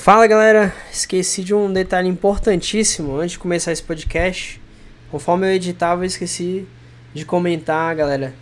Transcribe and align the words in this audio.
Fala 0.00 0.26
galera, 0.26 0.74
esqueci 0.90 1.44
de 1.44 1.54
um 1.54 1.70
detalhe 1.70 2.08
importantíssimo 2.08 3.16
antes 3.16 3.32
de 3.32 3.38
começar 3.38 3.70
esse 3.70 3.82
podcast. 3.82 4.58
Conforme 5.10 5.46
eu 5.46 5.52
editava, 5.52 6.00
eu 6.00 6.06
esqueci 6.06 6.66
de 7.12 7.26
comentar, 7.26 7.94
galera, 7.94 8.32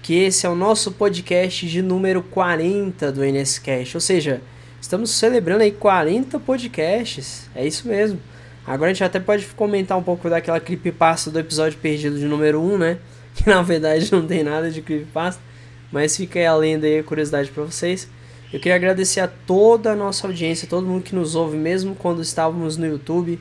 que 0.00 0.14
esse 0.14 0.46
é 0.46 0.48
o 0.48 0.54
nosso 0.54 0.92
podcast 0.92 1.66
de 1.66 1.82
número 1.82 2.22
40 2.22 3.10
do 3.10 3.24
NSCast. 3.24 3.96
Ou 3.96 4.00
seja, 4.00 4.40
estamos 4.80 5.10
celebrando 5.10 5.64
aí 5.64 5.72
40 5.72 6.38
podcasts. 6.38 7.50
É 7.52 7.66
isso 7.66 7.88
mesmo. 7.88 8.20
Agora 8.64 8.92
a 8.92 8.94
gente 8.94 9.02
até 9.02 9.18
pode 9.18 9.44
comentar 9.46 9.98
um 9.98 10.04
pouco 10.04 10.30
daquela 10.30 10.60
creepypasta 10.60 11.32
do 11.32 11.40
episódio 11.40 11.80
perdido 11.80 12.16
de 12.16 12.26
número 12.26 12.62
1, 12.62 12.78
né? 12.78 12.98
Que 13.34 13.50
na 13.50 13.60
verdade 13.60 14.12
não 14.12 14.24
tem 14.24 14.44
nada 14.44 14.70
de 14.70 14.80
creepypasta. 14.80 15.42
Mas 15.90 16.16
fica 16.16 16.38
aí 16.38 16.46
a 16.46 16.54
lenda 16.54 16.86
e 16.86 17.00
a 17.00 17.02
curiosidade 17.02 17.50
para 17.50 17.64
vocês. 17.64 18.08
Eu 18.50 18.58
queria 18.58 18.76
agradecer 18.76 19.20
a 19.20 19.28
toda 19.28 19.92
a 19.92 19.96
nossa 19.96 20.26
audiência, 20.26 20.66
todo 20.66 20.86
mundo 20.86 21.02
que 21.02 21.14
nos 21.14 21.34
ouve, 21.34 21.56
mesmo 21.58 21.94
quando 21.94 22.22
estávamos 22.22 22.78
no 22.78 22.86
YouTube, 22.86 23.38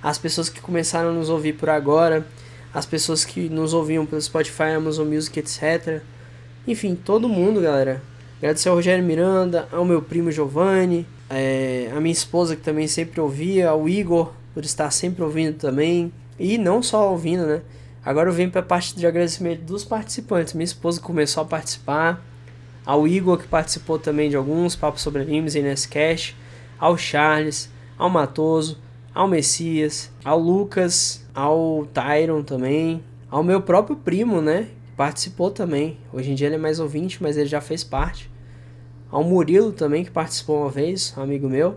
as 0.00 0.16
pessoas 0.16 0.48
que 0.48 0.60
começaram 0.60 1.10
a 1.10 1.12
nos 1.12 1.28
ouvir 1.28 1.54
por 1.54 1.68
agora, 1.68 2.24
as 2.72 2.86
pessoas 2.86 3.24
que 3.24 3.48
nos 3.48 3.74
ouviam 3.74 4.06
pelo 4.06 4.22
Spotify, 4.22 4.74
Amazon 4.76 5.08
Music, 5.08 5.36
etc. 5.40 6.02
Enfim, 6.68 6.94
todo 6.94 7.28
mundo, 7.28 7.60
galera. 7.60 8.00
Agradecer 8.38 8.68
ao 8.68 8.76
Rogério 8.76 9.02
Miranda, 9.02 9.66
ao 9.72 9.84
meu 9.84 10.00
primo 10.00 10.30
Giovanni, 10.30 11.04
é, 11.28 11.90
a 11.92 12.00
minha 12.00 12.12
esposa 12.12 12.54
que 12.54 12.62
também 12.62 12.86
sempre 12.86 13.20
ouvia, 13.20 13.70
ao 13.70 13.88
Igor 13.88 14.32
por 14.52 14.64
estar 14.64 14.90
sempre 14.92 15.24
ouvindo 15.24 15.56
também. 15.56 16.12
E 16.38 16.58
não 16.58 16.80
só 16.80 17.10
ouvindo, 17.10 17.44
né? 17.44 17.60
Agora 18.04 18.28
eu 18.28 18.32
venho 18.32 18.50
para 18.52 18.60
a 18.60 18.64
parte 18.64 18.94
de 18.94 19.04
agradecimento 19.04 19.62
dos 19.62 19.84
participantes. 19.84 20.52
Minha 20.52 20.64
esposa 20.64 21.00
começou 21.00 21.42
a 21.42 21.46
participar, 21.46 22.24
ao 22.84 23.06
Igor 23.08 23.38
que 23.38 23.48
participou 23.48 23.98
também 23.98 24.28
de 24.28 24.36
alguns 24.36 24.76
papos 24.76 25.02
sobre 25.02 25.22
animes 25.22 25.54
em 25.54 25.62
NSCast, 25.62 26.36
ao 26.78 26.96
Charles, 26.96 27.70
ao 27.96 28.10
Matoso, 28.10 28.78
ao 29.14 29.28
Messias, 29.28 30.10
ao 30.24 30.38
Lucas, 30.38 31.24
ao 31.34 31.86
Tyron 31.92 32.42
também, 32.42 33.02
ao 33.30 33.42
meu 33.42 33.62
próprio 33.62 33.96
primo, 33.96 34.40
né? 34.40 34.68
Que 34.86 34.96
participou 34.96 35.50
também. 35.50 35.98
Hoje 36.12 36.30
em 36.30 36.34
dia 36.34 36.48
ele 36.48 36.56
é 36.56 36.58
mais 36.58 36.80
ouvinte, 36.80 37.22
mas 37.22 37.36
ele 37.36 37.48
já 37.48 37.60
fez 37.60 37.82
parte. 37.82 38.30
Ao 39.10 39.22
Murilo 39.22 39.72
também, 39.72 40.04
que 40.04 40.10
participou 40.10 40.62
uma 40.62 40.70
vez, 40.70 41.14
um 41.16 41.22
amigo 41.22 41.48
meu. 41.48 41.76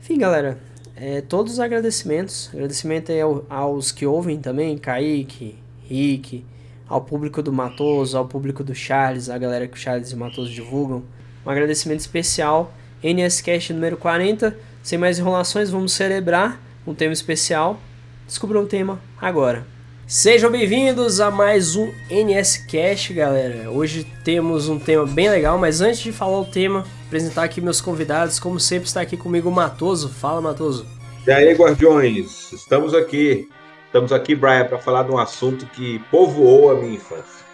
Enfim, 0.00 0.18
galera, 0.18 0.58
é, 0.96 1.20
todos 1.20 1.54
os 1.54 1.60
agradecimentos. 1.60 2.50
Agradecimento 2.52 3.12
aí 3.12 3.20
ao, 3.20 3.44
aos 3.48 3.92
que 3.92 4.04
ouvem 4.04 4.38
também, 4.40 4.76
Kaique, 4.76 5.56
Rick, 5.88 6.44
ao 6.90 7.00
público 7.00 7.40
do 7.40 7.52
Matoso, 7.52 8.18
ao 8.18 8.26
público 8.26 8.64
do 8.64 8.74
Charles, 8.74 9.30
a 9.30 9.38
galera 9.38 9.68
que 9.68 9.76
o 9.76 9.80
Charles 9.80 10.10
e 10.10 10.14
o 10.16 10.18
Matoso 10.18 10.50
divulgam. 10.50 11.04
Um 11.46 11.50
agradecimento 11.50 12.00
especial. 12.00 12.74
NSCast 13.02 13.72
número 13.72 13.96
40. 13.96 14.58
Sem 14.82 14.98
mais 14.98 15.18
enrolações, 15.18 15.70
vamos 15.70 15.92
celebrar 15.92 16.60
um 16.84 16.92
tema 16.92 17.12
especial. 17.12 17.78
Descubra 18.26 18.58
um 18.58 18.66
tema 18.66 19.00
agora. 19.20 19.64
Sejam 20.04 20.50
bem-vindos 20.50 21.20
a 21.20 21.30
mais 21.30 21.76
um 21.76 21.92
NSCast, 22.10 23.14
galera. 23.14 23.70
Hoje 23.70 24.04
temos 24.24 24.68
um 24.68 24.78
tema 24.78 25.06
bem 25.06 25.30
legal, 25.30 25.56
mas 25.56 25.80
antes 25.80 26.00
de 26.00 26.10
falar 26.10 26.40
o 26.40 26.44
tema, 26.44 26.84
apresentar 27.06 27.44
aqui 27.44 27.60
meus 27.60 27.80
convidados. 27.80 28.40
Como 28.40 28.58
sempre, 28.58 28.88
está 28.88 29.00
aqui 29.00 29.16
comigo 29.16 29.48
o 29.48 29.52
Matoso. 29.52 30.08
Fala, 30.08 30.40
Matoso. 30.40 30.84
E 31.24 31.30
aí, 31.30 31.54
Guardiões? 31.54 32.52
Estamos 32.52 32.92
aqui. 32.94 33.48
Estamos 33.90 34.12
aqui, 34.12 34.36
Brian, 34.36 34.66
para 34.66 34.78
falar 34.78 35.02
de 35.02 35.10
um 35.10 35.18
assunto 35.18 35.66
que 35.66 35.98
povoou 36.12 36.70
a 36.70 36.76
minha 36.76 36.94
infância. 36.94 37.44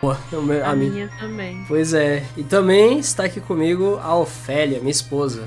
Pô, 0.00 0.12
a, 0.12 0.16
a 0.64 0.74
minha 0.74 1.10
também. 1.20 1.62
Pois 1.68 1.92
é. 1.92 2.24
E 2.38 2.42
também 2.42 2.98
está 2.98 3.24
aqui 3.24 3.38
comigo 3.38 4.00
a 4.02 4.16
Ofélia, 4.16 4.78
minha 4.78 4.90
esposa. 4.90 5.46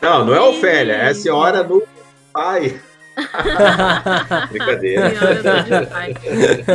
Não, 0.00 0.24
não 0.24 0.32
é 0.32 0.38
a 0.38 0.44
Ofélia, 0.44 0.92
é 0.92 1.08
a 1.08 1.14
senhora 1.16 1.64
do 1.64 1.82
pai. 2.32 2.80
Brincadeira. 4.50 5.10
Senhora 5.10 5.80
do 5.80 5.86
pai. 5.88 6.14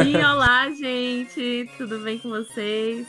E 0.06 0.17
olá, 0.17 0.69
gente. 0.72 1.69
Tudo 1.78 1.97
bem 2.00 2.19
com 2.19 2.30
vocês? 2.30 3.07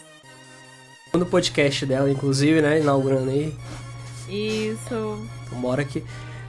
No 1.12 1.26
podcast 1.26 1.84
dela, 1.86 2.08
inclusive, 2.08 2.62
né? 2.62 2.78
Inaugurando 2.78 3.30
aí. 3.30 3.52
Isso. 4.28 5.28
Então 5.44 5.60
bora 5.60 5.82
aqui. 5.82 6.04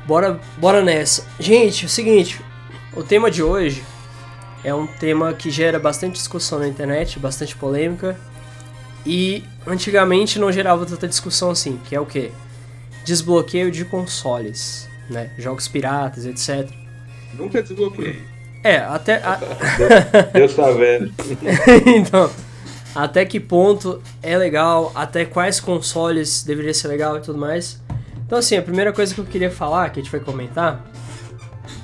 Bora, 0.06 0.40
bora 0.60 0.84
nessa. 0.84 1.28
Gente, 1.40 1.86
é 1.86 1.88
o 1.88 1.90
seguinte. 1.90 2.40
O 2.96 3.02
tema 3.02 3.32
de 3.32 3.42
hoje 3.42 3.84
é 4.64 4.74
um 4.74 4.86
tema 4.86 5.34
que 5.34 5.50
gera 5.50 5.80
bastante 5.80 6.14
discussão 6.14 6.60
na 6.60 6.68
internet, 6.68 7.18
bastante 7.18 7.56
polêmica. 7.56 8.16
E 9.04 9.44
antigamente 9.66 10.38
não 10.38 10.52
gerava 10.52 10.86
tanta 10.86 11.08
discussão 11.08 11.50
assim, 11.50 11.80
que 11.86 11.96
é 11.96 12.00
o 12.00 12.06
que? 12.06 12.32
Desbloqueio 13.04 13.72
de 13.72 13.84
consoles, 13.84 14.88
né? 15.10 15.32
Jogos 15.40 15.68
piratas, 15.68 16.26
etc. 16.26 16.70
Nunca 17.34 17.64
desbloqueei. 17.64 18.22
É, 18.64 18.78
até. 18.78 19.16
A... 19.24 19.40
Deus, 20.32 20.54
tá 20.54 20.70
vendo. 20.70 21.12
então, 21.98 22.30
até 22.94 23.26
que 23.26 23.40
ponto 23.40 24.02
é 24.22 24.38
legal, 24.38 24.92
até 24.94 25.26
quais 25.26 25.60
consoles 25.60 26.44
deveria 26.44 26.74
ser 26.74 26.90
legal 26.90 27.18
e 27.18 27.22
tudo 27.22 27.40
mais. 27.40 27.82
Então, 28.26 28.38
assim, 28.38 28.56
a 28.56 28.62
primeira 28.62 28.94
coisa 28.94 29.14
que 29.14 29.20
eu 29.20 29.26
queria 29.26 29.52
falar, 29.52 29.90
que 29.90 30.00
a 30.00 30.04
gente 30.04 30.12
vai 30.12 30.22
comentar, 30.22 30.93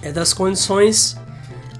é 0.02 0.12
das 0.12 0.34
condições 0.34 1.18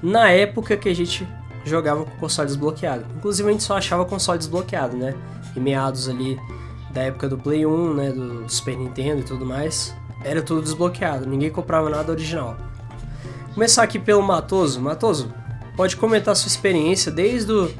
na 0.02 0.30
época 0.30 0.76
que 0.76 0.88
a 0.88 0.94
gente 0.94 1.26
jogava 1.64 2.04
com 2.04 2.10
console 2.18 2.46
desbloqueado. 2.46 3.04
Inclusive, 3.16 3.48
a 3.48 3.52
gente 3.52 3.64
só 3.64 3.76
achava 3.76 4.04
console 4.04 4.38
desbloqueado, 4.38 4.96
né? 4.96 5.14
Em 5.56 5.60
meados 5.60 6.08
ali 6.08 6.38
da 6.92 7.02
época 7.02 7.28
do 7.28 7.38
Play 7.38 7.66
1, 7.66 7.94
né? 7.94 8.10
Do 8.12 8.48
Super 8.48 8.76
Nintendo 8.76 9.20
e 9.20 9.24
tudo 9.24 9.44
mais. 9.44 9.94
Era 10.24 10.42
tudo 10.42 10.62
desbloqueado, 10.62 11.26
ninguém 11.26 11.50
comprava 11.50 11.88
nada 11.88 12.12
original. 12.12 12.56
Começar 13.54 13.82
aqui 13.82 13.98
pelo 13.98 14.22
Matoso. 14.22 14.80
Matoso, 14.80 15.32
pode 15.76 15.96
comentar 15.96 16.36
sua 16.36 16.48
experiência 16.48 17.10
desde 17.10 17.52
o 17.52 17.70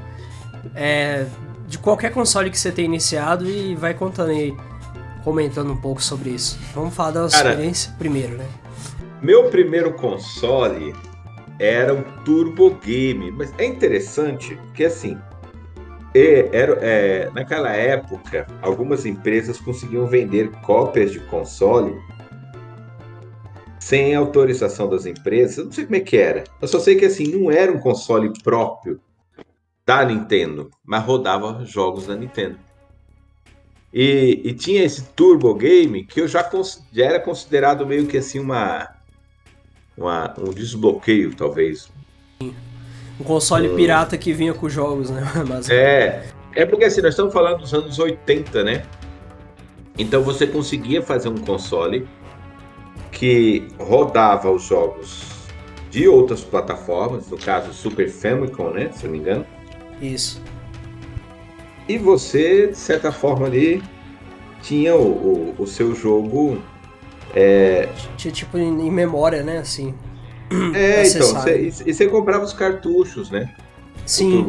é, 0.75 1.27
de 1.69 1.79
qualquer 1.79 2.13
console 2.13 2.51
que 2.51 2.59
você 2.59 2.73
tenha 2.73 2.87
iniciado 2.87 3.49
e 3.49 3.75
vai 3.75 3.95
contando 3.95 4.31
aí, 4.31 4.55
comentando 5.23 5.73
um 5.73 5.77
pouco 5.77 6.03
sobre 6.03 6.31
isso. 6.31 6.59
Vamos 6.75 6.95
falar 6.95 7.13
da 7.13 7.29
Cara, 7.29 7.51
experiência 7.51 7.95
primeiro, 7.99 8.37
né? 8.37 8.47
Meu 9.23 9.51
primeiro 9.51 9.93
console 9.93 10.95
era 11.59 11.93
um 11.93 12.03
Turbo 12.25 12.71
Game, 12.71 13.31
mas 13.31 13.53
é 13.59 13.67
interessante 13.67 14.59
que 14.75 14.85
assim, 14.85 15.19
é, 16.15 16.49
era, 16.53 16.79
é, 16.81 17.31
naquela 17.35 17.71
época, 17.71 18.47
algumas 18.63 19.05
empresas 19.05 19.61
conseguiam 19.61 20.07
vender 20.07 20.51
cópias 20.63 21.13
de 21.13 21.21
console 21.21 22.01
sem 23.79 24.15
autorização 24.15 24.89
das 24.89 25.05
empresas. 25.05 25.59
Eu 25.59 25.65
não 25.67 25.73
sei 25.73 25.85
como 25.85 25.97
é 25.97 26.01
que 26.01 26.17
era. 26.17 26.45
Eu 26.61 26.69
só 26.69 26.79
sei 26.79 26.97
que 26.97 27.05
assim, 27.05 27.27
não 27.27 27.51
era 27.51 27.71
um 27.71 27.79
console 27.79 28.33
próprio 28.43 29.01
da 29.85 30.05
Nintendo, 30.05 30.71
mas 30.85 31.05
rodava 31.05 31.65
jogos 31.65 32.07
da 32.07 32.17
Nintendo. 32.17 32.59
E, 33.93 34.41
e 34.45 34.55
tinha 34.55 34.85
esse 34.85 35.03
Turbo 35.03 35.53
Game 35.55 36.05
que 36.05 36.21
eu 36.21 36.29
já, 36.29 36.49
já, 36.93 37.05
era 37.05 37.19
considerado 37.19 37.87
meio 37.87 38.07
que 38.07 38.19
assim 38.19 38.39
uma, 38.39 38.89
uma 40.01 40.35
um 40.39 40.51
desbloqueio, 40.51 41.35
talvez. 41.35 41.91
Um 42.41 43.25
console 43.25 43.69
um... 43.69 43.77
pirata 43.77 44.17
que 44.17 44.33
vinha 44.33 44.55
com 44.55 44.69
jogos, 44.69 45.11
né? 45.11 45.23
É, 45.71 46.25
é 46.55 46.67
porque 46.67 46.85
assim, 46.85 47.01
nós 47.01 47.11
estamos 47.11 47.33
falando 47.33 47.59
dos 47.59 47.73
anos 47.73 47.99
80, 47.99 48.65
né? 48.65 48.83
Então 49.99 50.23
você 50.23 50.47
conseguia 50.47 51.03
fazer 51.03 51.29
um 51.29 51.37
console 51.37 52.09
que 53.13 53.69
rodava 53.79 54.51
os 54.51 54.63
jogos 54.63 55.25
de 55.91 56.09
outras 56.09 56.43
plataformas, 56.43 57.29
no 57.29 57.37
caso 57.37 57.73
Super 57.73 58.09
Famicom, 58.09 58.71
né? 58.71 58.91
Se 58.93 59.05
eu 59.05 59.11
não 59.11 59.19
me 59.19 59.19
engano 59.19 59.47
isso. 60.01 60.41
E 61.89 61.99
você, 61.99 62.69
de 62.69 62.79
certa 62.79 63.13
forma 63.13 63.47
ali, 63.47 63.83
tinha 64.63 64.95
o, 64.95 65.55
o, 65.59 65.63
o 65.63 65.67
seu 65.67 65.95
jogo. 65.95 66.63
É... 67.35 67.89
Tinha 68.17 68.33
tipo 68.33 68.59
em, 68.59 68.87
em 68.87 68.91
memória, 68.91 69.43
né? 69.43 69.59
Assim. 69.59 69.95
É, 70.75 71.07
então. 71.07 71.49
E 71.49 71.71
você 71.71 72.07
comprava 72.07 72.45
os 72.45 72.53
cartuchos, 72.53 73.31
né? 73.31 73.55
Sim. 74.05 74.45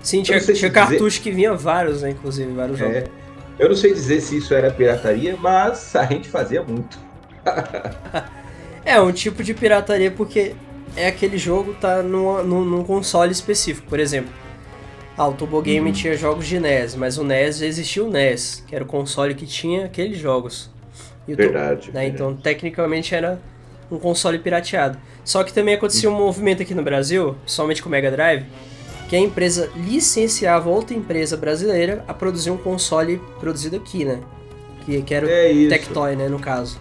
Sim, 0.00 0.22
tinha, 0.22 0.40
tinha 0.40 0.70
cartucho 0.70 1.08
dizer... 1.08 1.20
que 1.20 1.30
vinha 1.30 1.54
vários, 1.54 2.02
né? 2.02 2.10
Inclusive, 2.10 2.52
vários 2.52 2.80
é. 2.80 2.84
jogos. 2.84 3.10
Eu 3.58 3.68
não 3.68 3.76
sei 3.76 3.92
dizer 3.92 4.20
se 4.20 4.36
isso 4.36 4.54
era 4.54 4.70
pirataria, 4.70 5.36
mas 5.36 5.94
a 5.96 6.04
gente 6.06 6.28
fazia 6.28 6.62
muito. 6.62 6.98
é, 8.84 9.00
um 9.00 9.12
tipo 9.12 9.42
de 9.42 9.54
pirataria 9.54 10.10
porque 10.10 10.54
é 10.96 11.08
aquele 11.08 11.38
jogo 11.38 11.74
tá 11.74 12.02
num, 12.02 12.42
num, 12.42 12.64
num 12.64 12.84
console 12.84 13.32
específico. 13.32 13.88
Por 13.88 14.00
exemplo, 14.00 14.32
ah, 15.16 15.28
o 15.28 15.34
Turbo 15.34 15.60
Game 15.60 15.86
uhum. 15.86 15.92
tinha 15.92 16.16
jogos 16.16 16.46
de 16.46 16.58
NES, 16.58 16.94
mas 16.94 17.18
o 17.18 17.24
NES 17.24 17.60
existia 17.60 18.04
o 18.04 18.08
NES, 18.08 18.64
que 18.66 18.74
era 18.74 18.82
o 18.82 18.86
console 18.86 19.34
que 19.34 19.46
tinha 19.46 19.84
aqueles 19.84 20.18
jogos. 20.18 20.70
E 21.26 21.34
verdade, 21.34 21.88
né? 21.92 22.00
verdade. 22.00 22.14
Então, 22.14 22.34
tecnicamente 22.34 23.14
era 23.14 23.40
um 23.90 23.98
console 23.98 24.38
pirateado. 24.38 24.98
Só 25.24 25.44
que 25.44 25.52
também 25.52 25.74
acontecia 25.74 26.10
um 26.10 26.16
movimento 26.16 26.62
aqui 26.62 26.74
no 26.74 26.82
Brasil, 26.82 27.36
somente 27.46 27.82
com 27.82 27.88
o 27.88 27.92
Mega 27.92 28.10
Drive, 28.10 28.44
que 29.08 29.14
a 29.14 29.18
empresa 29.18 29.70
licenciava 29.76 30.68
outra 30.68 30.96
empresa 30.96 31.36
brasileira 31.36 32.04
a 32.08 32.14
produzir 32.14 32.50
um 32.50 32.56
console 32.56 33.20
produzido 33.38 33.76
aqui, 33.76 34.04
né? 34.04 34.20
Que, 34.84 35.02
que 35.02 35.14
era 35.14 35.26
o 35.26 35.30
é 35.30 35.68
Tectoy, 35.68 36.16
né, 36.16 36.28
no 36.28 36.40
caso. 36.40 36.80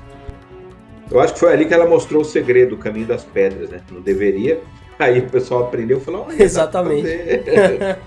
Eu 1.12 1.20
acho 1.20 1.34
que 1.34 1.40
foi 1.40 1.52
ali 1.52 1.66
que 1.66 1.74
ela 1.74 1.86
mostrou 1.86 2.22
o 2.22 2.26
segredo, 2.26 2.76
o 2.76 2.78
caminho 2.78 3.06
das 3.06 3.24
pedras, 3.24 3.70
né? 3.70 3.82
Não 3.92 4.02
deveria. 4.02 4.62
Aí 4.98 5.20
o 5.20 5.30
pessoal 5.30 5.66
aprendeu 5.66 5.98
e 5.98 6.02
falou: 6.02 6.26
"Olha, 6.28 6.42
Exatamente. 6.42 7.10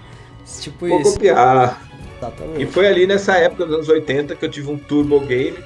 tipo 0.60 0.88
Vou 0.88 1.00
isso. 1.00 1.12
copiar. 1.12 1.82
Exatamente. 2.16 2.62
E 2.62 2.66
foi 2.66 2.86
ali 2.86 3.06
nessa 3.06 3.36
época 3.36 3.66
dos 3.66 3.74
anos 3.74 3.88
80 3.88 4.34
que 4.34 4.44
eu 4.44 4.50
tive 4.50 4.70
um 4.70 4.78
Turbo 4.78 5.20
Game 5.20 5.58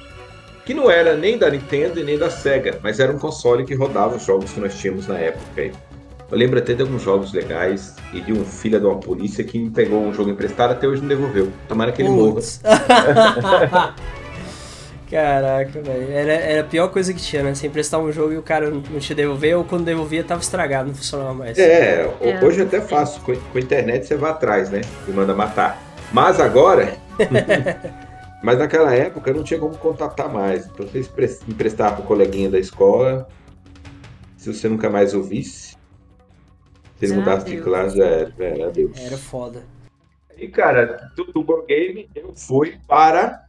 que 0.69 0.73
não 0.75 0.87
era 0.87 1.15
nem 1.15 1.35
da 1.35 1.49
Nintendo 1.49 1.99
e 1.99 2.03
nem 2.03 2.15
da 2.15 2.29
Sega, 2.29 2.77
mas 2.83 2.99
era 2.99 3.11
um 3.11 3.17
console 3.17 3.65
que 3.65 3.73
rodava 3.73 4.17
os 4.17 4.23
jogos 4.23 4.51
que 4.51 4.59
nós 4.59 4.77
tínhamos 4.77 5.07
na 5.07 5.17
época. 5.17 5.43
aí. 5.59 5.71
Eu 6.31 6.37
lembro 6.37 6.59
até 6.59 6.75
de 6.75 6.83
alguns 6.83 7.01
jogos 7.01 7.33
legais 7.33 7.95
e 8.13 8.21
de 8.21 8.31
um 8.31 8.45
filho 8.45 8.79
de 8.79 8.85
uma 8.85 8.99
polícia 8.99 9.43
que 9.43 9.57
me 9.57 9.71
pegou 9.71 9.99
um 9.99 10.13
jogo 10.13 10.29
emprestado 10.29 10.73
até 10.73 10.87
hoje 10.87 11.01
não 11.01 11.07
devolveu. 11.09 11.51
Tomara 11.67 11.91
que 11.91 12.03
ele 12.03 12.09
morra. 12.09 12.33
Putz. 12.33 12.61
Caraca, 15.09 15.81
velho. 15.81 16.11
Era, 16.11 16.33
era 16.33 16.61
a 16.61 16.65
pior 16.65 16.89
coisa 16.89 17.15
que 17.15 17.19
tinha, 17.19 17.41
né? 17.41 17.55
Você 17.55 17.65
emprestar 17.65 17.99
um 17.99 18.11
jogo 18.11 18.33
e 18.33 18.37
o 18.37 18.43
cara 18.43 18.69
não 18.69 18.99
te 18.99 19.15
devolver, 19.15 19.57
ou 19.57 19.63
quando 19.63 19.85
devolvia 19.85 20.23
tava 20.23 20.39
estragado, 20.41 20.89
não 20.89 20.93
funcionava 20.93 21.33
mais. 21.33 21.57
É, 21.57 22.07
É. 22.21 22.39
hoje 22.45 22.61
é 22.61 22.63
até 22.63 22.79
fácil. 22.79 23.21
Com, 23.21 23.35
com 23.35 23.57
a 23.57 23.59
internet 23.61 24.05
você 24.05 24.15
vai 24.15 24.29
atrás, 24.29 24.69
né? 24.69 24.81
E 25.07 25.11
manda 25.11 25.33
matar. 25.33 25.81
Mas 26.13 26.39
agora. 26.39 26.93
mas 28.41 28.57
naquela 28.57 28.93
época 28.93 29.33
não 29.33 29.43
tinha 29.43 29.59
como 29.59 29.77
contatar 29.77 30.31
mais. 30.31 30.65
Então 30.65 30.85
você 30.85 31.39
emprestava 31.47 31.97
pro 31.97 32.05
coleguinha 32.05 32.49
da 32.49 32.59
escola. 32.59 33.27
Se 34.37 34.53
você 34.53 34.69
nunca 34.69 34.89
mais 34.89 35.13
ouvisse. 35.13 35.77
Se 36.95 37.05
ele 37.05 37.13
mudasse 37.13 37.45
de 37.45 37.61
classe, 37.61 37.97
já 37.97 38.05
era. 38.05 38.33
Já 38.37 38.45
era 38.45 38.67
adeus. 38.67 38.97
Era 38.99 39.17
foda. 39.17 39.63
E 40.37 40.47
cara, 40.47 41.11
do 41.15 41.25
Turbo 41.25 41.65
Game 41.65 42.09
eu 42.15 42.33
fui 42.33 42.79
para 42.87 43.45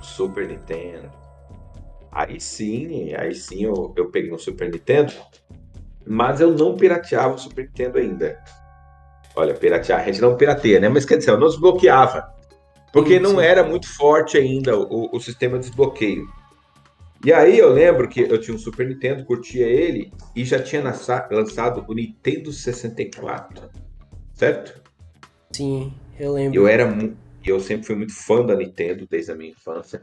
Super 0.00 0.48
Nintendo. 0.48 1.10
Aí 2.10 2.40
sim, 2.40 3.14
aí 3.14 3.34
sim 3.34 3.62
eu, 3.62 3.92
eu 3.96 4.10
peguei 4.10 4.32
um 4.32 4.38
Super 4.38 4.70
Nintendo, 4.70 5.12
mas 6.04 6.40
eu 6.40 6.52
não 6.52 6.76
pirateava 6.76 7.34
o 7.34 7.38
Super 7.38 7.66
Nintendo 7.66 7.98
ainda. 7.98 8.42
Olha, 9.36 9.54
piratear, 9.54 10.00
a 10.00 10.04
gente 10.04 10.20
não 10.20 10.36
pirateia, 10.36 10.80
né? 10.80 10.88
Mas 10.88 11.04
quer 11.04 11.18
dizer, 11.18 11.30
eu 11.30 11.38
não 11.38 11.46
desbloqueava. 11.46 12.37
Porque 13.02 13.20
não 13.20 13.40
era 13.40 13.62
muito 13.62 13.86
forte 13.88 14.36
ainda 14.36 14.78
o, 14.78 15.14
o 15.14 15.20
sistema 15.20 15.58
de 15.58 15.66
desbloqueio. 15.66 16.26
E 17.24 17.32
aí 17.32 17.58
eu 17.58 17.72
lembro 17.72 18.08
que 18.08 18.20
eu 18.20 18.40
tinha 18.40 18.54
um 18.54 18.58
Super 18.58 18.88
Nintendo, 18.88 19.24
curtia 19.24 19.66
ele, 19.66 20.12
e 20.36 20.44
já 20.44 20.62
tinha 20.62 20.82
lança- 20.82 21.28
lançado 21.30 21.84
o 21.88 21.94
Nintendo 21.94 22.52
64. 22.52 23.68
Certo? 24.34 24.80
Sim, 25.52 25.92
eu 26.18 26.32
lembro. 26.32 26.56
Eu 26.56 26.68
era 26.68 26.86
eu 27.44 27.58
sempre 27.60 27.86
fui 27.86 27.96
muito 27.96 28.14
fã 28.14 28.44
da 28.44 28.54
Nintendo 28.54 29.06
desde 29.08 29.32
a 29.32 29.34
minha 29.34 29.50
infância. 29.50 30.02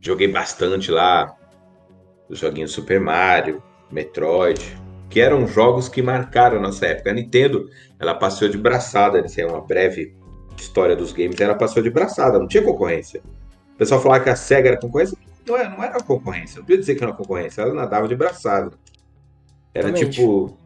Joguei 0.00 0.28
bastante 0.28 0.90
lá 0.90 1.36
os 2.28 2.38
joguinhos 2.38 2.72
Super 2.72 3.00
Mario, 3.00 3.62
Metroid, 3.90 4.76
que 5.08 5.20
eram 5.20 5.46
jogos 5.46 5.88
que 5.88 6.02
marcaram 6.02 6.58
a 6.58 6.60
nossa 6.60 6.86
época. 6.86 7.10
A 7.10 7.14
Nintendo, 7.14 7.68
ela 7.98 8.14
passou 8.14 8.48
de 8.48 8.58
braçada, 8.58 9.20
isso 9.24 9.40
é 9.40 9.46
uma 9.46 9.60
breve 9.60 10.16
história 10.56 10.96
dos 10.96 11.12
games, 11.12 11.40
ela 11.40 11.54
passou 11.54 11.82
de 11.82 11.90
braçada, 11.90 12.38
não 12.38 12.46
tinha 12.46 12.62
concorrência. 12.62 13.22
O 13.74 13.76
pessoal 13.76 14.00
falava 14.00 14.24
que 14.24 14.30
a 14.30 14.36
Sega 14.36 14.68
era 14.70 14.80
concorrência, 14.80 15.16
não 15.46 15.56
era, 15.56 15.70
não 15.70 15.82
era 15.82 16.02
concorrência, 16.02 16.58
não 16.58 16.64
podia 16.64 16.78
dizer 16.78 16.94
que 16.94 17.04
era 17.04 17.12
concorrência, 17.12 17.62
ela 17.62 17.74
nadava 17.74 18.08
de 18.08 18.14
braçada. 18.14 18.72
Era 19.74 19.92
tipo 19.92 20.56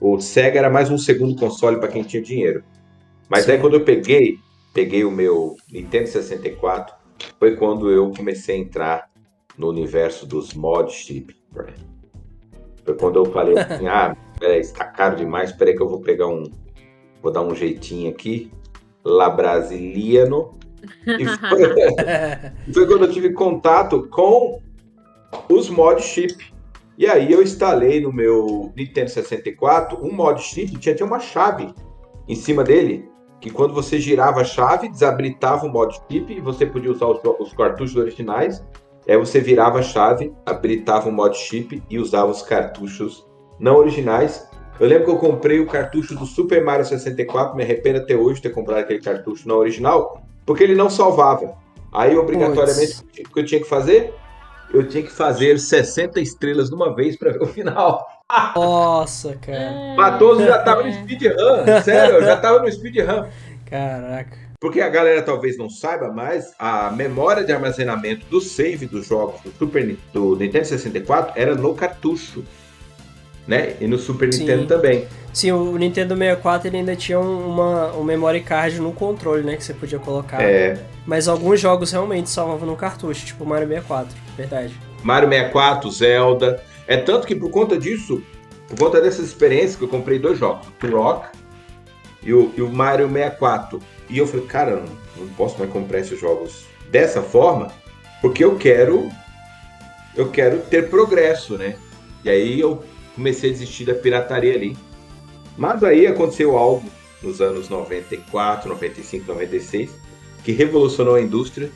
o 0.00 0.18
Sega 0.18 0.58
era 0.58 0.70
mais 0.70 0.90
um 0.90 0.96
segundo 0.96 1.36
console 1.36 1.78
para 1.78 1.88
quem 1.88 2.02
tinha 2.02 2.22
dinheiro. 2.22 2.64
Mas 3.28 3.44
Sim. 3.44 3.52
aí 3.52 3.58
quando 3.58 3.74
eu 3.74 3.84
peguei, 3.84 4.38
peguei 4.72 5.04
o 5.04 5.10
meu 5.10 5.56
Nintendo 5.70 6.08
64, 6.08 6.94
foi 7.38 7.54
quando 7.54 7.90
eu 7.90 8.10
comecei 8.16 8.56
a 8.56 8.58
entrar 8.58 9.10
no 9.58 9.68
universo 9.68 10.26
dos 10.26 10.54
mod 10.54 10.90
chip. 10.90 11.36
Brian. 11.50 11.74
Foi 12.82 12.94
quando 12.94 13.16
eu 13.16 13.26
falei 13.26 13.58
assim, 13.58 13.86
ah, 13.88 14.16
peraí, 14.38 14.60
está 14.60 14.86
caro 14.86 15.16
demais, 15.16 15.52
peraí 15.52 15.76
que 15.76 15.82
eu 15.82 15.88
vou 15.88 16.00
pegar 16.00 16.28
um, 16.28 16.50
vou 17.22 17.32
dar 17.32 17.42
um 17.42 17.54
jeitinho 17.54 18.10
aqui, 18.10 18.50
La 19.04 19.30
Brasiliano. 19.30 20.58
E 21.06 21.24
foi, 21.24 22.72
foi 22.72 22.86
quando 22.86 23.04
eu 23.04 23.12
tive 23.12 23.32
contato 23.32 24.08
com 24.08 24.60
os 25.48 25.68
mod 25.68 26.02
chip. 26.02 26.52
E 26.96 27.06
aí 27.06 27.32
eu 27.32 27.42
instalei 27.42 28.00
no 28.00 28.12
meu 28.12 28.72
Nintendo 28.76 29.10
64 29.10 30.04
um 30.04 30.12
mod 30.12 30.42
chip, 30.42 30.76
tinha, 30.78 30.94
tinha 30.94 31.06
uma 31.06 31.20
chave 31.20 31.72
em 32.28 32.34
cima 32.34 32.62
dele, 32.62 33.08
que 33.40 33.50
quando 33.50 33.72
você 33.72 33.98
girava 33.98 34.42
a 34.42 34.44
chave, 34.44 34.88
desabilitava 34.88 35.66
o 35.66 35.70
mod 35.70 35.98
chip 36.10 36.32
e 36.32 36.40
você 36.40 36.66
podia 36.66 36.90
usar 36.90 37.06
os, 37.06 37.20
os 37.38 37.52
cartuchos 37.54 37.96
originais. 37.96 38.64
Aí 39.08 39.16
você 39.16 39.40
virava 39.40 39.78
a 39.78 39.82
chave, 39.82 40.32
habilitava 40.44 41.08
o 41.08 41.12
mod 41.12 41.36
chip 41.36 41.82
e 41.88 41.98
usava 41.98 42.30
os 42.30 42.42
cartuchos 42.42 43.26
não 43.58 43.76
originais. 43.76 44.49
Eu 44.80 44.88
lembro 44.88 45.04
que 45.04 45.10
eu 45.10 45.18
comprei 45.18 45.60
o 45.60 45.66
cartucho 45.66 46.14
do 46.14 46.24
Super 46.24 46.64
Mario 46.64 46.86
64, 46.86 47.54
me 47.54 47.62
arrependo 47.62 47.98
até 47.98 48.16
hoje 48.16 48.36
de 48.36 48.48
ter 48.48 48.54
comprado 48.54 48.78
aquele 48.78 48.98
cartucho 48.98 49.46
não 49.46 49.56
original, 49.56 50.22
porque 50.46 50.64
ele 50.64 50.74
não 50.74 50.88
salvava. 50.88 51.54
Aí, 51.92 52.16
obrigatoriamente, 52.16 53.02
o 53.02 53.30
que 53.30 53.40
eu 53.40 53.44
tinha 53.44 53.60
que 53.60 53.68
fazer? 53.68 54.14
Eu 54.72 54.88
tinha 54.88 55.02
que 55.02 55.10
fazer 55.12 55.58
60 55.58 56.18
estrelas 56.20 56.70
de 56.70 56.74
uma 56.74 56.94
vez 56.94 57.18
para 57.18 57.30
ver 57.30 57.42
o 57.42 57.46
final. 57.46 58.06
Nossa, 58.56 59.36
cara. 59.36 59.94
Matoso 59.96 60.46
já 60.46 60.62
tava 60.62 60.82
no 60.84 60.92
speedrun, 60.94 61.82
sério, 61.84 62.14
eu 62.14 62.22
já 62.22 62.36
tava 62.38 62.60
no 62.60 62.72
speedrun. 62.72 63.24
Caraca. 63.66 64.38
Porque 64.58 64.80
a 64.80 64.88
galera 64.88 65.22
talvez 65.22 65.58
não 65.58 65.68
saiba, 65.68 66.12
mas 66.12 66.54
a 66.58 66.90
memória 66.90 67.44
de 67.44 67.52
armazenamento 67.52 68.24
do 68.26 68.40
save 68.40 68.86
dos 68.86 69.06
jogos 69.06 69.40
do, 69.42 69.50
Super, 69.52 69.96
do 70.12 70.36
Nintendo 70.36 70.66
64 70.66 71.32
era 71.34 71.54
no 71.54 71.74
cartucho. 71.74 72.44
Né? 73.46 73.74
E 73.80 73.86
no 73.86 73.98
Super 73.98 74.32
Sim. 74.32 74.40
Nintendo 74.40 74.66
também. 74.66 75.06
Sim, 75.32 75.52
o 75.52 75.76
Nintendo 75.76 76.14
64 76.16 76.68
ele 76.68 76.78
ainda 76.78 76.94
tinha 76.96 77.18
um- 77.18 77.48
uma, 77.48 77.92
um 77.96 78.02
memory 78.04 78.40
card 78.40 78.80
no 78.80 78.92
controle, 78.92 79.42
né? 79.44 79.56
Que 79.56 79.64
você 79.64 79.72
podia 79.74 79.98
colocar. 79.98 80.42
É, 80.42 80.78
Mas 81.06 81.26
alguns 81.28 81.60
jogos 81.60 81.90
realmente 81.92 82.28
salvavam 82.30 82.66
no 82.66 82.76
cartucho, 82.76 83.24
tipo 83.26 83.44
Mario 83.46 83.66
64, 83.68 84.14
verdade. 84.36 84.74
Mario 85.02 85.28
64, 85.28 85.90
Zelda. 85.90 86.62
É 86.86 86.96
tanto 86.96 87.26
que 87.26 87.34
por 87.34 87.50
conta 87.50 87.78
disso, 87.78 88.22
por 88.68 88.78
conta 88.78 89.00
dessas 89.00 89.26
experiências 89.26 89.76
que 89.76 89.82
eu 89.82 89.88
comprei 89.88 90.18
dois 90.18 90.38
jogos, 90.38 90.66
o 90.66 90.70
Turok 90.72 91.26
e 92.22 92.32
o, 92.34 92.52
e 92.56 92.62
o 92.62 92.68
Mario 92.68 93.08
64. 93.08 93.80
E 94.08 94.18
eu 94.18 94.26
falei, 94.26 94.46
cara, 94.46 94.76
não, 94.76 95.24
não 95.24 95.28
posso 95.34 95.58
mais 95.58 95.70
comprar 95.70 96.00
esses 96.00 96.20
jogos 96.20 96.64
dessa 96.90 97.22
forma, 97.22 97.68
porque 98.20 98.44
eu 98.44 98.56
quero 98.56 99.08
eu 100.16 100.28
quero 100.28 100.58
ter 100.58 100.90
progresso, 100.90 101.56
né? 101.56 101.76
E 102.24 102.28
aí 102.28 102.60
eu 102.60 102.82
comecei 103.14 103.50
a 103.50 103.52
desistir 103.52 103.84
da 103.84 103.94
pirataria 103.94 104.54
ali. 104.54 104.76
Mas 105.56 105.82
aí 105.84 106.06
aconteceu 106.06 106.56
algo 106.56 106.88
nos 107.22 107.40
anos 107.40 107.68
94, 107.68 108.68
95, 108.68 109.26
96, 109.26 109.90
que 110.42 110.52
revolucionou 110.52 111.16
a 111.16 111.20
indústria, 111.20 111.70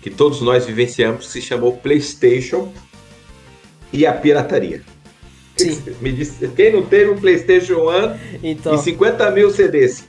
que 0.00 0.08
todos 0.08 0.40
nós 0.40 0.64
vivenciamos, 0.64 1.26
que 1.26 1.32
se 1.32 1.42
chamou 1.42 1.76
PlayStation 1.76 2.72
e 3.92 4.06
a 4.06 4.12
pirataria. 4.12 4.82
Sim. 5.56 5.82
Me 6.00 6.12
diz, 6.12 6.38
quem 6.56 6.72
não 6.72 6.86
teve 6.86 7.10
um 7.10 7.20
PlayStation 7.20 7.90
1 7.90 8.40
Então, 8.42 8.74
e 8.74 8.78
50 8.78 9.30
mil 9.32 9.50
CDs? 9.50 10.08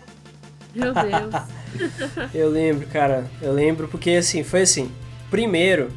Meu 0.74 0.94
Deus. 0.94 1.44
eu 2.34 2.50
lembro, 2.50 2.88
cara. 2.88 3.30
Eu 3.41 3.51
lembro 3.51 3.88
porque, 3.88 4.12
assim, 4.12 4.44
foi 4.44 4.62
assim. 4.62 4.89
Primeiro, 5.30 5.89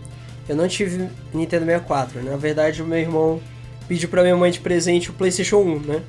eu 0.48 0.56
não 0.56 0.66
tive 0.66 1.08
Nintendo 1.32 1.64
64. 1.64 2.22
Na 2.22 2.36
verdade, 2.36 2.82
o 2.82 2.86
meu 2.86 2.98
irmão 2.98 3.40
pediu 3.88 4.08
pra 4.08 4.22
minha 4.22 4.36
mãe 4.36 4.50
de 4.50 4.60
presente 4.60 5.10
o 5.10 5.12
PlayStation 5.12 5.58
1, 5.58 5.80
né? 5.80 6.02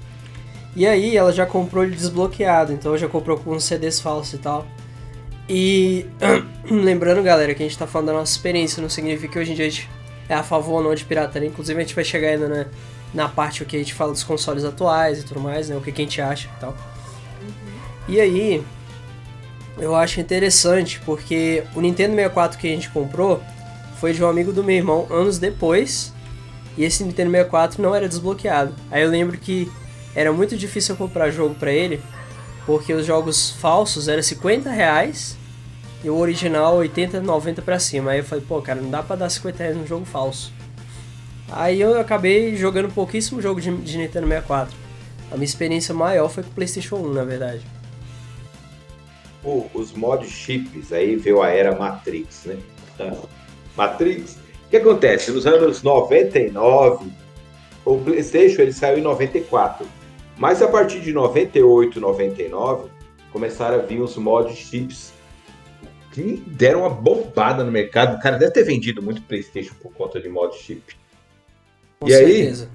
E 0.75 0.85
aí, 0.85 1.15
ela 1.15 1.31
já 1.31 1.45
comprou 1.45 1.83
ele 1.83 1.95
desbloqueado. 1.95 2.73
Então, 2.73 2.97
já 2.97 3.07
comprou 3.07 3.37
com 3.37 3.57
CDs 3.59 3.99
falsos 3.99 4.33
e 4.33 4.37
tal. 4.37 4.67
E 5.47 6.05
lembrando, 6.69 7.23
galera, 7.23 7.53
que 7.53 7.63
a 7.63 7.65
gente 7.65 7.77
tá 7.77 7.87
falando 7.87 8.07
da 8.07 8.13
nossa 8.13 8.31
experiência, 8.31 8.81
não 8.81 8.89
significa 8.89 9.33
que 9.33 9.39
hoje 9.39 9.51
em 9.51 9.55
dia 9.55 9.65
a 9.65 9.69
gente 9.69 9.89
é 10.27 10.33
a 10.33 10.43
favor 10.43 10.75
ou 10.75 10.83
não 10.83 10.95
de 10.95 11.05
pirataria. 11.05 11.47
Inclusive, 11.47 11.79
a 11.79 11.83
gente 11.83 11.95
vai 11.95 12.03
chegar 12.03 12.29
ainda 12.29 12.47
na, 12.49 12.65
na 13.13 13.29
parte 13.29 13.63
que 13.63 13.75
a 13.75 13.79
gente 13.79 13.93
fala 13.93 14.11
dos 14.11 14.23
consoles 14.23 14.63
atuais 14.63 15.21
e 15.21 15.23
tudo 15.23 15.39
mais, 15.39 15.69
né? 15.69 15.77
O 15.77 15.81
que, 15.81 15.91
que 15.91 16.01
a 16.01 16.05
gente 16.05 16.21
acha 16.21 16.49
e 16.55 16.59
tal. 16.59 16.75
E 18.07 18.19
aí, 18.19 18.63
eu 19.77 19.95
acho 19.95 20.19
interessante 20.19 21.01
porque 21.05 21.63
o 21.75 21.81
Nintendo 21.81 22.15
64 22.15 22.57
que 22.57 22.67
a 22.67 22.69
gente 22.69 22.89
comprou 22.89 23.41
foi 23.99 24.13
de 24.13 24.23
um 24.23 24.27
amigo 24.27 24.51
do 24.51 24.63
meu 24.63 24.75
irmão 24.75 25.07
anos 25.09 25.37
depois. 25.37 26.13
E 26.77 26.83
esse 26.83 27.03
Nintendo 27.03 27.31
64 27.31 27.81
não 27.81 27.95
era 27.95 28.07
desbloqueado. 28.07 28.73
Aí 28.91 29.01
eu 29.03 29.09
lembro 29.09 29.37
que 29.37 29.71
era 30.13 30.31
muito 30.33 30.57
difícil 30.57 30.95
comprar 30.95 31.29
jogo 31.31 31.55
pra 31.55 31.71
ele, 31.71 32.01
porque 32.65 32.93
os 32.93 33.05
jogos 33.05 33.51
falsos 33.51 34.07
eram 34.07 34.21
50 34.23 34.69
reais 34.69 35.37
e 36.03 36.09
o 36.09 36.17
original 36.17 36.75
80, 36.77 37.21
90 37.21 37.61
pra 37.61 37.79
cima. 37.79 38.11
Aí 38.11 38.19
eu 38.19 38.23
falei, 38.23 38.43
pô, 38.47 38.61
cara, 38.61 38.81
não 38.81 38.89
dá 38.89 39.01
pra 39.01 39.15
dar 39.15 39.29
50 39.29 39.57
reais 39.63 39.77
num 39.77 39.87
jogo 39.87 40.05
falso. 40.05 40.51
Aí 41.51 41.79
eu 41.79 41.99
acabei 41.99 42.55
jogando 42.57 42.91
pouquíssimo 42.93 43.41
jogo 43.41 43.61
de, 43.61 43.75
de 43.77 43.97
Nintendo 43.97 44.27
64. 44.27 44.75
A 45.31 45.35
minha 45.35 45.45
experiência 45.45 45.93
maior 45.93 46.27
foi 46.29 46.43
com 46.43 46.49
o 46.49 46.53
PlayStation 46.53 46.95
1, 46.97 47.13
na 47.13 47.23
verdade. 47.23 47.61
O- 49.43 49.67
os 49.73 49.91
mod 49.93 50.27
chips, 50.27 50.91
aí 50.91 51.15
veio 51.15 51.41
a 51.41 51.49
era 51.49 51.75
Matrix, 51.75 52.45
né? 52.45 52.57
Matrix. 53.77 54.37
O 54.75 54.77
que 54.77 54.89
acontece? 54.89 55.31
Nos 55.31 55.47
anos 55.47 55.83
99, 55.83 57.09
o 57.85 57.97
PlayStation 57.97 58.61
ele 58.61 58.73
saiu 58.73 58.97
em 58.97 59.01
94. 59.01 59.87
Mas 60.37 60.61
a 60.61 60.67
partir 60.67 60.99
de 60.99 61.13
98, 61.13 61.97
99, 61.97 62.89
começaram 63.31 63.75
a 63.75 63.81
vir 63.81 64.01
os 64.01 64.17
mod 64.17 64.53
chips 64.53 65.13
que 66.11 66.43
deram 66.45 66.81
uma 66.81 66.89
bombada 66.89 67.63
no 67.63 67.71
mercado. 67.71 68.17
O 68.17 68.19
cara 68.19 68.37
deve 68.37 68.51
ter 68.51 68.63
vendido 68.63 69.01
muito 69.01 69.21
PlayStation 69.21 69.73
por 69.81 69.93
conta 69.93 70.19
de 70.19 70.27
mod 70.27 70.53
chip. 70.57 70.93
Com 72.01 72.09
E 72.09 72.13
aí? 72.13 72.33
certeza. 72.33 72.69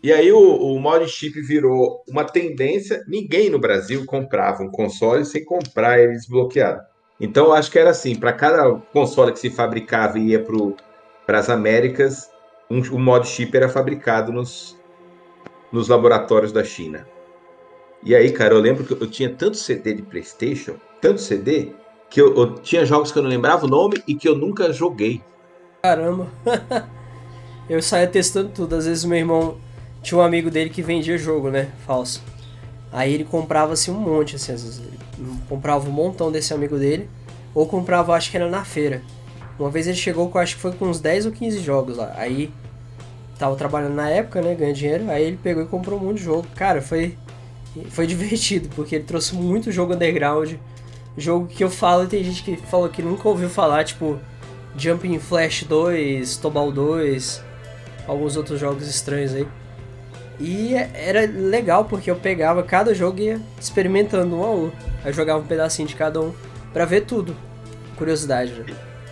E 0.00 0.12
aí 0.12 0.30
o, 0.30 0.38
o 0.38 0.78
mod 0.78 1.08
chip 1.08 1.40
virou 1.40 2.04
uma 2.08 2.22
tendência. 2.22 3.02
Ninguém 3.08 3.50
no 3.50 3.58
Brasil 3.58 4.06
comprava 4.06 4.62
um 4.62 4.70
console 4.70 5.24
sem 5.24 5.44
comprar 5.44 5.98
ele 5.98 6.12
desbloqueado. 6.12 6.82
Então 7.20 7.52
acho 7.52 7.70
que 7.70 7.78
era 7.78 7.90
assim, 7.90 8.14
para 8.14 8.32
cada 8.32 8.74
console 8.92 9.32
que 9.32 9.38
se 9.38 9.50
fabricava 9.50 10.18
e 10.18 10.28
ia 10.28 10.44
para 11.26 11.38
as 11.38 11.50
Américas, 11.50 12.30
um, 12.70 12.80
um 12.94 13.02
mod 13.02 13.26
chip 13.26 13.56
era 13.56 13.68
fabricado 13.68 14.32
nos, 14.32 14.78
nos 15.72 15.88
laboratórios 15.88 16.52
da 16.52 16.62
China. 16.62 17.06
E 18.02 18.14
aí, 18.14 18.30
cara, 18.30 18.54
eu 18.54 18.60
lembro 18.60 18.84
que 18.84 18.92
eu 18.92 19.10
tinha 19.10 19.28
tanto 19.28 19.56
CD 19.56 19.94
de 19.94 20.02
PlayStation, 20.02 20.76
tanto 21.00 21.20
CD, 21.20 21.72
que 22.08 22.20
eu, 22.20 22.34
eu 22.36 22.54
tinha 22.54 22.86
jogos 22.86 23.10
que 23.10 23.18
eu 23.18 23.22
não 23.22 23.30
lembrava 23.30 23.66
o 23.66 23.68
nome 23.68 24.02
e 24.06 24.14
que 24.14 24.28
eu 24.28 24.36
nunca 24.36 24.72
joguei. 24.72 25.20
Caramba. 25.82 26.28
eu 27.68 27.82
saía 27.82 28.06
testando 28.06 28.50
tudo. 28.50 28.76
Às 28.76 28.86
vezes 28.86 29.04
meu 29.04 29.18
irmão 29.18 29.58
tinha 30.02 30.18
um 30.18 30.22
amigo 30.22 30.50
dele 30.50 30.70
que 30.70 30.82
vendia 30.82 31.18
jogo, 31.18 31.50
né? 31.50 31.72
Falso. 31.84 32.22
Aí 32.92 33.12
ele 33.12 33.24
comprava 33.24 33.72
assim 33.72 33.90
um 33.90 34.00
monte, 34.00 34.36
assim, 34.36 34.52
às 34.52 34.62
vezes. 34.62 35.07
Comprava 35.48 35.88
um 35.88 35.92
montão 35.92 36.30
desse 36.30 36.52
amigo 36.52 36.78
dele. 36.78 37.08
Ou 37.54 37.66
comprava, 37.66 38.14
acho 38.14 38.30
que 38.30 38.36
era 38.36 38.48
na 38.48 38.64
feira. 38.64 39.02
Uma 39.58 39.70
vez 39.70 39.86
ele 39.86 39.96
chegou 39.96 40.28
com, 40.28 40.38
acho 40.38 40.54
que 40.54 40.60
foi 40.60 40.72
com 40.72 40.86
uns 40.86 41.00
10 41.00 41.26
ou 41.26 41.32
15 41.32 41.60
jogos 41.60 41.96
lá. 41.96 42.12
Aí 42.16 42.50
tava 43.38 43.56
trabalhando 43.56 43.94
na 43.94 44.08
época, 44.08 44.40
né? 44.40 44.54
Ganhando 44.54 44.76
dinheiro. 44.76 45.10
Aí 45.10 45.24
ele 45.24 45.38
pegou 45.42 45.62
e 45.62 45.66
comprou 45.66 45.98
um 45.98 46.04
monte 46.04 46.18
de 46.18 46.24
jogo. 46.24 46.46
Cara, 46.54 46.80
foi, 46.80 47.16
foi 47.90 48.06
divertido, 48.08 48.68
porque 48.74 48.96
ele 48.96 49.04
trouxe 49.04 49.34
muito 49.34 49.72
jogo 49.72 49.94
underground. 49.94 50.54
Jogo 51.16 51.46
que 51.46 51.64
eu 51.64 51.70
falo 51.70 52.04
e 52.04 52.06
tem 52.06 52.22
gente 52.22 52.44
que 52.44 52.56
falou 52.56 52.88
que 52.88 53.02
nunca 53.02 53.28
ouviu 53.28 53.48
falar, 53.48 53.82
tipo 53.82 54.18
Jumping 54.76 55.18
Flash 55.18 55.64
2, 55.64 56.36
Tobal 56.36 56.70
2, 56.70 57.42
alguns 58.06 58.36
outros 58.36 58.60
jogos 58.60 58.88
estranhos 58.88 59.34
aí. 59.34 59.46
E 60.40 60.74
era 60.74 61.26
legal 61.26 61.84
porque 61.84 62.10
eu 62.10 62.16
pegava 62.16 62.62
cada 62.62 62.94
jogo 62.94 63.18
e 63.18 63.24
ia 63.24 63.40
experimentando 63.60 64.36
um 64.36 64.44
a 64.44 64.50
um. 64.50 64.70
Eu 65.04 65.12
jogava 65.12 65.40
um 65.40 65.46
pedacinho 65.46 65.88
de 65.88 65.96
cada 65.96 66.20
um 66.20 66.32
pra 66.72 66.84
ver 66.84 67.02
tudo. 67.02 67.34
Curiosidade, 67.96 68.52
né? 68.52 68.66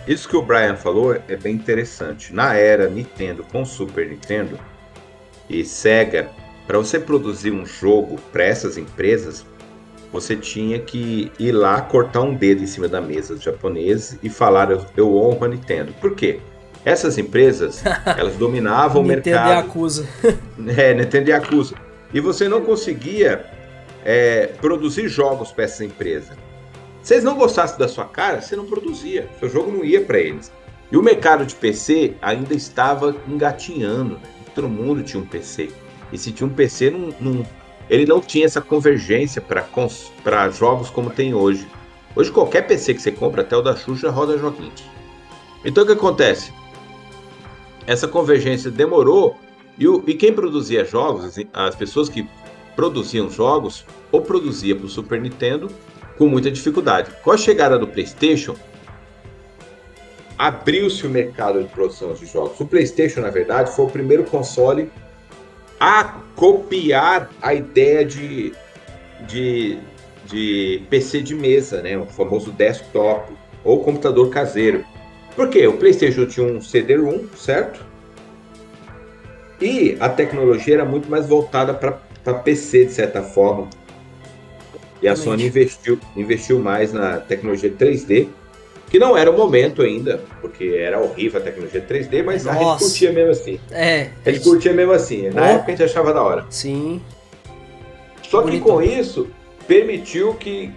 Isso 0.07 0.29
que 0.29 0.37
o 0.37 0.41
Brian 0.41 0.77
falou 0.77 1.13
é 1.13 1.35
bem 1.35 1.53
interessante. 1.53 2.33
Na 2.33 2.55
era 2.55 2.89
Nintendo 2.89 3.43
com 3.43 3.65
Super 3.65 4.07
Nintendo 4.07 4.57
e 5.49 5.65
Sega, 5.65 6.29
para 6.65 6.77
você 6.77 6.97
produzir 6.97 7.51
um 7.51 7.65
jogo 7.65 8.17
para 8.31 8.43
essas 8.43 8.77
empresas, 8.77 9.45
você 10.11 10.35
tinha 10.35 10.79
que 10.79 11.29
ir 11.37 11.51
lá 11.51 11.81
cortar 11.81 12.21
um 12.21 12.33
dedo 12.33 12.63
em 12.63 12.67
cima 12.67 12.87
da 12.87 13.01
mesa 13.01 13.35
dos 13.35 13.43
japoneses 13.43 14.17
e 14.23 14.29
falar 14.29 14.71
eu, 14.71 14.85
eu 14.95 15.13
honro 15.17 15.43
a 15.43 15.47
Nintendo. 15.49 15.93
Por 15.99 16.15
quê? 16.15 16.39
Essas 16.87 17.17
empresas, 17.17 17.83
elas 18.17 18.35
dominavam 18.35 19.01
o 19.01 19.05
Nintendo 19.05 19.35
mercado. 19.37 19.49
Yakuza. 19.67 20.07
É, 20.77 20.93
Nintendo 20.93 21.29
Yakuza. 21.29 21.75
E 22.13 22.21
você 22.21 22.47
não 22.47 22.61
conseguia 22.61 23.45
é, 24.05 24.47
produzir 24.61 25.09
jogos 25.09 25.51
para 25.51 25.65
essa 25.65 25.83
empresa. 25.83 26.31
Se 27.03 27.13
eles 27.15 27.25
não 27.25 27.35
gostassem 27.35 27.77
da 27.77 27.89
sua 27.89 28.05
cara, 28.05 28.41
você 28.41 28.55
não 28.55 28.65
produzia. 28.65 29.27
Seu 29.37 29.49
jogo 29.49 29.69
não 29.69 29.83
ia 29.83 29.99
para 30.01 30.17
eles. 30.17 30.49
E 30.89 30.95
o 30.95 31.03
mercado 31.03 31.45
de 31.45 31.55
PC 31.55 32.13
ainda 32.21 32.53
estava 32.53 33.13
engatinhando. 33.27 34.13
Né? 34.15 34.21
Todo 34.55 34.69
mundo 34.69 35.03
tinha 35.03 35.21
um 35.21 35.25
PC. 35.25 35.69
E 36.13 36.17
se 36.17 36.31
tinha 36.31 36.47
um 36.47 36.53
PC, 36.53 36.89
não, 36.89 37.13
não- 37.19 37.45
ele 37.89 38.05
não 38.05 38.21
tinha 38.21 38.45
essa 38.45 38.61
convergência 38.61 39.41
para 39.41 40.49
jogos 40.51 40.89
como 40.89 41.09
tem 41.09 41.33
hoje. 41.33 41.67
Hoje 42.15 42.31
qualquer 42.31 42.65
PC 42.65 42.93
que 42.93 43.01
você 43.01 43.11
compra, 43.11 43.41
até 43.41 43.57
o 43.57 43.61
da 43.61 43.75
Xuxa, 43.75 44.09
roda 44.09 44.37
joguinhos. 44.37 44.83
Então 45.65 45.83
o 45.83 45.87
que 45.87 45.93
acontece? 45.93 46.53
Essa 47.87 48.07
convergência 48.07 48.69
demorou 48.69 49.35
e, 49.79 49.87
o- 49.87 50.03
e 50.05 50.13
quem 50.13 50.33
produzia 50.33 50.83
jogos, 50.85 51.23
assim, 51.23 51.47
as 51.53 51.73
pessoas 51.75 52.09
que 52.09 52.27
produziam 52.75 53.29
jogos, 53.29 53.85
ou 54.11 54.21
produzia 54.21 54.75
para 54.75 54.85
o 54.85 54.89
Super 54.89 55.19
Nintendo 55.19 55.69
com 56.17 56.27
muita 56.27 56.51
dificuldade. 56.51 57.09
Com 57.23 57.31
a 57.31 57.37
chegada 57.37 57.79
do 57.79 57.87
PlayStation, 57.87 58.55
abriu-se 60.37 61.05
o 61.05 61.09
mercado 61.09 61.61
de 61.63 61.69
produção 61.69 62.13
de 62.13 62.25
jogos. 62.25 62.59
O 62.59 62.65
PlayStation, 62.65 63.21
na 63.21 63.29
verdade, 63.29 63.71
foi 63.75 63.85
o 63.85 63.89
primeiro 63.89 64.23
console 64.25 64.91
a 65.79 66.03
copiar 66.35 67.29
a 67.41 67.53
ideia 67.53 68.03
de, 68.05 68.53
de, 69.27 69.77
de 70.25 70.83
PC 70.89 71.21
de 71.21 71.35
mesa, 71.35 71.81
né? 71.81 71.97
o 71.97 72.05
famoso 72.05 72.51
desktop 72.51 73.31
ou 73.63 73.83
computador 73.83 74.29
caseiro. 74.29 74.83
Por 75.37 75.49
quê? 75.49 75.67
O 75.67 75.77
PlayStation 75.77 76.25
tinha 76.25 76.45
um 76.45 76.59
CD-ROM, 76.59 77.25
certo? 77.37 77.79
E 79.61 79.95
a 79.99 80.09
tecnologia 80.09 80.73
era 80.75 80.85
muito 80.85 81.09
mais 81.09 81.27
voltada 81.27 81.73
para 81.73 82.33
PC, 82.39 82.85
de 82.85 82.91
certa 82.91 83.21
forma. 83.21 83.69
E 85.01 85.07
a. 85.07 85.15
Sony 85.15 85.45
investiu, 85.45 85.99
investiu 86.15 86.57
mais 86.59 86.91
na 86.91 87.17
tecnologia 87.19 87.69
3D, 87.71 88.27
que 88.89 88.97
não 88.97 89.15
era 89.15 89.29
o 89.29 89.37
momento 89.37 89.83
ainda, 89.83 90.19
porque 90.41 90.75
era 90.75 90.99
horrível 90.99 91.39
a 91.39 91.43
tecnologia 91.43 91.81
3D, 91.87 92.23
mas 92.23 92.47
a 92.47 92.53
gente 92.53 92.63
Nossa. 92.63 92.85
curtia 92.85 93.11
mesmo 93.13 93.31
assim. 93.31 93.59
É, 93.69 94.09
A 94.25 94.31
gente 94.31 94.43
curtia 94.43 94.73
mesmo 94.73 94.91
assim. 94.93 95.29
Na 95.29 95.47
época 95.49 95.67
a 95.67 95.75
gente 95.75 95.83
achava 95.83 96.11
da 96.13 96.21
hora. 96.23 96.45
sim. 96.49 96.99
Só 98.23 98.41
que 98.41 98.47
Bonitão. 98.59 98.67
com 98.75 98.81
isso, 98.81 99.27
permitiu 99.69 100.33
que 100.33 100.69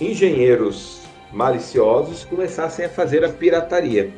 engenheiros 0.00 1.00
maliciosos 1.36 2.24
começassem 2.24 2.86
a 2.86 2.88
fazer 2.88 3.22
a 3.22 3.28
pirataria. 3.28 4.10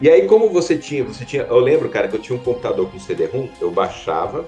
E 0.00 0.10
aí, 0.10 0.26
como 0.26 0.50
você 0.50 0.76
tinha, 0.76 1.04
você 1.04 1.24
tinha, 1.24 1.44
eu 1.44 1.58
lembro, 1.58 1.88
cara, 1.88 2.08
que 2.08 2.16
eu 2.16 2.20
tinha 2.20 2.36
um 2.36 2.42
computador 2.42 2.90
com 2.90 2.98
CD-ROM, 2.98 3.48
eu 3.60 3.70
baixava 3.70 4.44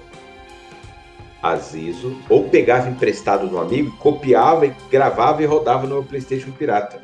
as 1.41 1.73
ISO, 1.73 2.17
ou 2.29 2.49
pegava 2.49 2.89
emprestado 2.89 3.47
de 3.47 3.55
um 3.55 3.61
amigo, 3.61 3.95
copiava, 3.97 4.65
e 4.65 4.73
gravava 4.91 5.41
e 5.41 5.45
rodava 5.45 5.87
no 5.87 5.95
meu 5.95 6.03
PlayStation 6.03 6.51
pirata, 6.51 6.99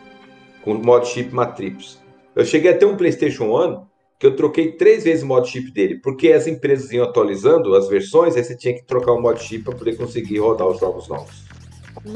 com 0.62 0.74
mod 0.74 1.08
chip 1.08 1.34
Matrix. 1.34 2.02
Eu 2.36 2.44
cheguei 2.44 2.72
a 2.72 2.78
ter 2.78 2.86
um 2.86 2.98
PlayStation 2.98 3.46
1 3.46 3.86
que 4.20 4.28
eu 4.28 4.36
troquei 4.36 4.74
três 4.74 5.04
vezes 5.06 5.24
o 5.24 5.28
mod 5.28 5.48
chip 5.48 5.72
dele, 5.72 6.00
porque 6.02 6.34
as 6.34 6.46
empresas 6.46 6.92
iam 6.92 7.06
atualizando 7.06 7.74
as 7.76 7.88
versões, 7.88 8.36
aí 8.36 8.44
você 8.44 8.56
tinha 8.56 8.74
que 8.74 8.84
trocar 8.84 9.14
o 9.14 9.22
mod 9.22 9.42
chip 9.42 9.64
para 9.64 9.76
poder 9.76 9.96
conseguir 9.96 10.40
rodar 10.40 10.68
os 10.68 10.80
jogos 10.80 11.08
novos. 11.08 11.46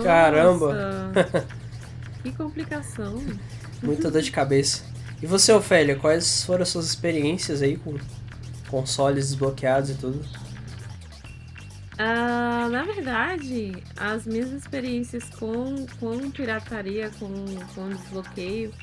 Caramba. 0.03 1.12
Que 2.27 2.34
complicação. 2.38 3.24
Muita 3.81 4.12
dor 4.12 4.22
de 4.22 4.31
cabeça. 4.31 4.84
E 5.22 5.25
você, 5.25 5.51
Ofélia, 5.53 5.96
quais 5.96 6.43
foram 6.43 6.63
as 6.63 6.69
suas 6.69 6.86
experiências 6.88 7.62
aí 7.62 7.77
com 7.77 7.96
consoles 8.67 9.29
desbloqueados 9.29 9.91
e 9.91 9.93
tudo? 9.96 10.25
Ah, 11.98 12.67
na 12.69 12.84
verdade, 12.84 13.81
as 13.96 14.25
minhas 14.27 14.51
experiências 14.51 15.24
com, 15.39 15.86
com 16.00 16.29
pirataria, 16.29 17.10
com, 17.17 17.29
com 17.74 17.89
desbloqueio, 17.89 18.74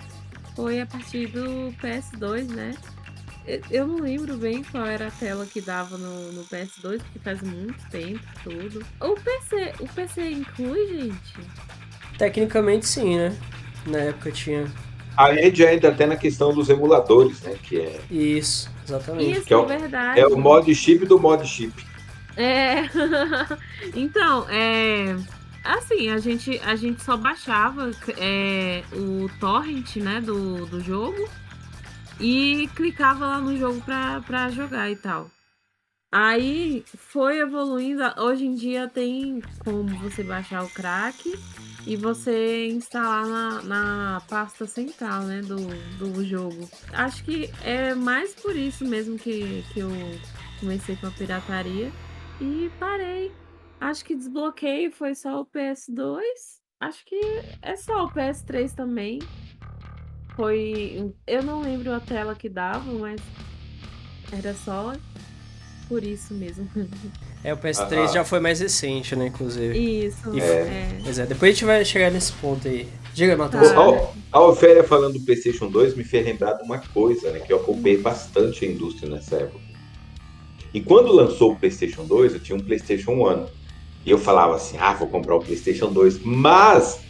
foi 0.57 0.81
a 0.81 0.87
partir 0.87 1.27
do 1.29 1.73
PS2, 1.83 2.49
né? 2.49 2.75
Eu- 3.47 3.61
Eu 3.71 3.87
não 3.87 3.97
lembro 4.01 4.39
bem 4.39 4.65
qual 4.65 4.87
era 4.87 5.09
a 5.09 5.11
tela 5.11 5.45
que 5.45 5.61
dava 5.61 5.99
no, 5.99 6.33
no 6.33 6.45
PS2, 6.45 7.03
porque 7.03 7.19
faz 7.19 7.43
muito 7.43 7.79
tempo 7.91 8.25
tudo. 8.43 8.85
O 9.01 9.15
PC, 9.21 9.75
o 9.81 9.87
PC 9.89 10.31
inclui, 10.31 10.87
gente? 10.89 11.35
Tecnicamente 12.19 12.87
sim, 12.87 13.17
né? 13.17 13.37
Na 13.87 13.99
época 13.99 14.31
tinha 14.31 14.67
A 15.17 15.35
gente 15.35 15.59
já 15.59 15.73
entra 15.73 15.91
até 15.91 16.07
na 16.07 16.17
questão 16.17 16.53
dos 16.55 16.69
emuladores, 16.69 17.41
né? 17.43 17.57
Que 17.63 17.81
é, 17.81 18.01
isso, 18.11 18.71
exatamente. 18.87 19.33
Isso, 19.39 19.47
Que 19.47 19.55
é 19.55 19.57
o- 19.57 19.67
verdade. 19.67 20.21
é 20.21 20.27
o 20.27 20.37
mod 20.39 20.73
chip 20.75 21.07
do 21.07 21.19
mod 21.19 21.47
chip. 21.47 21.73
É. 22.37 22.83
então, 23.95 24.47
é. 24.49 25.17
Assim, 25.63 26.11
a 26.11 26.19
gente, 26.19 26.61
a 26.65 26.77
gente 26.77 27.03
só 27.03 27.17
baixava 27.17 27.91
é, 28.19 28.83
o 28.93 29.31
torrent, 29.41 29.97
né, 29.97 30.21
do, 30.21 30.67
do 30.67 30.79
jogo 30.81 31.27
e 32.21 32.69
clicava 32.77 33.27
lá 33.27 33.39
no 33.41 33.57
jogo 33.57 33.81
pra, 33.81 34.21
pra 34.27 34.51
jogar 34.51 34.91
e 34.91 34.97
tal. 34.97 35.31
Aí 36.13 36.85
foi 36.97 37.39
evoluindo. 37.39 38.03
Hoje 38.19 38.45
em 38.45 38.55
dia 38.55 38.89
tem 38.89 39.43
como 39.65 39.89
você 40.01 40.23
baixar 40.23 40.63
o 40.63 40.69
crack 40.69 41.35
e 41.87 41.97
você 41.97 42.69
instalar 42.69 43.27
na, 43.27 43.63
na 43.63 44.23
pasta 44.29 44.67
central, 44.67 45.23
né, 45.25 45.43
do, 45.43 45.57
do 45.99 46.25
jogo. 46.25 46.69
Acho 46.93 47.25
que 47.25 47.51
é 47.63 47.95
mais 47.95 48.35
por 48.35 48.57
isso 48.57 48.85
mesmo 48.85 49.19
que, 49.19 49.63
que 49.73 49.81
eu 49.81 49.91
comecei 50.61 50.97
com 50.97 51.07
a 51.07 51.11
pirataria 51.11 51.93
e 52.41 52.71
parei. 52.79 53.33
Acho 53.81 54.05
que 54.05 54.15
desbloqueio 54.15 54.91
foi 54.93 55.15
só 55.15 55.41
o 55.41 55.47
PS2. 55.47 56.23
Acho 56.81 57.05
que 57.05 57.21
é 57.61 57.77
só 57.77 58.05
o 58.05 58.11
PS3 58.11 58.75
também. 58.75 59.19
foi. 60.37 61.15
Eu 61.27 61.43
não 61.43 61.61
lembro 61.63 61.93
a 61.93 62.01
tela 62.01 62.35
que 62.35 62.49
dava, 62.49 62.91
mas 62.93 63.21
era 64.33 64.55
só 64.55 64.93
por 65.89 66.03
isso 66.03 66.35
mesmo. 66.35 66.69
É, 67.45 67.53
o 67.53 67.59
PS3 67.59 68.05
Ah, 68.05 68.07
já 68.07 68.25
foi 68.25 68.41
mais 68.41 68.59
recente, 68.61 69.15
né, 69.15 69.27
inclusive. 69.27 69.77
Isso. 69.79 70.35
E- 70.35 70.41
é. 70.41 70.89
Pois 71.05 71.19
é, 71.19 71.27
depois 71.27 71.51
a 71.51 71.53
gente 71.53 71.65
vai 71.67 71.85
chegar 71.85 72.11
nesse 72.11 72.33
ponto 72.33 72.67
aí. 72.67 72.89
Diga, 73.13 73.37
Matheus. 73.37 73.71
Tá. 73.71 73.81
A, 74.33 74.39
a 74.39 74.41
Ofélia 74.47 74.83
falando 74.83 75.19
do 75.19 75.21
PlayStation 75.21 75.69
2 75.69 75.95
me 75.95 76.03
fez 76.03 76.25
lembrar 76.25 76.55
de 76.55 76.63
uma 76.65 76.79
coisa, 76.79 77.31
né? 77.31 77.41
Que 77.41 77.53
eu 77.53 77.59
acompanhei 77.59 77.99
bastante 77.99 78.65
a 78.65 78.69
indústria 78.69 79.09
nessa 79.11 79.37
época. 79.37 79.61
E 80.73 80.81
quando 80.81 81.13
lançou 81.13 81.53
o 81.53 81.57
PlayStation 81.57 82.05
2, 82.05 82.33
eu 82.35 82.41
tinha 82.41 82.57
um 82.57 82.61
PlayStation 82.61 83.13
1. 83.13 83.47
E 84.07 84.11
eu 84.11 84.19
falava 84.19 84.57
assim: 84.57 84.77
ah, 84.81 84.95
vou 84.95 85.07
comprar 85.07 85.37
o 85.37 85.41
PlayStation 85.41 85.93
2. 85.93 86.21
Mas 86.25 87.01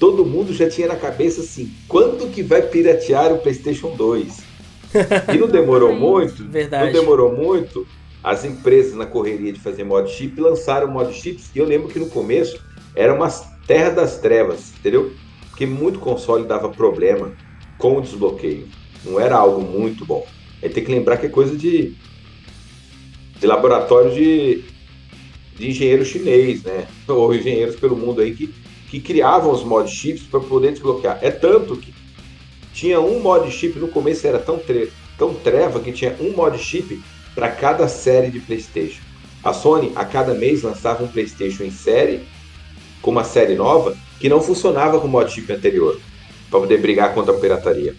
todo 0.00 0.24
mundo 0.24 0.52
já 0.52 0.68
tinha 0.68 0.88
na 0.88 0.96
cabeça 0.96 1.42
assim: 1.42 1.70
quando 1.86 2.28
que 2.32 2.42
vai 2.42 2.62
piratear 2.62 3.32
o 3.32 3.38
PlayStation 3.38 3.94
2? 3.94 4.46
E 5.34 5.36
não 5.36 5.48
demorou 5.48 5.94
muito, 5.94 6.42
Verdade. 6.48 6.86
não 6.86 6.92
demorou 7.00 7.30
muito. 7.36 7.86
As 8.26 8.44
empresas, 8.44 8.94
na 8.94 9.06
correria 9.06 9.52
de 9.52 9.60
fazer 9.60 9.84
mod 9.84 10.10
chip, 10.10 10.40
lançaram 10.40 10.90
mod 10.90 11.14
chips. 11.14 11.48
E 11.54 11.60
eu 11.60 11.64
lembro 11.64 11.86
que 11.86 12.00
no 12.00 12.08
começo 12.08 12.60
era 12.92 13.14
uma 13.14 13.28
terra 13.68 13.90
das 13.90 14.18
trevas, 14.18 14.72
entendeu? 14.76 15.14
Porque 15.48 15.64
muito 15.64 16.00
console 16.00 16.44
dava 16.44 16.68
problema 16.68 17.36
com 17.78 17.96
o 17.96 18.00
desbloqueio. 18.00 18.66
Não 19.04 19.20
era 19.20 19.36
algo 19.36 19.62
muito 19.62 20.04
bom. 20.04 20.26
Aí 20.60 20.68
tem 20.68 20.82
que 20.82 20.90
lembrar 20.90 21.18
que 21.18 21.26
é 21.26 21.28
coisa 21.28 21.56
de, 21.56 21.94
de 23.38 23.46
laboratório 23.46 24.12
de, 24.12 24.64
de 25.56 25.70
engenheiro 25.70 26.04
chinês, 26.04 26.64
né? 26.64 26.88
Ou 27.06 27.32
engenheiros 27.32 27.76
pelo 27.76 27.94
mundo 27.94 28.22
aí 28.22 28.34
que, 28.34 28.52
que 28.90 28.98
criavam 28.98 29.52
os 29.52 29.62
mod 29.62 29.88
chips 29.88 30.24
para 30.24 30.40
poder 30.40 30.72
desbloquear. 30.72 31.20
É 31.22 31.30
tanto 31.30 31.76
que 31.76 31.94
tinha 32.74 32.98
um 32.98 33.20
mod 33.20 33.48
chip 33.52 33.78
no 33.78 33.86
começo 33.86 34.26
era 34.26 34.40
tão, 34.40 34.58
tre 34.58 34.90
tão 35.16 35.32
treva 35.32 35.78
que 35.78 35.92
tinha 35.92 36.16
um 36.20 36.32
mod 36.32 36.58
chip 36.58 37.00
para 37.36 37.50
cada 37.50 37.86
série 37.86 38.30
de 38.30 38.40
PlayStation. 38.40 39.02
A 39.44 39.52
Sony 39.52 39.92
a 39.94 40.04
cada 40.04 40.34
mês 40.34 40.62
lançava 40.62 41.04
um 41.04 41.08
PlayStation 41.08 41.62
em 41.62 41.70
série 41.70 42.26
com 43.02 43.10
uma 43.12 43.22
série 43.22 43.54
nova 43.54 43.94
que 44.18 44.28
não 44.28 44.40
funcionava 44.40 44.98
com 44.98 45.06
o 45.06 45.10
mod 45.10 45.30
chip 45.30 45.52
anterior 45.52 46.00
para 46.50 46.60
poder 46.60 46.78
brigar 46.80 47.12
contra 47.14 47.36
a 47.36 47.38
pirataria. 47.38 47.94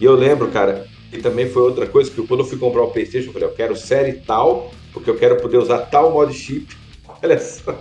E 0.00 0.04
eu 0.04 0.14
lembro, 0.16 0.50
cara, 0.50 0.88
que 1.10 1.18
também 1.18 1.48
foi 1.48 1.62
outra 1.62 1.86
coisa 1.86 2.10
que 2.10 2.26
quando 2.26 2.40
eu 2.40 2.46
fui 2.46 2.58
comprar 2.58 2.82
o 2.82 2.90
PlayStation, 2.90 3.28
eu 3.28 3.32
falei, 3.34 3.48
eu 3.48 3.52
quero 3.52 3.76
série 3.76 4.14
tal, 4.14 4.72
porque 4.92 5.08
eu 5.10 5.16
quero 5.16 5.36
poder 5.36 5.58
usar 5.58 5.78
tal 5.80 6.10
mod 6.12 6.32
chip. 6.32 6.74
Olha 7.22 7.38
só. 7.38 7.78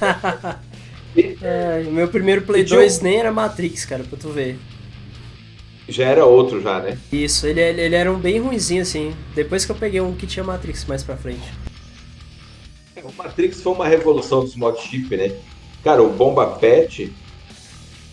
É, 1.16 1.84
o 1.86 1.92
meu 1.92 2.08
primeiro 2.08 2.42
Play 2.42 2.62
E 2.62 2.64
tinha 2.64 2.80
2 2.80 2.98
um- 2.98 3.02
nem 3.04 3.20
era 3.20 3.30
Matrix, 3.30 3.84
cara, 3.84 4.02
pra 4.02 4.18
tu 4.18 4.30
ver. 4.30 4.58
Já 5.88 6.04
era 6.06 6.24
outro 6.24 6.62
já, 6.62 6.80
né? 6.80 6.98
Isso, 7.12 7.46
ele, 7.46 7.60
ele 7.60 7.94
era 7.94 8.10
um 8.10 8.18
bem 8.18 8.38
ruinzinho, 8.40 8.82
assim. 8.82 9.14
Depois 9.34 9.64
que 9.64 9.72
eu 9.72 9.76
peguei 9.76 10.00
um 10.00 10.14
que 10.14 10.26
tinha 10.26 10.44
Matrix 10.44 10.84
mais 10.86 11.02
pra 11.02 11.16
frente. 11.16 11.52
O 13.02 13.12
Matrix 13.12 13.60
foi 13.60 13.72
uma 13.72 13.86
revolução 13.86 14.40
dos 14.40 14.56
mod 14.56 14.80
chip, 14.80 15.14
né? 15.14 15.36
Cara, 15.82 16.02
o 16.02 16.10
Bomba 16.10 16.46
Pet, 16.46 17.12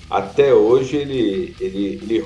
até 0.10 0.54
hoje, 0.54 0.98
ele, 0.98 1.56
ele, 1.62 2.00
ele 2.02 2.26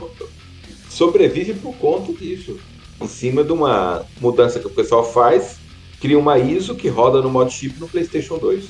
sobrevive 0.89 1.53
por 1.53 1.75
conta 1.75 2.11
disso. 2.11 2.59
Em 2.99 3.07
cima 3.07 3.43
de 3.43 3.51
uma 3.51 4.03
mudança 4.19 4.59
que 4.59 4.65
o 4.65 4.71
pessoal 4.71 5.03
faz, 5.03 5.57
cria 6.01 6.17
uma 6.17 6.39
ISO 6.39 6.73
que 6.73 6.87
roda 6.87 7.21
no 7.21 7.29
mod 7.29 7.53
chip 7.53 7.79
no 7.79 7.87
PlayStation 7.87 8.39
2. 8.39 8.65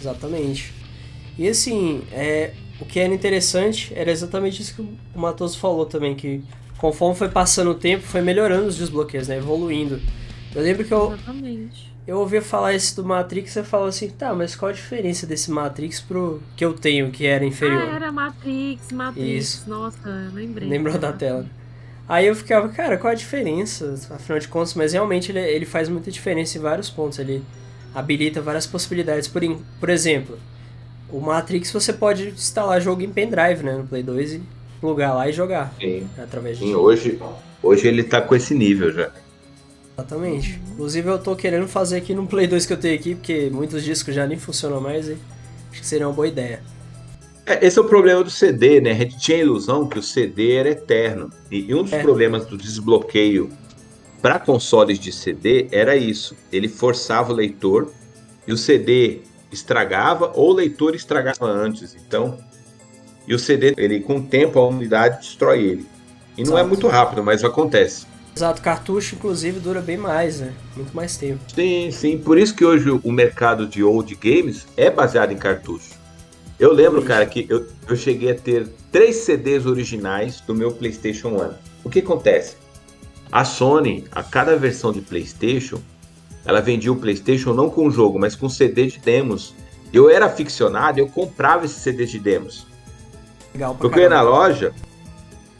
Exatamente. 0.00 0.72
E 1.36 1.48
assim, 1.48 2.02
é, 2.12 2.54
o 2.80 2.84
que 2.84 2.98
era 2.98 3.12
interessante 3.12 3.92
era 3.94 4.10
exatamente 4.10 4.60
isso 4.60 4.74
que 4.74 4.82
o 4.82 5.20
Matoso 5.20 5.58
falou 5.58 5.86
também, 5.86 6.14
que 6.14 6.42
conforme 6.78 7.16
foi 7.16 7.28
passando 7.28 7.70
o 7.70 7.74
tempo, 7.74 8.02
foi 8.02 8.20
melhorando 8.20 8.66
os 8.66 8.76
desbloqueios, 8.76 9.28
né? 9.28 9.36
Evoluindo. 9.38 10.00
Eu 10.54 10.62
lembro 10.62 10.84
que 10.84 10.92
eu, 10.92 11.12
Exatamente. 11.12 11.92
eu 12.06 12.18
ouvi 12.18 12.40
falar 12.40 12.74
esse 12.74 12.94
do 12.94 13.04
Matrix 13.04 13.56
e 13.56 13.64
falo 13.64 13.86
assim, 13.86 14.08
tá, 14.08 14.34
mas 14.34 14.54
qual 14.54 14.70
a 14.70 14.72
diferença 14.72 15.26
desse 15.26 15.50
Matrix 15.50 16.00
pro 16.00 16.42
que 16.56 16.64
eu 16.64 16.72
tenho, 16.72 17.10
que 17.10 17.26
era 17.26 17.44
inferior? 17.44 17.88
Ah, 17.88 17.96
era 17.96 18.12
Matrix, 18.12 18.92
Matrix. 18.92 19.28
Isso. 19.28 19.70
Nossa, 19.70 20.08
eu 20.08 20.32
lembrei. 20.32 20.68
Lembrou 20.68 20.98
da 20.98 21.12
tela. 21.12 21.46
Aí 22.08 22.26
eu 22.26 22.36
ficava, 22.36 22.68
cara, 22.68 22.98
qual 22.98 23.12
a 23.12 23.14
diferença? 23.14 23.94
Afinal 24.10 24.38
de 24.38 24.48
contas, 24.48 24.74
mas 24.74 24.92
realmente 24.92 25.32
ele, 25.32 25.40
ele 25.40 25.64
faz 25.64 25.88
muita 25.88 26.10
diferença 26.10 26.58
em 26.58 26.60
vários 26.60 26.90
pontos. 26.90 27.18
Ele 27.18 27.42
habilita 27.94 28.42
várias 28.42 28.66
possibilidades. 28.66 29.26
Por, 29.26 29.42
por 29.80 29.88
exemplo, 29.88 30.38
o 31.16 31.20
Matrix 31.20 31.70
você 31.72 31.92
pode 31.92 32.28
instalar 32.30 32.80
jogo 32.80 33.02
em 33.02 33.10
pendrive, 33.10 33.62
né, 33.62 33.72
no 33.76 33.86
Play 33.86 34.02
2 34.02 34.34
e 34.34 34.42
plugar 34.80 35.14
lá 35.14 35.28
e 35.28 35.32
jogar 35.32 35.72
Sim, 35.80 36.06
através 36.18 36.58
de 36.58 36.64
sim 36.64 36.74
hoje, 36.74 37.18
hoje 37.62 37.86
ele 37.88 38.02
tá 38.02 38.20
com 38.20 38.34
esse 38.34 38.54
nível 38.54 38.92
já. 38.92 39.10
Exatamente. 39.96 40.60
Inclusive 40.72 41.08
eu 41.08 41.18
tô 41.18 41.36
querendo 41.36 41.68
fazer 41.68 41.98
aqui 41.98 42.14
no 42.14 42.26
Play 42.26 42.46
2 42.46 42.66
que 42.66 42.72
eu 42.72 42.76
tenho 42.76 42.94
aqui, 42.98 43.14
porque 43.14 43.48
muitos 43.52 43.82
discos 43.84 44.14
já 44.14 44.26
nem 44.26 44.38
funcionam 44.38 44.80
mais 44.80 45.08
e 45.08 45.16
acho 45.70 45.80
que 45.80 45.86
seria 45.86 46.06
uma 46.08 46.12
boa 46.12 46.26
ideia. 46.26 46.60
É, 47.46 47.64
Esse 47.64 47.78
é 47.78 47.82
o 47.82 47.84
problema 47.84 48.24
do 48.24 48.30
CD, 48.30 48.80
né? 48.80 48.90
A 48.90 48.94
gente 48.94 49.18
tinha 49.18 49.36
a 49.36 49.40
ilusão 49.40 49.86
que 49.86 49.98
o 49.98 50.02
CD 50.02 50.54
era 50.54 50.70
eterno. 50.70 51.30
E, 51.50 51.70
e 51.70 51.74
um 51.74 51.82
dos 51.84 51.92
É. 51.92 52.02
problemas 52.02 52.44
do 52.46 52.56
desbloqueio 52.56 53.50
para 54.20 54.38
consoles 54.40 54.98
de 54.98 55.12
CD 55.12 55.68
era 55.70 55.94
isso. 55.96 56.34
Ele 56.50 56.66
forçava 56.68 57.32
o 57.32 57.36
leitor 57.36 57.92
e 58.48 58.52
o 58.52 58.56
CD 58.56 59.20
estragava 59.54 60.32
ou 60.34 60.50
o 60.50 60.54
leitor 60.54 60.94
estragava 60.94 61.46
antes. 61.46 61.94
Então, 61.94 62.38
e 63.26 63.34
o 63.34 63.38
CD, 63.38 63.74
ele 63.76 64.00
com 64.00 64.16
o 64.16 64.22
tempo 64.22 64.58
a 64.58 64.66
umidade 64.66 65.18
destrói 65.18 65.62
ele. 65.62 65.86
E 66.36 66.42
não 66.42 66.52
é 66.52 66.60
Exato. 66.60 66.68
muito 66.68 66.88
rápido, 66.88 67.22
mas 67.22 67.42
acontece. 67.42 68.06
Exato, 68.36 68.60
cartucho 68.60 69.14
inclusive 69.14 69.60
dura 69.60 69.80
bem 69.80 69.96
mais, 69.96 70.40
né? 70.40 70.52
Muito 70.76 70.94
mais 70.94 71.16
tempo. 71.16 71.40
Sim, 71.54 71.90
sim. 71.92 72.18
Por 72.18 72.36
isso 72.36 72.54
que 72.54 72.64
hoje 72.64 72.90
o 72.90 73.12
mercado 73.12 73.66
de 73.66 73.82
old 73.82 74.12
games 74.16 74.66
é 74.76 74.90
baseado 74.90 75.32
em 75.32 75.36
cartucho. 75.36 75.94
Eu 76.58 76.72
lembro, 76.72 77.02
cara, 77.02 77.26
que 77.26 77.46
eu, 77.48 77.66
eu 77.88 77.96
cheguei 77.96 78.32
a 78.32 78.34
ter 78.34 78.68
três 78.90 79.16
CDs 79.16 79.66
originais 79.66 80.40
do 80.40 80.54
meu 80.54 80.72
PlayStation 80.72 81.28
1. 81.28 81.54
O 81.84 81.90
que 81.90 82.00
acontece? 82.00 82.56
A 83.30 83.44
Sony, 83.44 84.04
a 84.12 84.22
cada 84.22 84.56
versão 84.56 84.92
de 84.92 85.00
PlayStation, 85.00 85.80
ela 86.44 86.60
vendia 86.60 86.92
o 86.92 86.96
PlayStation 86.96 87.52
não 87.52 87.70
com 87.70 87.86
o 87.86 87.90
jogo, 87.90 88.18
mas 88.18 88.36
com 88.36 88.48
CD 88.48 88.86
de 88.86 88.98
demos. 88.98 89.54
Eu 89.92 90.10
era 90.10 90.26
aficionado, 90.26 90.98
eu 90.98 91.08
comprava 91.08 91.64
esses 91.64 91.78
CDs 91.78 92.10
de 92.10 92.18
demos. 92.18 92.66
Legal 93.54 93.76
Porque 93.76 94.00
eu 94.00 94.02
ia 94.02 94.08
na 94.08 94.20
loja, 94.20 94.72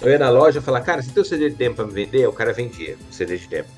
eu 0.02 0.10
ia 0.10 0.18
na 0.18 0.28
loja 0.28 0.58
e 0.58 0.62
falava, 0.62 0.84
cara, 0.84 1.02
você 1.02 1.10
tem 1.10 1.22
o 1.22 1.26
CD 1.26 1.50
de 1.50 1.56
demo 1.56 1.76
pra 1.76 1.86
me 1.86 1.92
vender? 1.92 2.26
O 2.26 2.32
cara 2.32 2.52
vendia 2.52 2.96
o 3.10 3.14
CD 3.14 3.38
de 3.38 3.46
demo. 3.46 3.68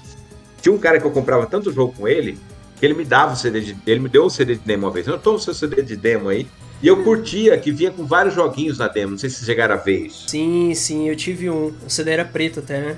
Tinha 0.63 0.75
um 0.75 0.79
cara 0.79 0.99
que 0.99 1.07
eu 1.07 1.11
comprava 1.11 1.47
tanto 1.47 1.71
jogo 1.71 1.95
com 1.97 2.09
ele, 2.09 2.39
que 2.81 2.85
ele 2.85 2.95
me 2.95 3.05
dava 3.05 3.35
o 3.35 3.37
CD 3.37 3.61
de. 3.61 3.77
Ele 3.87 4.01
me 4.01 4.09
deu 4.09 4.25
um 4.25 4.31
CD 4.31 4.55
de 4.55 4.63
demo 4.63 4.87
uma 4.87 4.93
vez. 4.93 5.07
Eu 5.07 5.19
toma 5.19 5.37
o 5.37 5.41
seu 5.41 5.55
CD 5.55 5.83
de 5.83 5.97
demo 5.97 6.29
aí. 6.29 6.47
E 6.83 6.89
eu 6.89 7.03
curtia 7.03 7.57
que 7.57 7.73
vinha 7.73 7.91
com 7.91 8.05
vários 8.05 8.35
joguinhos 8.35 8.79
na 8.79 8.89
demo. 8.89 9.13
Não 9.13 9.19
sei 9.19 9.31
se 9.31 9.37
vocês 9.37 9.47
chegaram 9.47 9.75
a 9.75 9.79
ver 9.79 10.07
isso. 10.07 10.29
Sim, 10.29 10.75
sim, 10.75 11.09
eu 11.09 11.17
tive 11.17 11.49
um. 11.49 11.73
O 11.87 11.89
CD 11.89 12.11
era 12.11 12.25
preto 12.25 12.61
até, 12.61 12.81
né? 12.81 12.97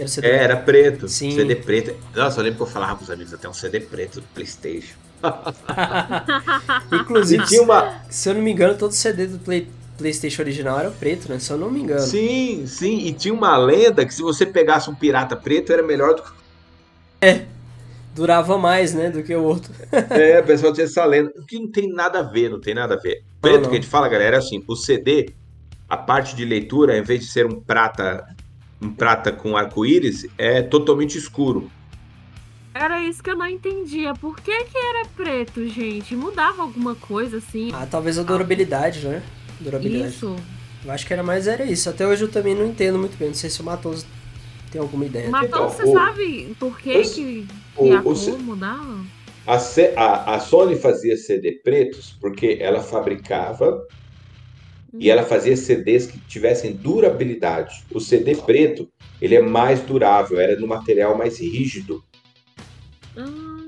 Que 0.00 0.02
era 0.02 0.06
o 0.06 0.08
CD. 0.08 0.28
É, 0.28 0.36
era 0.36 0.56
preto. 0.56 1.08
Sim. 1.08 1.30
CD 1.32 1.56
preto. 1.56 1.94
Nossa, 2.14 2.40
eu 2.40 2.44
lembro 2.44 2.58
que 2.58 2.62
eu 2.62 2.66
falava 2.66 2.96
pros 2.96 3.10
amigos 3.10 3.34
até 3.34 3.48
um 3.48 3.52
CD 3.52 3.80
preto 3.80 4.20
do 4.20 4.26
Playstation. 4.28 4.94
Inclusive, 6.92 7.44
tinha 7.46 7.62
uma. 7.62 8.00
se 8.08 8.28
eu 8.28 8.34
não 8.34 8.40
me 8.40 8.50
engano, 8.50 8.76
todo 8.76 8.92
CD 8.92 9.26
do 9.26 9.38
Play- 9.38 9.68
PlayStation 9.98 10.40
original 10.40 10.78
era 10.78 10.90
preto, 10.90 11.28
né? 11.28 11.38
Se 11.38 11.50
eu 11.50 11.58
não 11.58 11.70
me 11.70 11.80
engano. 11.80 12.00
Sim, 12.00 12.64
sim. 12.66 13.00
E 13.00 13.12
tinha 13.12 13.34
uma 13.34 13.56
lenda 13.58 14.06
que 14.06 14.14
se 14.14 14.22
você 14.22 14.46
pegasse 14.46 14.88
um 14.88 14.94
pirata 14.94 15.36
preto 15.36 15.70
era 15.72 15.82
melhor 15.82 16.14
do 16.14 16.22
que 16.22 16.30
Durava 18.14 18.56
mais, 18.56 18.94
né? 18.94 19.10
Do 19.10 19.22
que 19.22 19.34
o 19.34 19.42
outro. 19.42 19.72
É, 19.92 20.40
o 20.40 20.44
pessoal 20.44 20.72
tinha 20.72 20.86
essa 20.86 21.04
lenda. 21.04 21.30
O 21.36 21.44
que 21.44 21.58
não 21.58 21.70
tem 21.70 21.92
nada 21.92 22.20
a 22.20 22.22
ver, 22.22 22.48
não 22.48 22.60
tem 22.60 22.74
nada 22.74 22.94
a 22.94 22.98
ver. 22.98 23.22
Preto 23.40 23.62
não. 23.62 23.70
que 23.70 23.76
a 23.76 23.80
gente 23.80 23.86
fala, 23.86 24.08
galera, 24.08 24.36
é 24.36 24.38
assim, 24.38 24.64
o 24.66 24.74
CD, 24.74 25.30
a 25.88 25.96
parte 25.96 26.34
de 26.34 26.44
leitura, 26.44 26.96
em 26.96 27.02
vez 27.02 27.20
de 27.20 27.26
ser 27.26 27.44
um 27.44 27.60
prata, 27.60 28.24
um 28.80 28.90
prata 28.90 29.30
com 29.30 29.56
arco-íris, 29.56 30.26
é 30.38 30.62
totalmente 30.62 31.16
escuro. 31.18 31.70
Era 32.74 33.02
isso 33.02 33.22
que 33.22 33.30
eu 33.30 33.36
não 33.36 33.46
entendia. 33.46 34.14
Por 34.14 34.40
que 34.40 34.64
que 34.64 34.78
era 34.78 35.06
preto, 35.16 35.66
gente? 35.68 36.14
Mudava 36.14 36.62
alguma 36.62 36.94
coisa 36.94 37.38
assim? 37.38 37.70
Ah, 37.74 37.86
talvez 37.88 38.18
a 38.18 38.22
durabilidade, 38.22 39.06
né? 39.06 39.22
Durabilidade. 39.60 40.14
Isso. 40.14 40.36
Eu 40.84 40.90
acho 40.92 41.06
que 41.06 41.12
era 41.12 41.22
mais 41.22 41.46
era 41.46 41.64
isso. 41.64 41.90
Até 41.90 42.06
hoje 42.06 42.24
eu 42.24 42.30
também 42.30 42.54
não 42.54 42.64
entendo 42.66 42.98
muito 42.98 43.18
bem. 43.18 43.28
Não 43.28 43.34
sei 43.34 43.50
se 43.50 43.60
o 43.60 43.64
Matoso 43.64 44.06
tem 44.70 44.80
alguma 44.80 45.04
ideia. 45.04 45.28
Mas 45.28 45.48
Então, 45.48 45.68
você 45.68 45.82
o- 45.82 45.92
sabe 45.92 46.56
por 46.58 46.78
que 46.78 46.96
o- 46.96 47.02
que, 47.12 47.46
o- 47.76 47.82
que 47.84 47.92
a 47.92 48.02
cor 48.02 48.38
mudava? 48.38 49.04
A, 49.46 49.58
C- 49.58 49.92
a- 49.96 50.34
a 50.36 50.40
Sony 50.40 50.76
fazia 50.76 51.16
CD 51.16 51.52
pretos 51.52 52.16
porque 52.20 52.56
ela 52.60 52.80
fabricava 52.80 53.82
e 54.98 55.10
ela 55.10 55.22
fazia 55.22 55.56
CDs 55.56 56.06
que 56.06 56.18
tivessem 56.20 56.72
durabilidade. 56.72 57.84
O 57.92 58.00
CD 58.00 58.34
preto, 58.34 58.88
ele 59.20 59.34
é 59.36 59.40
mais 59.42 59.80
durável, 59.80 60.38
era 60.40 60.58
no 60.58 60.66
material 60.66 61.16
mais 61.16 61.38
rígido. 61.38 62.02
Ah, 63.16 63.24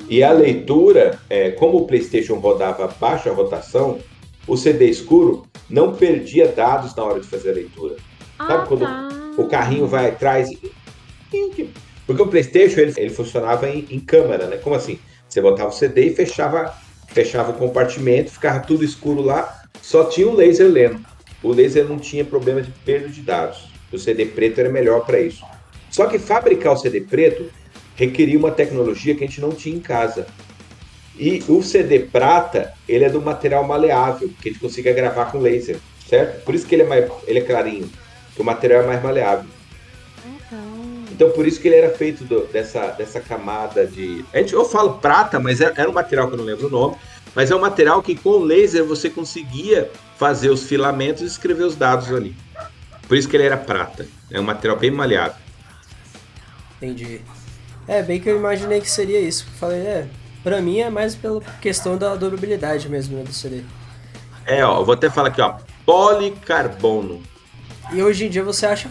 E 0.09 0.23
a 0.23 0.33
leitura, 0.33 1.19
é, 1.31 1.51
como 1.53 1.79
o 1.79 1.87
PlayStation 1.87 2.35
rodava 2.37 2.85
a 2.85 2.89
baixa 2.89 3.33
rotação, 3.33 3.99
o 4.47 4.57
CD 4.57 4.87
escuro 4.89 5.47
não 5.71 5.95
perdia 5.95 6.49
dados 6.49 6.95
na 6.97 7.05
hora 7.05 7.21
de 7.21 7.27
fazer 7.27 7.51
a 7.51 7.55
leitura. 7.55 7.97
Ah, 8.39 8.47
Sabe 8.47 8.69
quando 8.69 8.81
tá. 8.85 9.09
o 9.39 9.47
carrinho 9.49 9.87
vai 9.87 10.09
atrás? 10.09 10.51
e- 10.51 10.73
Porque 12.07 12.21
o 12.23 12.27
PlayStation 12.27 12.81
ele, 12.81 12.93
ele 12.97 13.11
funcionava 13.11 13.69
em, 13.69 13.87
em 13.91 14.01
câmera, 14.01 14.47
né? 14.47 14.57
Como 14.57 14.75
assim? 14.75 14.99
Você 15.29 15.41
botava 15.41 15.71
o 15.71 15.73
CD 15.73 16.09
e 16.09 16.15
fechava, 16.15 16.75
fechava 17.09 17.53
o 17.53 17.55
compartimento, 17.55 18.31
ficava 18.31 18.61
tudo 18.61 18.85
escuro 18.85 19.23
lá, 19.23 19.63
só 19.81 20.05
tinha 20.05 20.29
o 20.29 20.35
laser 20.35 20.69
lendo. 20.71 21.01
O 21.43 21.53
laser 21.53 21.85
não 21.87 21.99
tinha 21.99 22.25
problema 22.25 22.63
de 22.63 22.71
perda 22.71 23.09
de 23.09 23.21
dados. 23.21 23.69
O 23.93 23.99
CD 23.99 24.27
preto 24.27 24.59
era 24.61 24.69
melhor 24.71 25.05
para 25.05 25.21
isso. 25.21 25.45
Só 25.91 26.07
que 26.07 26.19
fabricar 26.19 26.73
o 26.73 26.77
CD 26.77 27.01
preto 27.01 27.51
requeria 27.97 28.39
uma 28.39 28.51
tecnologia 28.51 29.15
que 29.15 29.25
a 29.25 29.27
gente 29.27 29.41
não 29.41 29.51
tinha 29.51 29.77
em 29.77 29.81
casa. 29.81 30.27
E 31.19 31.43
o 31.49 31.63
CD 31.63 31.99
prata, 32.01 32.73
ele 32.89 33.05
é 33.05 33.11
do 33.11 33.21
material 33.21 33.65
maleável, 33.65 34.31
que 34.41 34.49
a 34.49 34.53
gente 34.53 34.61
consiga 34.61 34.93
gravar 34.93 35.27
com 35.27 35.39
laser, 35.39 35.77
certo? 36.09 36.43
Por 36.45 36.55
isso 36.55 36.67
que 36.67 36.75
ele 36.75 36.83
é, 36.83 36.87
mais, 36.87 37.11
ele 37.27 37.41
é 37.41 37.43
clarinho, 37.43 37.91
que 38.35 38.41
o 38.41 38.45
material 38.45 38.83
é 38.83 38.87
mais 38.87 39.03
maleável. 39.03 39.45
Então 41.11 41.31
por 41.31 41.47
isso 41.47 41.61
que 41.61 41.69
ele 41.69 41.77
era 41.77 41.91
feito 41.91 42.25
do- 42.25 42.47
dessa, 42.47 42.87
dessa 42.93 43.21
camada 43.21 43.87
de. 43.87 44.25
A 44.33 44.39
gente, 44.39 44.55
eu 44.55 44.65
falo 44.65 44.95
prata, 44.95 45.39
mas 45.39 45.61
era, 45.61 45.75
era 45.77 45.91
um 45.91 45.93
material 45.93 46.29
que 46.29 46.35
eu 46.35 46.39
não 46.39 46.45
lembro 46.45 46.69
o 46.69 46.71
nome. 46.71 46.97
Mas 47.35 47.51
é 47.51 47.57
um 47.57 47.61
material 47.61 48.03
que 48.03 48.15
com 48.15 48.39
laser 48.39 48.85
você 48.85 49.09
conseguia 49.11 49.91
fazer 50.23 50.51
os 50.51 50.63
filamentos 50.63 51.21
e 51.21 51.25
escrever 51.25 51.65
os 51.65 51.75
dados 51.75 52.13
ali. 52.13 52.37
Por 53.09 53.17
isso 53.17 53.29
que 53.29 53.35
ele 53.35 53.43
era 53.43 53.57
prata. 53.57 54.07
É 54.31 54.39
um 54.39 54.45
material 54.45 54.79
bem 54.79 54.89
maleável. 54.89 55.35
Entendi. 56.77 57.21
É, 57.89 58.05
bem 58.05 58.21
que 58.21 58.31
eu 58.31 58.37
imaginei 58.37 58.81
que 58.81 58.89
seria 58.89 59.19
isso. 59.19 59.45
Falei, 59.59 59.81
é, 59.81 60.07
pra 60.45 60.61
mim 60.61 60.79
é 60.79 60.89
mais 60.89 61.17
pela 61.17 61.41
questão 61.61 61.99
da 61.99 62.15
durabilidade 62.15 62.89
mesmo 62.89 63.17
né, 63.17 63.25
do 63.25 63.33
CD. 63.33 63.65
É, 64.47 64.65
ó, 64.65 64.79
eu 64.79 64.85
vou 64.85 64.95
até 64.95 65.11
falar 65.11 65.29
aqui, 65.31 65.41
ó. 65.41 65.57
Policarbono. 65.85 67.21
E 67.93 68.01
hoje 68.01 68.27
em 68.27 68.31
dia 68.31 68.45
você 68.45 68.65
acha 68.65 68.89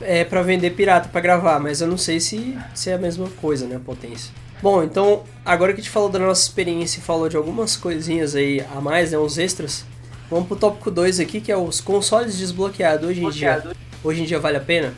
é 0.00 0.24
para 0.24 0.42
vender 0.42 0.70
pirata 0.76 1.08
pra 1.08 1.20
gravar, 1.20 1.58
mas 1.58 1.80
eu 1.80 1.88
não 1.88 1.98
sei 1.98 2.20
se, 2.20 2.56
se 2.72 2.88
é 2.90 2.94
a 2.94 2.98
mesma 2.98 3.28
coisa, 3.40 3.66
né, 3.66 3.76
a 3.76 3.80
potência. 3.80 4.32
Bom, 4.62 4.84
então, 4.84 5.24
agora 5.44 5.72
que 5.72 5.80
a 5.80 5.82
gente 5.82 5.92
falou 5.92 6.08
da 6.08 6.20
nossa 6.20 6.42
experiência 6.42 7.00
e 7.00 7.02
falou 7.02 7.28
de 7.28 7.36
algumas 7.36 7.76
coisinhas 7.76 8.36
aí 8.36 8.64
a 8.72 8.80
mais, 8.80 9.10
né, 9.10 9.18
uns 9.18 9.38
extras, 9.38 9.84
vamos 10.30 10.46
pro 10.48 10.56
tópico 10.56 10.90
2 10.90 11.20
aqui, 11.20 11.40
que 11.40 11.50
é 11.50 11.56
os 11.56 11.80
consoles 11.80 12.38
desbloqueados 12.38 13.08
hoje 13.08 13.24
em 13.24 13.30
dia. 13.30 13.62
Hoje 14.02 14.22
em 14.22 14.24
dia 14.24 14.38
vale 14.38 14.56
a 14.56 14.60
pena? 14.60 14.94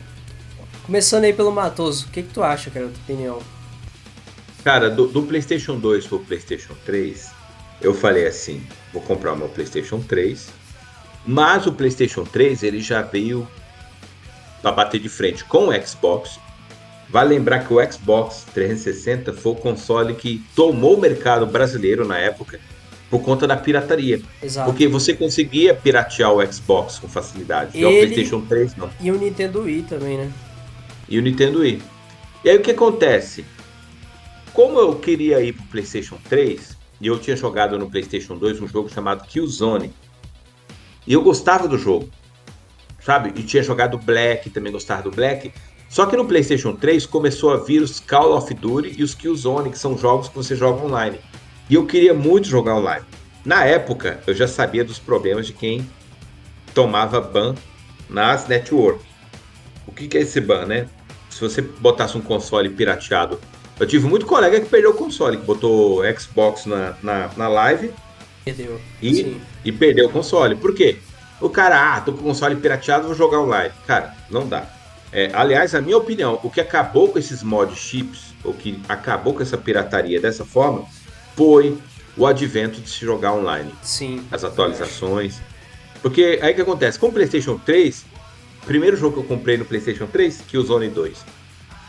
Começando 0.85 1.23
aí 1.23 1.33
pelo 1.33 1.51
Matoso, 1.51 2.07
o 2.07 2.09
que 2.09 2.23
que 2.23 2.33
tu 2.33 2.43
acha, 2.43 2.69
cara, 2.69 2.87
a 2.87 2.89
tua 2.89 3.01
opinião? 3.03 3.39
Cara, 4.63 4.89
do, 4.89 5.07
do 5.07 5.23
PlayStation 5.23 5.77
2 5.77 6.07
pro 6.07 6.19
PlayStation 6.19 6.73
3, 6.85 7.31
eu 7.81 7.93
falei 7.93 8.27
assim: 8.27 8.61
vou 8.91 9.01
comprar 9.01 9.33
o 9.33 9.37
meu 9.37 9.49
PlayStation 9.49 9.99
3. 9.99 10.49
Mas 11.25 11.67
o 11.67 11.73
PlayStation 11.73 12.23
3 12.23 12.63
ele 12.63 12.81
já 12.81 13.01
veio 13.01 13.47
para 14.61 14.71
bater 14.71 14.99
de 14.99 15.09
frente 15.09 15.43
com 15.43 15.67
o 15.67 15.87
Xbox. 15.87 16.39
Vale 17.09 17.35
lembrar 17.35 17.65
que 17.65 17.73
o 17.73 17.91
Xbox 17.91 18.45
360 18.53 19.33
foi 19.33 19.51
o 19.53 19.55
console 19.55 20.13
que 20.13 20.43
tomou 20.55 20.95
o 20.95 21.01
mercado 21.01 21.45
brasileiro 21.45 22.05
na 22.05 22.17
época 22.17 22.59
por 23.09 23.21
conta 23.21 23.47
da 23.47 23.57
pirataria. 23.57 24.21
Exato. 24.41 24.69
Porque 24.69 24.87
você 24.87 25.13
conseguia 25.13 25.73
piratear 25.73 26.31
o 26.31 26.53
Xbox 26.53 26.99
com 26.99 27.07
facilidade. 27.07 27.79
Já 27.79 27.87
o 27.87 27.91
Ele- 27.91 28.07
PlayStation 28.13 28.41
3 28.41 28.75
não. 28.75 28.89
E 29.01 29.11
o 29.11 29.17
Nintendo 29.17 29.61
Wii 29.61 29.83
também, 29.83 30.17
né? 30.17 30.31
e 31.07 31.17
o 31.17 31.21
Nintendo 31.23 31.59
Wii. 31.59 31.81
E 32.45 32.49
aí 32.51 32.57
o 32.57 32.61
que 32.61 32.69
acontece? 32.71 33.43
Como 34.53 34.79
eu 34.79 34.95
queria 34.95 35.41
ir 35.41 35.53
pro 35.53 35.63
PlayStation 35.65 36.17
3, 36.29 36.77
e 37.01 37.07
eu 37.07 37.17
tinha 37.17 37.35
jogado 37.35 37.79
no 37.79 37.89
PlayStation 37.89 38.37
2 38.37 38.61
um 38.61 38.67
jogo 38.67 38.89
chamado 38.89 39.25
Killzone, 39.25 39.91
e 41.07 41.13
eu 41.13 41.23
gostava 41.23 41.67
do 41.67 41.77
jogo, 41.77 42.07
sabe? 43.03 43.31
E 43.39 43.43
tinha 43.43 43.63
jogado 43.63 43.97
Black, 43.97 44.49
também 44.51 44.71
gostava 44.71 45.01
do 45.01 45.11
Black. 45.11 45.51
Só 45.89 46.05
que 46.05 46.15
no 46.15 46.25
PlayStation 46.25 46.75
3 46.75 47.07
começou 47.07 47.51
a 47.51 47.57
vir 47.57 47.81
os 47.81 47.99
Call 47.99 48.37
of 48.37 48.53
Duty 48.53 48.95
e 48.99 49.03
os 49.03 49.15
Killzone, 49.15 49.71
que 49.71 49.79
são 49.79 49.97
jogos 49.97 50.27
que 50.29 50.35
você 50.35 50.55
joga 50.55 50.85
online. 50.85 51.19
E 51.69 51.75
eu 51.75 51.85
queria 51.85 52.13
muito 52.13 52.47
jogar 52.47 52.75
online. 52.75 53.05
Na 53.45 53.63
época, 53.63 54.19
eu 54.25 54.33
já 54.33 54.47
sabia 54.47 54.83
dos 54.83 54.97
problemas 54.99 55.45
de 55.45 55.53
quem 55.53 55.87
tomava 56.73 57.21
ban 57.21 57.55
nas 58.09 58.47
network. 58.47 58.99
O 59.87 59.91
que, 59.91 60.07
que 60.07 60.17
é 60.17 60.21
esse 60.21 60.41
ban, 60.41 60.65
né? 60.65 60.87
Se 61.29 61.39
você 61.41 61.61
botasse 61.61 62.17
um 62.17 62.21
console 62.21 62.69
pirateado. 62.69 63.39
Eu 63.79 63.87
tive 63.87 64.07
muito 64.07 64.25
colega 64.25 64.59
que 64.59 64.67
perdeu 64.67 64.91
o 64.91 64.93
console, 64.93 65.37
que 65.37 65.45
botou 65.45 66.01
Xbox 66.17 66.65
na, 66.65 66.95
na, 67.01 67.29
na 67.37 67.47
live 67.47 67.93
Perdeu. 68.43 68.79
e, 69.01 69.15
Sim. 69.15 69.41
e 69.63 69.71
perdeu 69.71 70.07
o 70.07 70.11
console. 70.11 70.55
Por 70.55 70.73
quê? 70.75 70.97
O 71.39 71.49
cara, 71.49 71.95
ah, 71.95 72.01
tô 72.01 72.11
com 72.11 72.19
o 72.19 72.23
console 72.23 72.57
pirateado, 72.57 73.07
vou 73.07 73.15
jogar 73.15 73.39
online. 73.39 73.71
Cara, 73.87 74.13
não 74.29 74.45
dá. 74.47 74.67
É, 75.13 75.31
aliás, 75.33 75.73
a 75.73 75.81
minha 75.81 75.97
opinião, 75.97 76.39
o 76.43 76.49
que 76.49 76.59
acabou 76.59 77.07
com 77.07 77.17
esses 77.17 77.41
mod 77.41 77.73
chips, 77.75 78.33
o 78.43 78.53
que 78.53 78.81
acabou 78.89 79.33
com 79.33 79.41
essa 79.41 79.57
pirataria 79.57 80.19
dessa 80.19 80.43
forma, 80.43 80.85
foi 81.39 81.77
o 82.17 82.27
advento 82.27 82.81
de 82.81 82.89
se 82.89 83.05
jogar 83.05 83.31
online 83.31 83.71
Sim. 83.81 84.21
as 84.29 84.43
atualizações. 84.43 85.39
Porque 86.01 86.37
aí 86.41 86.51
o 86.51 86.55
que 86.55 86.61
acontece? 86.61 86.99
Com 86.99 87.07
o 87.07 87.13
PlayStation 87.13 87.57
3, 87.57 88.05
primeiro 88.65 88.97
jogo 88.97 89.13
que 89.13 89.19
eu 89.21 89.37
comprei 89.37 89.55
no 89.55 89.63
PlayStation 89.63 90.05
3, 90.05 90.41
Killzone 90.41 90.89
2. 90.89 91.25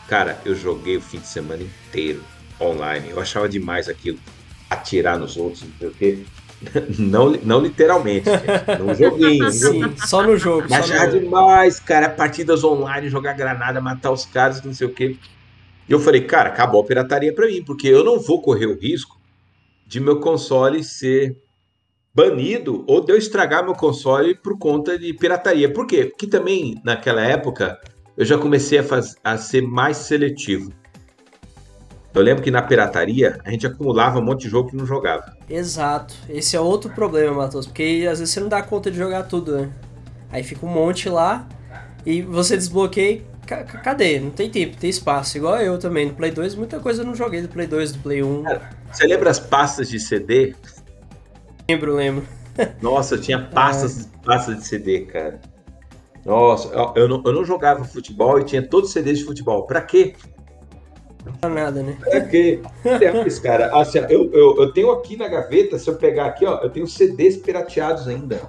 Cara, 0.06 0.40
eu 0.44 0.54
joguei 0.54 0.98
o 0.98 1.00
fim 1.00 1.18
de 1.18 1.26
semana 1.26 1.64
inteiro 1.64 2.22
online. 2.60 3.10
Eu 3.10 3.18
achava 3.18 3.48
demais 3.48 3.88
aquilo. 3.88 4.20
Atirar 4.70 5.18
nos 5.18 5.36
outros, 5.36 5.64
não 5.64 5.78
sei 5.80 5.88
o 5.88 5.94
quê. 5.94 6.18
Não, 6.98 7.30
não 7.42 7.58
literalmente, 7.58 8.28
gente, 8.28 8.78
num 8.78 8.92
joguinho. 8.94 9.50
Sim, 9.50 9.96
só 9.96 10.22
no 10.22 10.36
jogo. 10.36 10.66
Mas 10.68 10.90
no... 10.90 11.20
demais, 11.20 11.80
cara. 11.80 12.06
Partidas 12.06 12.62
online, 12.62 13.08
jogar 13.08 13.32
granada, 13.32 13.80
matar 13.80 14.10
os 14.10 14.26
caras, 14.26 14.62
não 14.62 14.74
sei 14.74 14.86
o 14.86 14.92
quê. 14.92 15.16
E 15.88 15.92
eu 15.92 15.98
falei, 15.98 16.20
cara, 16.20 16.50
acabou 16.50 16.82
a 16.82 16.84
pirataria 16.84 17.32
pra 17.32 17.46
mim, 17.46 17.64
porque 17.64 17.88
eu 17.88 18.04
não 18.04 18.20
vou 18.20 18.42
correr 18.42 18.66
o 18.66 18.78
risco 18.78 19.19
de 19.90 19.98
meu 19.98 20.20
console 20.20 20.85
ser 20.85 21.37
banido 22.14 22.85
ou 22.87 23.05
de 23.05 23.12
eu 23.12 23.16
estragar 23.16 23.64
meu 23.64 23.74
console 23.74 24.37
por 24.37 24.57
conta 24.57 24.96
de 24.96 25.12
pirataria. 25.12 25.72
Por 25.72 25.85
quê? 25.85 26.05
Porque 26.05 26.29
também, 26.29 26.81
naquela 26.85 27.20
época, 27.22 27.76
eu 28.16 28.24
já 28.24 28.38
comecei 28.38 28.79
a, 28.79 28.85
faz- 28.85 29.16
a 29.24 29.37
ser 29.37 29.62
mais 29.62 29.96
seletivo. 29.96 30.72
Eu 32.14 32.22
lembro 32.22 32.40
que 32.42 32.53
na 32.53 32.62
pirataria 32.62 33.40
a 33.44 33.50
gente 33.50 33.66
acumulava 33.66 34.20
um 34.20 34.24
monte 34.24 34.42
de 34.42 34.48
jogo 34.48 34.70
que 34.70 34.76
não 34.76 34.87
jogava. 34.87 35.37
Exato. 35.48 36.14
Esse 36.29 36.55
é 36.57 36.61
outro 36.61 36.90
problema, 36.92 37.35
Matheus, 37.35 37.66
porque 37.66 38.07
às 38.09 38.20
vezes 38.20 38.33
você 38.33 38.38
não 38.38 38.48
dá 38.48 38.62
conta 38.62 38.92
de 38.92 38.96
jogar 38.96 39.24
tudo, 39.24 39.59
né? 39.59 39.72
Aí 40.31 40.44
fica 40.44 40.64
um 40.64 40.68
monte 40.68 41.09
lá 41.09 41.48
e 42.07 42.22
você 42.22 42.57
desbloqueia. 42.57 43.22
Ca- 43.50 43.64
ca- 43.64 43.78
Cadê? 43.80 44.20
Não 44.20 44.30
tem 44.30 44.48
tempo, 44.48 44.76
tem 44.76 44.88
espaço. 44.88 45.36
Igual 45.36 45.56
eu 45.58 45.78
também. 45.78 46.06
No 46.06 46.14
Play 46.14 46.30
2, 46.30 46.54
muita 46.54 46.78
coisa 46.80 47.02
eu 47.02 47.06
não 47.06 47.14
joguei 47.14 47.42
do 47.42 47.48
Play 47.48 47.66
2, 47.66 47.92
do 47.92 47.98
Play 47.98 48.22
1. 48.22 48.44
Você 48.92 49.06
lembra 49.06 49.30
as 49.30 49.40
pastas 49.40 49.88
de 49.88 49.98
CD? 49.98 50.54
Lembro, 51.68 51.94
lembro. 51.94 52.24
Nossa, 52.80 53.14
eu 53.14 53.20
tinha 53.20 53.38
pastas, 53.40 54.08
pastas 54.24 54.58
de 54.58 54.66
CD, 54.66 55.00
cara. 55.06 55.40
Nossa, 56.24 56.68
eu- 56.96 57.08
não, 57.08 57.22
eu 57.24 57.32
não 57.32 57.44
jogava 57.44 57.84
futebol 57.84 58.38
e 58.38 58.44
tinha 58.44 58.62
todos 58.66 58.88
os 58.90 58.92
CDs 58.92 59.18
de 59.20 59.24
futebol. 59.24 59.66
Pra 59.66 59.80
quê? 59.80 60.14
Pra 61.40 61.48
nada, 61.50 61.82
né? 61.82 61.96
Pra 62.00 62.20
quê? 62.22 62.60
Depois, 62.98 63.38
cara, 63.38 63.70
assim, 63.78 63.98
eu, 64.08 64.30
eu, 64.32 64.56
eu 64.58 64.72
tenho 64.72 64.90
aqui 64.90 65.16
na 65.16 65.28
gaveta, 65.28 65.78
se 65.78 65.88
eu 65.88 65.94
pegar 65.96 66.26
aqui, 66.26 66.44
ó, 66.44 66.58
eu 66.62 66.70
tenho 66.70 66.86
CDs 66.86 67.36
pirateados 67.36 68.08
ainda. 68.08 68.40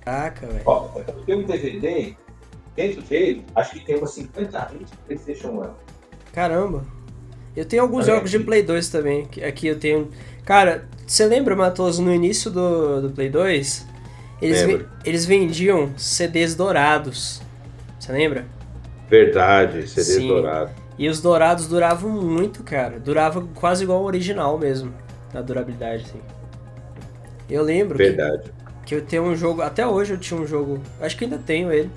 Caraca, 0.00 0.46
velho. 0.46 0.62
Ó, 0.66 0.88
eu 0.96 1.04
tenho 1.24 1.38
um 1.40 1.44
DVD, 1.44 2.14
dentro 2.76 3.02
dele, 3.02 3.44
acho 3.54 3.70
que 3.72 3.80
tem 3.84 3.96
umas 3.96 4.10
50 4.10 4.64
vídeos 4.66 4.90
de 4.90 4.96
PlayStation 4.98 5.48
1. 5.48 5.70
Caramba. 6.32 6.84
Eu 7.56 7.64
tenho 7.64 7.82
alguns 7.82 8.04
jogos 8.06 8.30
de. 8.30 8.38
Play 8.38 8.62
2 8.62 8.88
também. 8.90 9.24
que 9.24 9.42
Aqui 9.42 9.66
eu 9.68 9.78
tenho. 9.78 10.10
Cara, 10.44 10.86
você 11.06 11.24
lembra, 11.26 11.56
Matoso, 11.56 12.02
no 12.02 12.12
início 12.14 12.50
do, 12.50 13.00
do 13.02 13.10
Play 13.10 13.30
2? 13.30 13.86
Eles, 14.42 14.60
ve- 14.62 14.86
eles 15.04 15.24
vendiam 15.24 15.90
CDs 15.96 16.54
dourados. 16.54 17.40
Você 17.98 18.12
lembra? 18.12 18.44
Verdade, 19.08 19.88
CDs 19.88 20.06
Sim. 20.16 20.28
dourados. 20.28 20.74
E 20.98 21.08
os 21.08 21.20
dourados 21.22 21.66
duravam 21.66 22.10
muito, 22.10 22.62
cara. 22.62 22.98
Durava 23.00 23.46
quase 23.54 23.84
igual 23.84 23.98
ao 24.00 24.04
original 24.04 24.58
mesmo. 24.58 24.92
Na 25.32 25.40
durabilidade, 25.40 26.04
assim. 26.04 26.20
Eu 27.48 27.62
lembro 27.62 27.96
que, 27.96 28.04
Verdade. 28.04 28.52
que 28.84 28.94
eu 28.94 29.02
tenho 29.02 29.22
um 29.22 29.34
jogo. 29.36 29.62
Até 29.62 29.86
hoje 29.86 30.12
eu 30.14 30.18
tinha 30.18 30.38
um 30.38 30.46
jogo. 30.46 30.80
Acho 31.00 31.16
que 31.16 31.24
ainda 31.24 31.38
tenho 31.38 31.72
ele. 31.72 31.90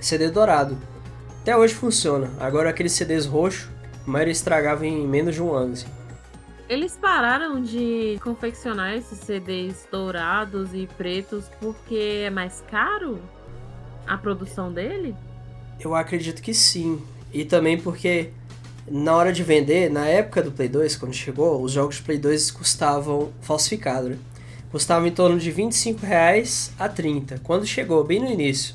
CD 0.00 0.30
dourado. 0.30 0.76
Até 1.42 1.56
hoje 1.56 1.74
funciona. 1.74 2.30
Agora 2.38 2.70
aqueles 2.70 2.92
CDs 2.92 3.26
roxos, 3.26 3.68
a 4.06 4.10
maioria 4.10 4.32
estragava 4.32 4.86
em 4.86 5.06
menos 5.06 5.34
de 5.34 5.42
um 5.42 5.52
ano. 5.52 5.72
Assim. 5.72 5.86
Eles 6.68 6.96
pararam 6.96 7.62
de 7.62 8.18
confeccionar 8.22 8.94
esses 8.94 9.18
CDs 9.20 9.88
dourados 9.90 10.74
e 10.74 10.86
pretos 10.98 11.44
porque 11.60 12.24
é 12.26 12.30
mais 12.30 12.62
caro 12.70 13.18
a 14.06 14.16
produção 14.16 14.72
dele? 14.72 15.14
Eu 15.78 15.94
acredito 15.94 16.42
que 16.42 16.52
sim. 16.52 17.00
E 17.32 17.44
também 17.44 17.78
porque 17.78 18.30
na 18.90 19.14
hora 19.14 19.32
de 19.32 19.42
vender, 19.42 19.90
na 19.90 20.06
época 20.06 20.42
do 20.42 20.50
Play 20.50 20.68
2, 20.68 20.96
quando 20.96 21.12
chegou, 21.12 21.62
os 21.62 21.72
jogos 21.72 21.96
de 21.96 22.02
Play 22.02 22.18
2 22.18 22.50
custavam 22.50 23.30
falsificado, 23.40 24.10
né? 24.10 24.18
custava 24.70 25.06
em 25.06 25.10
torno 25.10 25.38
de 25.38 25.50
25 25.50 26.04
reais 26.04 26.72
a 26.78 26.88
30, 26.88 27.40
quando 27.42 27.66
chegou, 27.66 28.02
bem 28.04 28.20
no 28.20 28.30
início. 28.30 28.74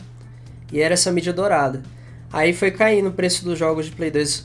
E 0.73 0.81
era 0.81 0.95
essa 0.95 1.11
mídia 1.11 1.31
dourada. 1.31 1.83
Aí 2.31 2.51
foi 2.51 2.71
caindo 2.71 3.09
o 3.09 3.13
preço 3.13 3.45
dos 3.45 3.59
jogos 3.59 3.85
de 3.85 3.91
Play 3.91 4.09
2 4.09 4.43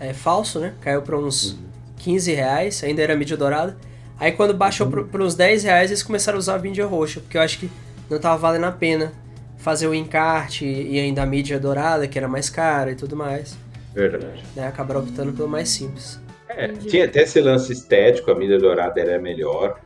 é, 0.00 0.12
falso, 0.12 0.58
né? 0.58 0.74
Caiu 0.80 1.00
para 1.02 1.16
uns 1.16 1.56
15 1.98 2.32
reais, 2.32 2.82
ainda 2.82 3.00
era 3.00 3.14
mídia 3.14 3.36
dourada. 3.36 3.76
Aí 4.18 4.32
quando 4.32 4.52
baixou 4.52 4.88
uhum. 4.88 5.06
para 5.06 5.22
uns 5.22 5.36
10 5.36 5.62
reais, 5.62 5.90
eles 5.90 6.02
começaram 6.02 6.36
a 6.36 6.40
usar 6.40 6.56
a 6.56 6.58
mídia 6.58 6.84
roxa, 6.84 7.20
porque 7.20 7.38
eu 7.38 7.42
acho 7.42 7.60
que 7.60 7.70
não 8.10 8.18
tava 8.18 8.36
valendo 8.36 8.64
a 8.64 8.72
pena 8.72 9.12
fazer 9.56 9.86
o 9.86 9.94
encarte 9.94 10.64
e 10.64 10.98
ainda 10.98 11.22
a 11.22 11.26
mídia 11.26 11.60
dourada, 11.60 12.08
que 12.08 12.18
era 12.18 12.26
mais 12.26 12.50
cara 12.50 12.90
e 12.90 12.96
tudo 12.96 13.14
mais. 13.16 13.56
Verdade. 13.94 14.42
Né? 14.56 14.66
Acabaram 14.66 15.00
optando 15.00 15.32
pelo 15.32 15.48
mais 15.48 15.68
simples. 15.68 16.20
É, 16.48 16.68
tinha 16.68 17.04
até 17.04 17.22
esse 17.22 17.40
lance 17.40 17.72
estético, 17.72 18.30
a 18.32 18.34
mídia 18.34 18.58
dourada 18.58 19.00
era 19.00 19.16
melhor. 19.18 19.80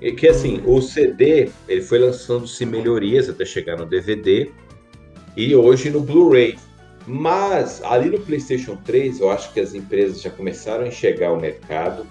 E 0.00 0.12
que 0.12 0.28
assim, 0.28 0.60
o 0.66 0.80
CD, 0.80 1.48
ele 1.68 1.80
foi 1.80 1.98
lançando-se 1.98 2.66
melhorias 2.66 3.28
até 3.28 3.44
chegar 3.44 3.76
no 3.76 3.86
DVD 3.86 4.50
e 5.36 5.54
hoje 5.54 5.90
no 5.90 6.00
Blu-ray. 6.00 6.58
Mas 7.06 7.82
ali 7.82 8.10
no 8.10 8.20
PlayStation 8.20 8.76
3, 8.76 9.20
eu 9.20 9.30
acho 9.30 9.52
que 9.52 9.60
as 9.60 9.74
empresas 9.74 10.22
já 10.22 10.30
começaram 10.30 10.84
a 10.84 10.88
enxergar 10.88 11.32
o 11.32 11.40
mercado, 11.40 12.06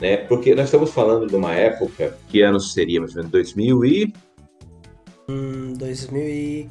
né? 0.00 0.16
Porque 0.16 0.54
nós 0.54 0.66
estamos 0.66 0.90
falando 0.90 1.26
de 1.26 1.36
uma 1.36 1.54
época, 1.54 2.16
que 2.28 2.40
ano 2.40 2.58
seria 2.58 3.00
mais 3.00 3.12
ou 3.12 3.18
menos 3.18 3.30
2000 3.30 3.84
e 3.84 4.14
hum, 5.28 5.74
2000 5.76 6.22
e 6.22 6.70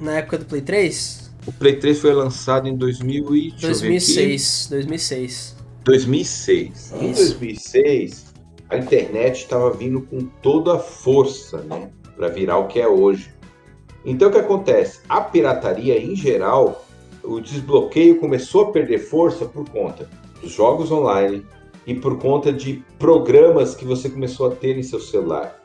na 0.00 0.18
época 0.18 0.38
do 0.38 0.44
Play 0.44 0.60
3? 0.60 1.30
O 1.46 1.52
Play 1.52 1.76
3 1.76 2.00
foi 2.00 2.12
lançado 2.12 2.68
em 2.68 2.76
2000 2.76 3.36
e 3.36 3.50
2006, 3.52 4.68
2006. 4.70 5.56
2006. 5.84 6.92
Em 7.00 7.12
2006, 7.12 8.34
a 8.68 8.76
internet 8.76 9.36
estava 9.42 9.70
vindo 9.70 10.02
com 10.02 10.24
toda 10.42 10.74
a 10.74 10.78
força, 10.78 11.62
né, 11.62 11.90
para 12.16 12.28
virar 12.28 12.58
o 12.58 12.66
que 12.66 12.80
é 12.80 12.88
hoje. 12.88 13.30
Então 14.06 14.28
o 14.28 14.32
que 14.32 14.38
acontece? 14.38 15.00
A 15.08 15.20
pirataria 15.20 16.00
em 16.00 16.14
geral, 16.14 16.86
o 17.24 17.40
desbloqueio 17.40 18.20
começou 18.20 18.66
a 18.66 18.72
perder 18.72 18.98
força 18.98 19.44
por 19.44 19.68
conta 19.68 20.08
dos 20.40 20.52
jogos 20.52 20.92
online 20.92 21.44
e 21.84 21.92
por 21.92 22.16
conta 22.18 22.52
de 22.52 22.84
programas 23.00 23.74
que 23.74 23.84
você 23.84 24.08
começou 24.08 24.46
a 24.46 24.54
ter 24.54 24.78
em 24.78 24.82
seu 24.82 25.00
celular. 25.00 25.60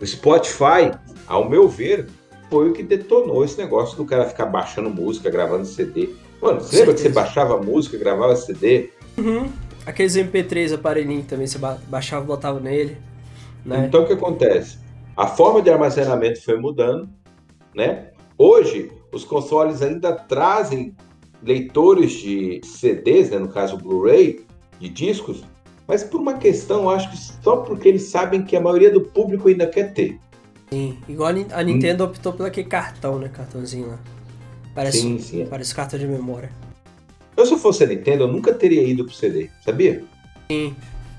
O 0.00 0.04
Spotify, 0.04 0.90
ao 1.28 1.48
meu 1.48 1.68
ver, 1.68 2.08
foi 2.50 2.70
o 2.70 2.72
que 2.72 2.82
detonou 2.82 3.44
esse 3.44 3.56
negócio 3.56 3.96
do 3.96 4.04
cara 4.04 4.24
ficar 4.24 4.46
baixando 4.46 4.90
música, 4.90 5.30
gravando 5.30 5.64
CD. 5.64 6.10
Mano, 6.42 6.60
você 6.60 6.78
lembra 6.78 6.94
que 6.94 7.00
você 7.00 7.08
baixava 7.08 7.62
música, 7.62 7.96
gravava 7.96 8.34
CD? 8.34 8.90
Uhum. 9.16 9.48
Aqueles 9.86 10.16
MP3 10.16 10.74
aparelhinho 10.74 11.22
também, 11.22 11.46
você 11.46 11.58
baixava 11.58 12.24
e 12.24 12.26
botava 12.26 12.58
nele. 12.58 12.96
Né? 13.64 13.86
Então 13.86 14.02
o 14.02 14.06
que 14.06 14.14
acontece? 14.14 14.78
A 15.16 15.28
forma 15.28 15.62
de 15.62 15.70
armazenamento 15.70 16.42
foi 16.42 16.58
mudando, 16.58 17.08
né? 17.74 18.10
Hoje, 18.36 18.90
os 19.12 19.24
consoles 19.24 19.82
ainda 19.82 20.12
trazem 20.12 20.94
leitores 21.42 22.12
de 22.12 22.60
CDs, 22.64 23.30
né, 23.30 23.38
no 23.38 23.48
caso 23.48 23.76
Blu-ray, 23.76 24.44
de 24.80 24.88
discos, 24.88 25.44
mas 25.86 26.02
por 26.02 26.20
uma 26.20 26.34
questão, 26.34 26.88
acho 26.88 27.10
que 27.10 27.16
só 27.16 27.58
porque 27.58 27.88
eles 27.88 28.04
sabem 28.04 28.42
que 28.42 28.56
a 28.56 28.60
maioria 28.60 28.90
do 28.90 29.02
público 29.02 29.48
ainda 29.48 29.66
quer 29.66 29.92
ter. 29.92 30.18
Sim, 30.70 30.98
igual 31.08 31.28
a 31.28 31.62
Nintendo 31.62 32.04
hum. 32.04 32.06
optou 32.08 32.32
pelo 32.32 32.48
aquele 32.48 32.68
cartão, 32.68 33.18
né, 33.18 33.28
cartãozinho 33.28 33.88
lá. 33.88 33.98
Parece, 34.74 35.00
sim, 35.00 35.18
sim. 35.18 35.46
Parece 35.46 35.74
carta 35.74 35.98
de 35.98 36.06
memória. 36.06 36.50
Eu, 37.36 37.46
se 37.46 37.56
fosse 37.58 37.84
a 37.84 37.86
Nintendo, 37.86 38.24
eu 38.24 38.28
nunca 38.28 38.52
teria 38.52 38.82
ido 38.82 39.04
pro 39.04 39.14
CD, 39.14 39.50
sabia? 39.64 40.02
Sim, 40.50 40.74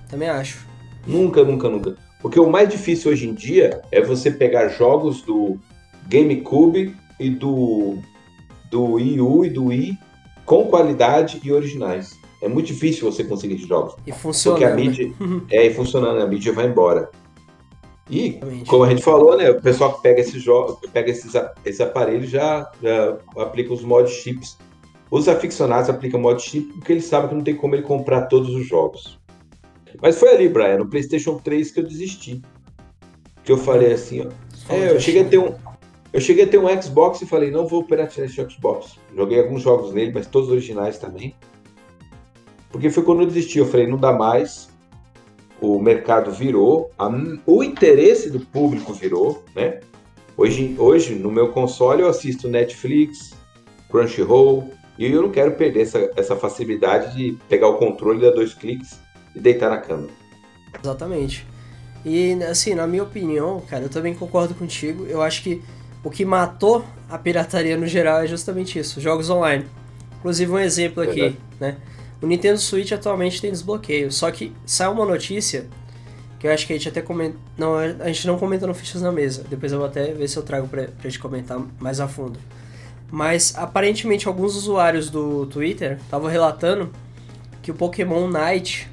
também 0.10 0.30
acho. 0.30 0.65
Nunca, 1.06 1.44
nunca, 1.44 1.70
nunca. 1.70 1.96
Porque 2.22 2.39
o 2.39 2.50
mais 2.50 2.68
difícil 2.68 3.12
hoje 3.12 3.28
em 3.28 3.34
dia 3.34 3.82
é 3.91 4.02
você 4.02 4.32
pegar 4.32 4.70
jogos 4.70 5.22
do 5.22 5.60
GameCube 6.08 6.96
e 7.20 7.30
do, 7.30 7.98
do 8.70 8.94
Wii 8.94 9.22
U 9.22 9.46
e 9.46 9.50
do 9.50 9.65
Wii 9.65 9.98
com 10.46 10.65
qualidade 10.65 11.41
e 11.44 11.52
originais. 11.52 12.18
É 12.41 12.48
muito 12.48 12.68
difícil 12.68 13.12
você 13.12 13.24
conseguir 13.24 13.56
esses 13.56 13.68
jogos. 13.68 13.96
E 14.06 14.12
funcionando. 14.12 14.60
Porque 14.60 14.72
a 14.72 14.76
mídia 14.76 15.12
é 15.50 15.65
e 15.65 15.74
funcionando, 15.74 16.22
a 16.22 16.28
mídia 16.28 16.54
vai 16.54 16.68
embora. 16.68 17.10
E, 18.10 18.39
como 18.68 18.84
a 18.84 18.89
gente 18.89 19.02
falou, 19.02 19.36
né, 19.36 19.50
o 19.50 19.60
pessoal 19.60 19.96
que 19.96 20.04
pega 20.04 20.22
esses 20.22 20.41
jogos, 20.41 20.78
pega 20.94 21.10
esses, 21.10 21.34
esses 21.65 21.82
aparelhos 21.82 22.30
já, 22.30 22.72
já 22.82 23.18
aplica 23.38 23.74
os 23.74 23.84
mod 23.84 24.10
chips. 24.10 24.58
Os 25.10 25.28
aficionados 25.28 25.89
aplicam 25.89 26.20
mod 26.20 26.41
chip 26.41 26.72
porque 26.74 26.91
eles 26.91 27.06
sabem 27.06 27.30
que 27.30 27.36
não 27.36 27.44
tem 27.44 27.56
como 27.56 27.74
ele 27.74 27.82
comprar 27.82 28.28
todos 28.28 28.54
os 28.54 28.68
jogos. 28.68 29.20
Mas 30.02 30.20
foi 30.20 30.30
ali, 30.30 30.50
Brian, 30.50 30.78
no 30.78 30.88
PlayStation 30.88 31.38
3 31.38 31.72
que 31.72 31.80
eu 31.80 31.84
desisti. 31.84 32.41
Que 33.44 33.52
eu 33.52 33.58
falei 33.58 33.94
assim, 33.94 34.22
ó. 34.22 34.30
É, 34.72 34.91
eu 34.91 35.00
cheguei 35.00 35.22
a 35.22 35.26
ter 35.26 35.38
um, 35.38 35.54
eu 36.15 36.21
cheguei 36.21 36.45
a 36.45 36.47
ter 36.47 36.58
um 36.58 36.82
Xbox 36.82 37.21
e 37.21 37.25
falei, 37.25 37.51
não 37.51 37.67
vou 37.67 37.84
piratear 37.84 38.25
esse 38.25 38.41
Xbox. 38.49 38.97
Joguei 39.13 39.38
alguns 39.38 39.62
jogos 39.62 39.93
nele, 39.93 40.13
mas 40.13 40.25
todos 40.25 40.49
originais 40.49 40.97
também. 40.97 41.36
Porque 42.69 42.89
foi 42.89 43.04
quando 43.04 43.19
eu 43.23 43.28
desisti, 43.28 43.60
eu 43.60 43.65
falei, 43.65 43.86
não 43.86 43.97
dá 43.97 44.13
mais. 44.13 44.69
O 45.60 45.78
mercado 45.78 46.32
virou, 46.32 46.89
a, 46.97 47.10
o 47.45 47.62
interesse 47.62 48.30
do 48.30 48.39
público 48.39 48.93
virou, 48.93 49.43
né? 49.54 49.82
Hoje, 50.38 50.73
hoje, 50.80 51.15
no 51.15 51.30
meu 51.30 51.49
console, 51.51 52.01
eu 52.01 52.08
assisto 52.08 52.47
Netflix, 52.47 53.34
Crunchyroll, 53.89 54.71
e 54.97 55.12
eu 55.12 55.21
não 55.21 55.32
quero 55.32 55.51
perder 55.56 55.82
essa, 55.82 56.12
essa 56.15 56.38
facilidade 56.38 57.13
de 57.13 57.38
pegar 57.49 57.67
o 57.67 57.78
controle, 57.78 58.21
dar 58.21 58.32
dois 58.32 58.54
cliques 58.54 58.97
e 59.36 59.39
deitar 59.41 59.69
na 59.69 59.80
cama. 59.80 60.08
Exatamente. 60.82 61.45
E, 62.06 62.41
assim, 62.43 62.73
na 62.73 62.88
minha 62.88 63.04
opinião, 63.04 63.60
cara, 63.67 63.84
eu 63.84 63.89
também 63.89 64.13
concordo 64.13 64.54
contigo. 64.54 65.06
Eu 65.08 65.21
acho 65.21 65.43
que 65.43 65.62
o 66.06 66.10
que 66.12 66.24
matou 66.24 66.86
a 67.10 67.18
pirataria 67.18 67.76
no 67.76 67.88
geral 67.88 68.22
é 68.22 68.28
justamente 68.28 68.78
isso, 68.78 69.02
jogos 69.02 69.28
online. 69.28 69.65
Inclusive 70.20 70.52
um 70.52 70.60
exemplo 70.60 71.02
aqui, 71.02 71.20
Verdade. 71.20 71.38
né? 71.60 71.78
O 72.22 72.28
Nintendo 72.28 72.60
Switch 72.60 72.91
atualmente 72.91 73.41
tem 73.41 73.52
desbloqueio, 73.52 74.12
só 74.12 74.30
que 74.30 74.54
saiu 74.68 74.91
uma 74.91 75.04
notícia 75.06 75.65
que 76.39 76.46
eu 76.46 76.54
acho 76.54 76.68
que 76.68 76.74
a 76.74 76.76
gente 76.76 76.88
até 76.88 77.02
comenta, 77.02 77.36
não, 77.58 77.76
a 77.76 78.08
gente 78.08 78.28
não 78.28 78.38
comenta 78.38 78.68
no 78.68 78.74
Fichas 78.76 79.02
na 79.02 79.12
Mesa. 79.12 79.46
Depois 79.50 79.72
eu 79.72 79.80
vou 79.80 79.88
até 79.88 80.13
ver 80.13 80.28
se 80.28 80.38
eu 80.38 80.44
trago 80.44 80.68
pra, 80.68 80.84
pra 80.84 81.10
gente 81.10 81.18
comentar 81.18 81.60
mais 81.80 82.00
a 82.00 82.08
fundo. 82.08 82.39
Mas 83.10 83.56
aparentemente 83.58 84.28
alguns 84.28 84.56
usuários 84.56 85.10
do 85.10 85.48
Twitter 85.48 85.98
estavam 86.04 86.30
relatando 86.30 86.91
que 87.63 87.72
o 87.72 87.74
Pokémon 87.74 88.28
Night, 88.28 88.88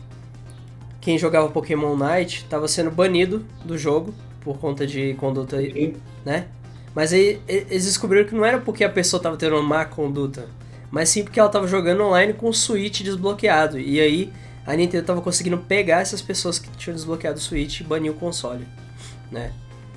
quem 0.98 1.18
jogava 1.18 1.48
Pokémon 1.50 1.94
Night, 1.94 2.38
estava 2.38 2.66
sendo 2.66 2.90
banido 2.90 3.44
do 3.62 3.76
jogo 3.76 4.14
por 4.40 4.56
conta 4.58 4.86
de 4.86 5.12
conduta, 5.14 5.58
né? 6.24 6.46
Mas 6.94 7.12
aí 7.12 7.40
eles 7.48 7.84
descobriram 7.84 8.26
que 8.26 8.34
não 8.34 8.44
era 8.44 8.60
porque 8.60 8.84
a 8.84 8.90
pessoa 8.90 9.18
estava 9.18 9.36
tendo 9.36 9.56
uma 9.56 9.62
má 9.62 9.84
conduta, 9.84 10.48
mas 10.90 11.08
sim 11.08 11.24
porque 11.24 11.40
ela 11.40 11.48
estava 11.48 11.66
jogando 11.66 12.02
online 12.02 12.34
com 12.34 12.48
o 12.48 12.54
Switch 12.54 13.00
desbloqueado. 13.02 13.78
E 13.78 14.00
aí 14.00 14.32
a 14.66 14.76
Nintendo 14.76 15.02
estava 15.02 15.20
conseguindo 15.20 15.58
pegar 15.58 16.00
essas 16.00 16.20
pessoas 16.20 16.58
que 16.58 16.68
tinham 16.76 16.94
desbloqueado 16.94 17.38
o 17.38 17.40
Switch 17.40 17.80
e 17.80 17.84
banir 17.84 18.12
o 18.12 18.14
console, 18.14 18.66
né? 19.30 19.52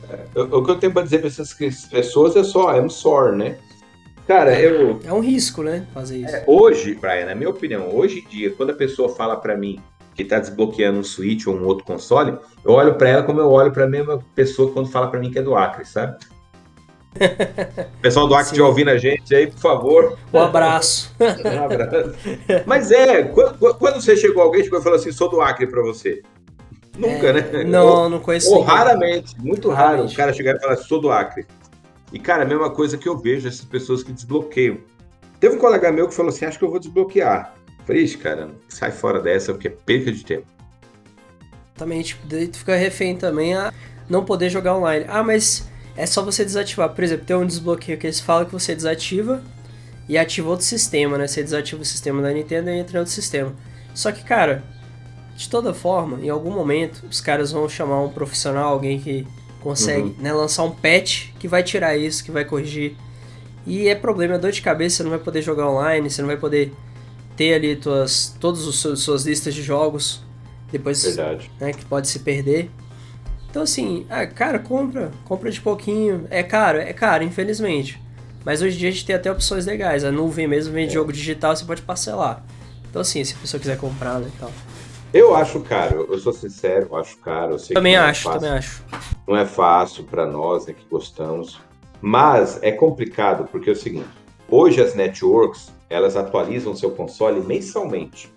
É, 0.10 0.40
o 0.40 0.64
que 0.64 0.72
eu 0.72 0.80
tenho 0.80 0.94
para 0.94 1.04
dizer 1.04 1.20
para 1.20 1.28
essas 1.28 1.54
pessoas 1.54 2.36
é 2.36 2.44
só, 2.44 2.76
I'm 2.76 2.90
sorry, 2.90 3.38
né? 3.38 3.58
Cara, 4.28 4.54
é, 4.54 4.66
eu. 4.66 5.00
É 5.04 5.14
um 5.14 5.20
risco, 5.20 5.62
né? 5.62 5.86
Fazer 5.94 6.18
isso. 6.18 6.36
É, 6.36 6.44
hoje, 6.48 6.96
Brian, 6.96 7.26
na 7.26 7.36
minha 7.36 7.50
opinião, 7.50 7.94
hoje 7.94 8.20
em 8.26 8.30
dia, 8.30 8.52
quando 8.52 8.72
a 8.72 8.74
pessoa 8.74 9.10
fala 9.10 9.36
para 9.36 9.56
mim 9.56 9.80
que 10.16 10.24
tá 10.24 10.40
desbloqueando 10.40 11.00
um 11.00 11.04
Switch 11.04 11.46
ou 11.46 11.56
um 11.56 11.66
outro 11.66 11.84
console, 11.84 12.38
eu 12.64 12.72
olho 12.72 12.96
para 12.96 13.10
ela 13.10 13.24
como 13.24 13.42
eu 13.42 13.52
olho 13.52 13.72
para 13.72 13.84
a 13.84 13.90
mesma 13.90 14.24
pessoa 14.34 14.72
quando 14.72 14.90
fala 14.90 15.08
para 15.08 15.20
mim 15.20 15.30
que 15.30 15.38
é 15.38 15.42
do 15.42 15.56
Acre, 15.56 15.86
sabe? 15.86 16.18
Pessoal 18.02 18.28
do 18.28 18.36
Acre 18.36 18.62
ouvindo 18.62 18.90
a 18.90 18.98
gente 18.98 19.34
aí, 19.34 19.48
por 19.48 19.60
favor. 19.60 20.18
Um 20.34 20.40
abraço. 20.40 21.16
um 21.20 21.64
abraço. 21.64 22.16
Mas 22.66 22.92
é, 22.92 23.24
quando, 23.24 23.76
quando, 23.76 24.02
você 24.02 24.16
chegou, 24.16 24.44
alguém 24.44 24.64
chegou 24.64 24.80
e 24.80 24.84
falou 24.84 24.98
assim, 24.98 25.12
sou 25.12 25.30
do 25.30 25.42
Acre 25.42 25.68
para 25.68 25.82
você. 25.82 26.22
Nunca, 26.98 27.28
é, 27.28 27.34
né? 27.34 27.64
Não, 27.64 27.88
ou, 27.88 28.10
não 28.10 28.20
conheço. 28.20 28.54
Ou 28.54 28.62
raramente, 28.62 29.40
muito 29.40 29.70
raramente. 29.70 30.00
raro 30.00 30.12
o 30.12 30.16
cara 30.16 30.34
chegar 30.34 30.56
e 30.56 30.60
falar, 30.60 30.78
sou 30.78 31.00
do 31.00 31.10
Acre. 31.10 31.46
E, 32.12 32.20
cara, 32.20 32.44
a 32.44 32.46
mesma 32.46 32.70
coisa 32.70 32.98
que 32.98 33.08
eu 33.08 33.18
vejo 33.18 33.48
essas 33.48 33.66
pessoas 33.66 34.04
que 34.04 34.12
desbloqueiam. 34.12 34.78
Teve 35.40 35.56
um 35.56 35.60
colega 35.60 35.92
meu 35.92 36.08
que 36.08 36.14
falou 36.14 36.30
assim: 36.30 36.46
acho 36.46 36.58
que 36.58 36.64
eu 36.64 36.70
vou 36.70 36.80
desbloquear. 36.80 37.54
falei, 37.86 38.04
ixi, 38.04 38.18
cara, 38.18 38.50
sai 38.70 38.92
fora 38.92 39.20
dessa, 39.20 39.54
porque 39.54 39.68
é 39.68 39.72
perca 39.72 40.12
de 40.12 40.24
tempo. 40.24 40.48
Exatamente, 41.76 42.18
daí 42.24 42.48
tu 42.48 42.60
fica 42.60 42.76
refém 42.76 43.18
também 43.18 43.54
a 43.54 43.74
não 44.10 44.24
poder 44.24 44.50
jogar 44.50 44.78
online. 44.78 45.06
Ah, 45.10 45.24
mas 45.24 45.70
é 45.96 46.06
só 46.06 46.24
você 46.24 46.44
desativar. 46.44 46.90
Por 46.90 47.04
exemplo, 47.04 47.26
tem 47.26 47.36
um 47.36 47.46
desbloqueio 47.46 47.98
que 47.98 48.08
eles 48.08 48.20
falam 48.20 48.46
que 48.46 48.52
você 48.52 48.76
desativa 48.76 49.44
e 50.08 50.18
ativa 50.18 50.50
outro 50.50 50.66
sistema, 50.66 51.18
né? 51.18 51.28
Você 51.28 51.42
desativa 51.42 51.82
o 51.82 51.86
sistema 51.86 52.22
da 52.22 52.32
Nintendo 52.32 52.70
e 52.70 52.78
entra 52.78 52.98
em 52.98 53.00
outro 53.00 53.14
sistema. 53.14 53.54
Só 53.94 54.12
que, 54.12 54.24
cara, 54.24 54.64
de 55.36 55.50
toda 55.50 55.74
forma, 55.74 56.20
em 56.22 56.30
algum 56.30 56.52
momento, 56.52 57.06
os 57.10 57.20
caras 57.20 57.52
vão 57.52 57.68
chamar 57.68 58.02
um 58.02 58.10
profissional, 58.10 58.74
alguém 58.74 59.00
que 59.00 59.28
consegue 59.62 60.10
uhum. 60.10 60.16
né, 60.20 60.32
lançar 60.32 60.64
um 60.64 60.72
patch 60.72 61.30
que 61.40 61.48
vai 61.48 61.64
tirar 61.64 61.98
isso, 61.98 62.24
que 62.24 62.32
vai 62.32 62.46
corrigir. 62.46 62.96
E 63.66 63.88
é 63.88 63.96
problema, 63.96 64.36
é 64.36 64.38
dor 64.38 64.52
de 64.52 64.62
cabeça, 64.62 64.98
você 64.98 65.04
não 65.04 65.10
vai 65.10 65.20
poder 65.20 65.42
jogar 65.42 65.68
online, 65.70 66.10
você 66.10 66.22
não 66.22 66.28
vai 66.28 66.38
poder 66.38 66.72
ter 67.36 67.56
ali 67.56 67.76
tuas, 67.76 68.36
todas 68.40 68.68
as 68.68 69.00
suas 69.00 69.26
listas 69.26 69.54
de 69.54 69.64
jogos 69.64 70.24
depois 70.72 71.04
Verdade. 71.04 71.50
Né, 71.60 71.74
que 71.74 71.86
pode 71.86 72.08
se 72.08 72.20
perder. 72.20 72.70
Então 73.56 73.64
assim, 73.64 74.06
ah, 74.10 74.28
cara, 74.28 74.60
compra, 74.60 75.14
compra 75.24 75.50
de 75.50 75.62
pouquinho. 75.62 76.28
É 76.30 76.44
caro, 76.44 76.78
é 76.78 76.92
caro, 76.92 77.24
infelizmente. 77.24 77.98
Mas 78.44 78.62
hoje 78.62 78.76
em 78.76 78.80
dia 78.80 78.90
a 78.90 78.92
gente 78.92 79.06
tem 79.06 79.16
até 79.16 79.32
opções 79.32 79.66
legais. 79.66 80.04
A 80.04 80.12
nuvem 80.12 80.46
mesmo 80.46 80.74
vende 80.74 80.90
é. 80.90 80.94
jogo 80.94 81.14
digital, 81.14 81.56
você 81.56 81.64
pode 81.64 81.82
parcelar. 81.82 82.44
Então 82.90 83.02
assim, 83.02 83.24
se 83.24 83.34
a 83.34 83.38
pessoa 83.38 83.58
quiser 83.58 83.78
comprar, 83.78 84.20
né, 84.20 84.30
tal. 84.38 84.52
Eu 85.14 85.34
acho 85.34 85.62
caro, 85.62 86.06
eu 86.12 86.20
sou 86.20 86.34
sincero, 86.34 86.90
eu 86.92 86.98
acho 86.98 87.16
caro. 87.20 87.56
Eu 87.56 87.74
também 87.76 87.96
é 87.96 88.00
acho, 88.00 88.30
é 88.30 88.34
também 88.34 88.50
acho. 88.50 88.84
Não 89.26 89.38
é 89.38 89.46
fácil 89.46 90.04
para 90.04 90.26
nós, 90.26 90.66
né, 90.66 90.74
que 90.74 90.86
gostamos. 90.92 91.58
Mas 92.02 92.60
é 92.62 92.74
complicado 92.74 93.48
porque 93.50 93.70
é 93.70 93.74
o 93.74 93.78
seguinte: 93.78 94.10
hoje 94.50 94.82
as 94.82 94.96
networks 94.96 95.72
elas 95.90 96.18
atualizam 96.18 96.76
seu 96.76 96.92
console 96.92 97.40
mensalmente. 97.40 98.30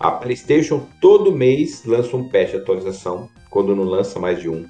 A 0.00 0.10
PlayStation 0.10 0.86
todo 0.98 1.30
mês 1.30 1.84
lança 1.84 2.16
um 2.16 2.26
patch 2.26 2.52
de 2.52 2.56
atualização, 2.56 3.28
quando 3.50 3.76
não 3.76 3.84
lança 3.84 4.18
mais 4.18 4.40
de 4.40 4.48
um. 4.48 4.66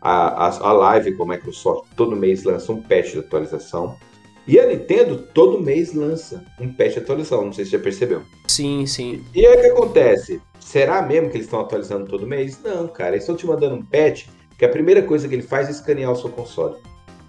A, 0.00 0.48
a, 0.48 0.48
a 0.48 0.72
Live 0.72 1.14
com 1.14 1.22
a 1.22 1.36
Microsoft 1.36 1.88
todo 1.96 2.16
mês 2.16 2.42
lança 2.42 2.72
um 2.72 2.82
patch 2.82 3.12
de 3.12 3.20
atualização. 3.20 3.96
E 4.44 4.58
a 4.58 4.66
Nintendo 4.66 5.18
todo 5.32 5.62
mês 5.62 5.94
lança 5.94 6.44
um 6.60 6.72
patch 6.72 6.94
de 6.94 6.98
atualização, 6.98 7.44
não 7.44 7.52
sei 7.52 7.64
se 7.64 7.70
você 7.70 7.76
já 7.76 7.82
percebeu. 7.84 8.22
Sim, 8.48 8.84
sim. 8.84 9.24
E 9.32 9.46
aí 9.46 9.56
o 9.56 9.60
que 9.60 9.66
acontece? 9.68 10.42
Será 10.58 11.00
mesmo 11.00 11.30
que 11.30 11.36
eles 11.36 11.46
estão 11.46 11.60
atualizando 11.60 12.10
todo 12.10 12.26
mês? 12.26 12.58
Não, 12.64 12.88
cara, 12.88 13.10
eles 13.10 13.22
estão 13.22 13.36
te 13.36 13.46
mandando 13.46 13.76
um 13.76 13.84
patch 13.84 14.26
que 14.58 14.64
a 14.64 14.68
primeira 14.68 15.02
coisa 15.02 15.28
que 15.28 15.34
ele 15.36 15.42
faz 15.42 15.68
é 15.68 15.70
escanear 15.70 16.10
o 16.10 16.16
seu 16.16 16.28
console. 16.28 16.74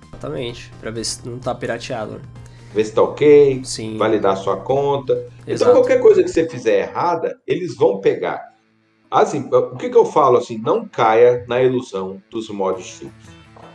Exatamente, 0.08 0.72
para 0.82 0.90
ver 0.90 1.06
se 1.06 1.30
não 1.30 1.38
tá 1.38 1.54
pirateado. 1.54 2.20
Ver 2.74 2.84
se 2.86 2.94
tá 2.94 3.02
ok, 3.02 3.62
Sim. 3.64 3.98
validar 3.98 4.36
sua 4.36 4.58
conta. 4.58 5.14
Então, 5.14 5.54
Exato. 5.54 5.72
Então 5.72 5.74
qualquer 5.74 6.02
coisa 6.02 6.24
que 6.24 6.30
você 6.30 6.50
fizer 6.50 6.80
errada, 6.80 7.38
eles 7.46 7.76
vão 7.76 8.00
pegar. 8.00 8.54
Assim, 9.10 9.48
o 9.52 9.76
que, 9.78 9.90
que 9.90 9.98
eu 9.98 10.06
falo 10.06 10.38
assim? 10.38 10.58
Não 10.58 10.88
caia 10.88 11.46
na 11.48 11.62
ilusão 11.62 12.22
dos 12.32 12.50
mods 12.50 12.96
simples. 12.96 13.28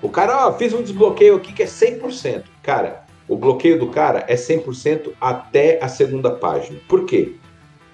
O 0.02 0.08
cara, 0.08 0.48
ó, 0.48 0.52
fiz 0.52 0.72
um 0.72 0.82
desbloqueio 0.82 1.36
aqui 1.36 1.52
que 1.52 1.62
é 1.62 1.66
100%. 1.66 2.44
Cara, 2.62 3.06
o 3.28 3.36
bloqueio 3.36 3.78
do 3.78 3.88
cara 3.88 4.24
é 4.26 4.34
100% 4.34 5.12
até 5.20 5.78
a 5.82 5.88
segunda 5.88 6.30
página. 6.30 6.80
Por 6.88 7.04
quê? 7.04 7.34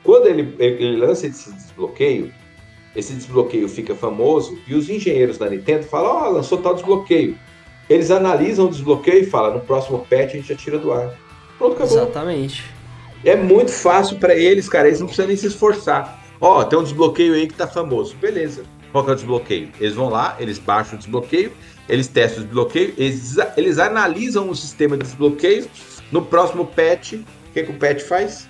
Quando 0.02 0.26
ele, 0.26 0.54
ele 0.58 0.96
lança 0.96 1.26
esse 1.26 1.52
desbloqueio, 1.52 2.32
esse 2.94 3.12
desbloqueio 3.12 3.68
fica 3.68 3.94
famoso 3.94 4.56
e 4.68 4.74
os 4.74 4.88
engenheiros 4.88 5.38
da 5.38 5.50
Nintendo 5.50 5.84
falam: 5.84 6.10
Ó, 6.10 6.28
oh, 6.28 6.30
lançou 6.30 6.58
tal 6.58 6.74
desbloqueio. 6.74 7.38
Eles 7.88 8.10
analisam 8.10 8.66
o 8.66 8.70
desbloqueio 8.70 9.22
e 9.22 9.26
falam: 9.26 9.54
no 9.54 9.60
próximo 9.60 10.06
patch 10.08 10.30
a 10.30 10.36
gente 10.36 10.48
já 10.48 10.54
tira 10.54 10.78
do 10.78 10.92
ar. 10.92 11.14
Pronto, 11.58 11.74
acabou. 11.74 11.96
Exatamente. 11.98 12.64
É 13.24 13.36
muito 13.36 13.72
fácil 13.72 14.18
para 14.18 14.34
eles, 14.34 14.68
cara. 14.68 14.88
Eles 14.88 15.00
não 15.00 15.06
precisam 15.06 15.28
nem 15.28 15.36
se 15.36 15.46
esforçar. 15.46 16.22
Ó, 16.40 16.60
oh, 16.60 16.64
tem 16.64 16.78
um 16.78 16.82
desbloqueio 16.82 17.34
aí 17.34 17.46
que 17.46 17.54
tá 17.54 17.66
famoso. 17.66 18.14
Beleza. 18.16 18.64
Qual 18.92 19.02
que 19.04 19.10
é 19.10 19.12
o 19.12 19.16
desbloqueio? 19.16 19.70
Eles 19.80 19.94
vão 19.94 20.08
lá, 20.08 20.36
eles 20.38 20.58
baixam 20.58 20.94
o 20.94 20.98
desbloqueio, 20.98 21.52
eles 21.88 22.06
testam 22.06 22.42
o 22.42 22.46
desbloqueio, 22.46 22.94
eles, 22.96 23.36
eles 23.56 23.78
analisam 23.78 24.48
o 24.48 24.54
sistema 24.54 24.96
de 24.96 25.04
desbloqueio. 25.04 25.66
No 26.12 26.22
próximo 26.22 26.66
patch, 26.66 27.14
o 27.14 27.24
que, 27.52 27.64
que 27.64 27.70
o 27.72 27.74
patch 27.74 28.02
faz? 28.02 28.48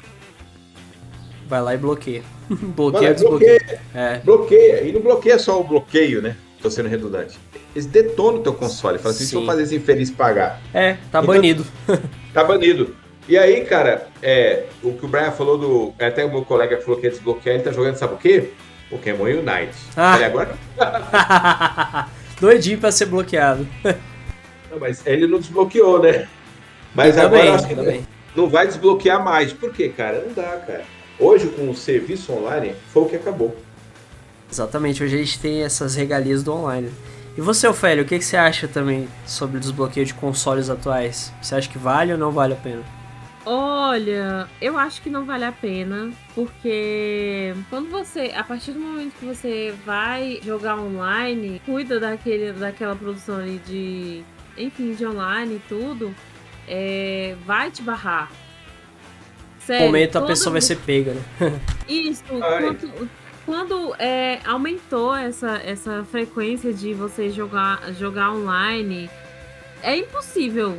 Vai 1.48 1.62
lá 1.62 1.74
e 1.74 1.78
bloqueia. 1.78 2.22
bloqueia, 2.50 3.14
desbloqueia. 3.14 3.58
Bloqueia, 3.58 3.80
é. 3.94 4.18
bloqueia. 4.18 4.82
E 4.82 4.92
não 4.92 5.00
bloqueia 5.00 5.38
só 5.38 5.60
o 5.60 5.64
bloqueio, 5.64 6.20
né? 6.20 6.36
Tô 6.64 6.70
sendo 6.70 6.88
redundante. 6.88 7.38
Eles 7.74 7.84
detonam 7.84 8.40
o 8.40 8.42
teu 8.42 8.54
console. 8.54 8.98
Fala 8.98 9.14
assim, 9.14 9.24
se 9.24 9.34
eu 9.34 9.44
fazer 9.44 9.64
esse 9.64 9.76
infeliz 9.76 10.10
pagar. 10.10 10.62
É, 10.72 10.94
tá 10.94 11.18
então, 11.18 11.26
banido. 11.26 11.66
tá 12.32 12.42
banido. 12.42 12.96
E 13.28 13.36
aí, 13.36 13.66
cara, 13.66 14.06
é, 14.22 14.64
o 14.82 14.94
que 14.94 15.04
o 15.04 15.08
Brian 15.08 15.30
falou 15.30 15.58
do. 15.58 15.94
Até 16.02 16.24
o 16.24 16.30
meu 16.30 16.42
colega 16.42 16.80
falou 16.80 16.98
que 16.98 17.06
ia 17.06 17.10
desbloquear, 17.10 17.56
ele 17.56 17.64
tá 17.64 17.70
jogando, 17.70 17.96
sabe 17.96 18.14
o 18.14 18.16
quê? 18.16 18.52
Pokémon 18.88 19.24
Unite. 19.24 19.74
Ah. 19.94 20.12
Falei, 20.12 20.24
agora. 20.24 22.08
Doidinho 22.40 22.78
pra 22.78 22.90
ser 22.90 23.06
bloqueado. 23.06 23.68
Não, 24.70 24.80
mas 24.80 25.06
ele 25.06 25.26
não 25.26 25.38
desbloqueou, 25.38 26.02
né? 26.02 26.26
Mas 26.94 27.18
agora 27.18 27.42
bem, 27.42 27.52
acho 27.52 27.68
que 27.68 27.74
não, 27.74 28.06
não 28.34 28.48
vai 28.48 28.66
desbloquear 28.66 29.22
mais. 29.22 29.52
Por 29.52 29.70
quê, 29.70 29.90
cara? 29.90 30.24
Não 30.26 30.32
dá, 30.32 30.56
cara. 30.66 30.82
Hoje, 31.18 31.46
com 31.48 31.70
o 31.70 31.76
serviço 31.76 32.32
online, 32.32 32.74
foi 32.92 33.02
o 33.02 33.06
que 33.06 33.16
acabou. 33.16 33.54
Exatamente, 34.54 35.02
hoje 35.02 35.16
a 35.16 35.18
gente 35.18 35.40
tem 35.40 35.62
essas 35.62 35.96
regalias 35.96 36.44
do 36.44 36.52
online. 36.52 36.88
E 37.36 37.40
você, 37.40 37.66
Ofélio, 37.66 38.04
o 38.04 38.06
que, 38.06 38.16
que 38.20 38.24
você 38.24 38.36
acha 38.36 38.68
também 38.68 39.08
sobre 39.26 39.56
o 39.56 39.60
desbloqueio 39.60 40.06
de 40.06 40.14
consoles 40.14 40.70
atuais? 40.70 41.32
Você 41.42 41.56
acha 41.56 41.68
que 41.68 41.76
vale 41.76 42.12
ou 42.12 42.18
não 42.18 42.30
vale 42.30 42.52
a 42.52 42.56
pena? 42.56 42.84
Olha, 43.44 44.48
eu 44.62 44.78
acho 44.78 45.02
que 45.02 45.10
não 45.10 45.24
vale 45.24 45.44
a 45.44 45.50
pena, 45.50 46.12
porque 46.36 47.52
quando 47.68 47.90
você, 47.90 48.32
a 48.32 48.44
partir 48.44 48.70
do 48.70 48.78
momento 48.78 49.14
que 49.18 49.24
você 49.26 49.74
vai 49.84 50.38
jogar 50.44 50.78
online, 50.78 51.60
cuida 51.66 51.98
daquele, 51.98 52.52
daquela 52.52 52.94
produção 52.94 53.38
ali 53.38 53.60
de, 53.66 54.22
enfim, 54.56 54.94
de 54.94 55.04
online 55.04 55.56
e 55.56 55.62
tudo, 55.68 56.14
é, 56.68 57.34
vai 57.44 57.72
te 57.72 57.82
barrar. 57.82 58.30
Sério, 59.58 59.86
momento 59.86 60.16
a 60.16 60.22
pessoa 60.22 60.52
vai 60.52 60.60
ser 60.60 60.76
pega, 60.76 61.14
né? 61.14 61.22
Isso, 61.88 62.22
quando, 62.28 63.10
quando 63.44 63.94
é, 63.98 64.40
aumentou 64.44 65.14
essa, 65.14 65.56
essa 65.58 66.04
frequência 66.04 66.72
de 66.72 66.94
você 66.94 67.30
jogar, 67.30 67.92
jogar 67.94 68.32
online, 68.32 69.10
é 69.82 69.96
impossível. 69.96 70.78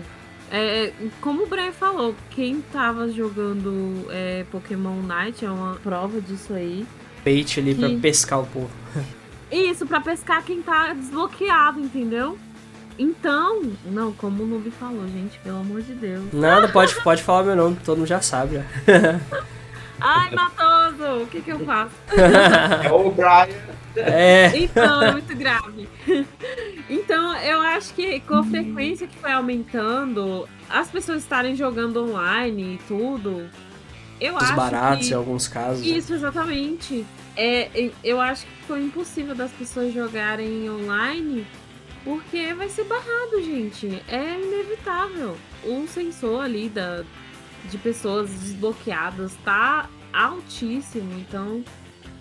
É, 0.51 0.91
como 1.21 1.43
o 1.43 1.47
Brian 1.47 1.71
falou, 1.71 2.15
quem 2.31 2.61
tava 2.61 3.09
jogando 3.09 4.05
é, 4.09 4.45
Pokémon 4.51 5.01
Night 5.01 5.43
é 5.45 5.49
uma 5.49 5.75
prova 5.75 6.19
disso 6.21 6.53
aí. 6.53 6.85
Bait 7.23 7.59
ali 7.59 7.75
que... 7.75 7.79
pra 7.79 7.89
pescar 7.99 8.41
o 8.41 8.45
povo. 8.47 8.71
Isso, 9.51 9.85
pra 9.85 10.01
pescar 10.01 10.43
quem 10.43 10.61
tá 10.61 10.93
desbloqueado, 10.93 11.79
entendeu? 11.79 12.37
Então, 12.97 13.61
não, 13.85 14.11
como 14.13 14.43
o 14.43 14.47
Noob 14.47 14.71
falou, 14.71 15.05
gente, 15.07 15.37
pelo 15.39 15.59
amor 15.59 15.81
de 15.81 15.93
Deus. 15.93 16.31
Nada, 16.31 16.67
pode, 16.69 16.95
pode 17.03 17.21
falar 17.21 17.43
meu 17.43 17.55
nome, 17.55 17.77
todo 17.83 17.97
mundo 17.97 18.07
já 18.07 18.21
sabe. 18.21 18.55
Já. 18.55 18.65
Ai, 19.99 20.31
Matoso, 20.31 21.23
o 21.23 21.27
que 21.27 21.41
que 21.41 21.51
eu 21.51 21.59
faço? 21.65 21.95
É 22.83 22.91
o 22.91 23.11
Brian. 23.11 23.75
É. 23.95 24.51
Então, 24.57 25.01
é 25.01 25.11
muito 25.11 25.35
grave. 25.35 25.87
Então, 26.89 27.35
eu 27.37 27.61
acho 27.61 27.93
que 27.93 28.19
com 28.21 28.35
a 28.35 28.43
frequência 28.43 29.07
que 29.07 29.17
foi 29.17 29.31
aumentando, 29.31 30.47
as 30.69 30.89
pessoas 30.89 31.23
estarem 31.23 31.55
jogando 31.55 32.03
online 32.03 32.75
e 32.75 32.77
tudo, 32.87 33.49
eu 34.19 34.35
Os 34.35 34.43
acho 34.43 34.55
baratos 34.55 35.07
que... 35.07 35.13
em 35.13 35.17
alguns 35.17 35.47
casos. 35.47 35.85
Isso, 35.85 36.13
exatamente. 36.13 37.05
É, 37.37 37.91
eu 38.03 38.19
acho 38.21 38.45
que 38.45 38.63
foi 38.67 38.81
impossível 38.81 39.35
das 39.35 39.51
pessoas 39.51 39.93
jogarem 39.93 40.69
online 40.69 41.45
porque 42.03 42.53
vai 42.53 42.69
ser 42.69 42.83
barrado, 42.85 43.41
gente. 43.43 44.01
É 44.07 44.39
inevitável. 44.39 45.35
O 45.63 45.87
sensor 45.87 46.43
ali 46.43 46.69
da, 46.69 47.03
de 47.69 47.77
pessoas 47.77 48.29
desbloqueadas 48.29 49.35
tá 49.43 49.89
altíssimo. 50.13 51.11
Então, 51.19 51.63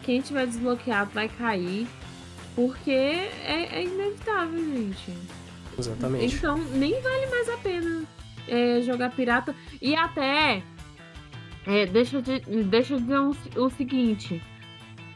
quem 0.02 0.20
tiver 0.20 0.46
desbloqueado 0.46 1.10
vai 1.12 1.28
cair. 1.28 1.86
Porque 2.54 2.90
é, 2.90 3.80
é 3.80 3.84
inevitável, 3.84 4.58
gente. 4.58 5.12
Exatamente. 5.76 6.36
Então, 6.36 6.56
nem 6.56 7.00
vale 7.00 7.26
mais 7.26 7.48
a 7.48 7.56
pena 7.56 8.04
é, 8.46 8.80
jogar 8.82 9.10
pirata. 9.10 9.54
E 9.80 9.94
até. 9.94 10.62
É, 11.66 11.86
deixa, 11.86 12.20
de, 12.20 12.40
deixa 12.64 12.94
eu 12.94 13.00
dizer 13.00 13.18
um, 13.18 13.32
o 13.56 13.70
seguinte: 13.70 14.42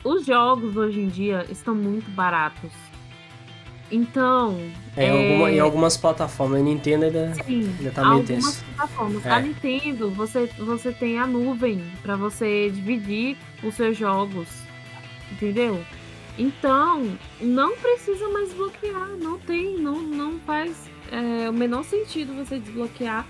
os 0.02 0.24
jogos 0.26 0.76
hoje 0.76 1.00
em 1.00 1.08
dia 1.08 1.46
estão 1.50 1.74
muito 1.74 2.10
baratos. 2.10 2.87
Então. 3.90 4.58
É, 4.96 5.04
é... 5.04 5.08
Em, 5.08 5.10
alguma, 5.10 5.50
em, 5.50 5.60
algumas 5.60 5.96
plataformas, 5.96 6.60
a 6.60 6.62
Nintendo 6.62 7.06
ainda, 7.06 7.34
Sim, 7.44 7.74
ainda 7.78 7.90
tá 7.90 8.08
meio 8.08 8.24
tenso. 8.24 8.64
plataformas. 8.76 9.26
É. 9.26 9.30
A 9.30 9.40
Nintendo, 9.40 10.10
você, 10.10 10.46
você 10.58 10.92
tem 10.92 11.18
a 11.18 11.26
nuvem 11.26 11.82
para 12.02 12.16
você 12.16 12.70
dividir 12.70 13.36
os 13.62 13.74
seus 13.74 13.96
jogos. 13.96 14.48
Entendeu? 15.32 15.82
Então, 16.38 17.18
não 17.40 17.76
precisa 17.76 18.28
mais 18.28 18.52
bloquear. 18.52 19.08
Não 19.20 19.38
tem, 19.38 19.78
não, 19.78 20.00
não 20.00 20.38
faz 20.40 20.88
é, 21.10 21.48
o 21.48 21.52
menor 21.52 21.84
sentido 21.84 22.34
você 22.34 22.58
desbloquear 22.58 23.26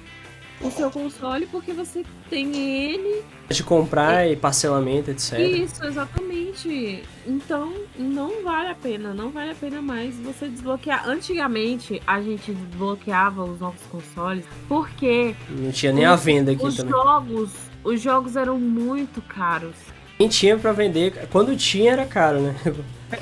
o 0.61 0.71
seu 0.71 0.91
console 0.91 1.47
porque 1.47 1.73
você 1.73 2.05
tem 2.29 2.57
ele. 2.57 3.23
De 3.49 3.63
comprar 3.63 4.27
e, 4.27 4.33
e 4.33 4.37
parcelamento, 4.37 5.11
etc. 5.11 5.39
Isso, 5.39 5.85
exatamente. 5.85 7.03
Então, 7.27 7.73
não 7.97 8.43
vale 8.43 8.71
a 8.71 8.75
pena, 8.75 9.15
não 9.15 9.31
vale 9.31 9.53
a 9.53 9.55
pena 9.55 9.81
mais 9.81 10.17
você 10.17 10.49
desbloquear. 10.49 11.09
Antigamente, 11.09 12.03
a 12.07 12.21
gente 12.21 12.53
desbloqueava 12.53 13.45
os 13.45 13.61
novos 13.61 13.83
consoles 13.91 14.45
porque. 14.69 15.35
Não 15.51 15.71
tinha 15.71 15.93
nem 15.93 16.07
os, 16.07 16.13
a 16.13 16.17
venda 16.17 16.53
aqui 16.53 16.65
os 16.65 16.77
também. 16.77 16.93
Jogos, 16.93 17.51
os 17.85 18.01
jogos 18.01 18.37
eram 18.37 18.59
muito 18.59 19.23
caros. 19.23 19.77
Nem 20.19 20.29
tinha 20.29 20.59
para 20.59 20.73
vender. 20.73 21.29
Quando 21.31 21.57
tinha, 21.57 21.93
era 21.93 22.05
caro, 22.05 22.41
né? 22.41 22.55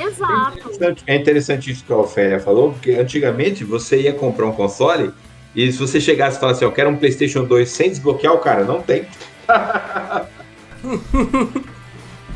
Exato. 0.01 0.59
É 0.59 0.61
interessante, 0.61 1.05
é 1.07 1.17
interessante 1.17 1.71
isso 1.71 1.85
que 1.85 1.93
a 1.93 1.97
Ofélia 1.97 2.41
falou, 2.41 2.73
porque 2.73 2.93
antigamente 2.93 3.63
você 3.63 4.01
ia 4.01 4.13
comprar 4.13 4.47
um 4.47 4.53
console 4.53 5.13
e 5.57 5.73
se 5.73 5.79
você 5.79 5.99
chegasse 6.01 6.37
e 6.37 6.41
falasse 6.41 6.59
assim, 6.59 6.67
eu 6.67 6.73
quero 6.73 6.91
um 6.91 6.97
PlayStation 6.97 7.45
2 7.45 7.69
sem 7.69 7.89
desbloquear 7.89 8.35
o 8.35 8.39
cara, 8.39 8.63
não 8.63 8.83
tem. 8.83 9.07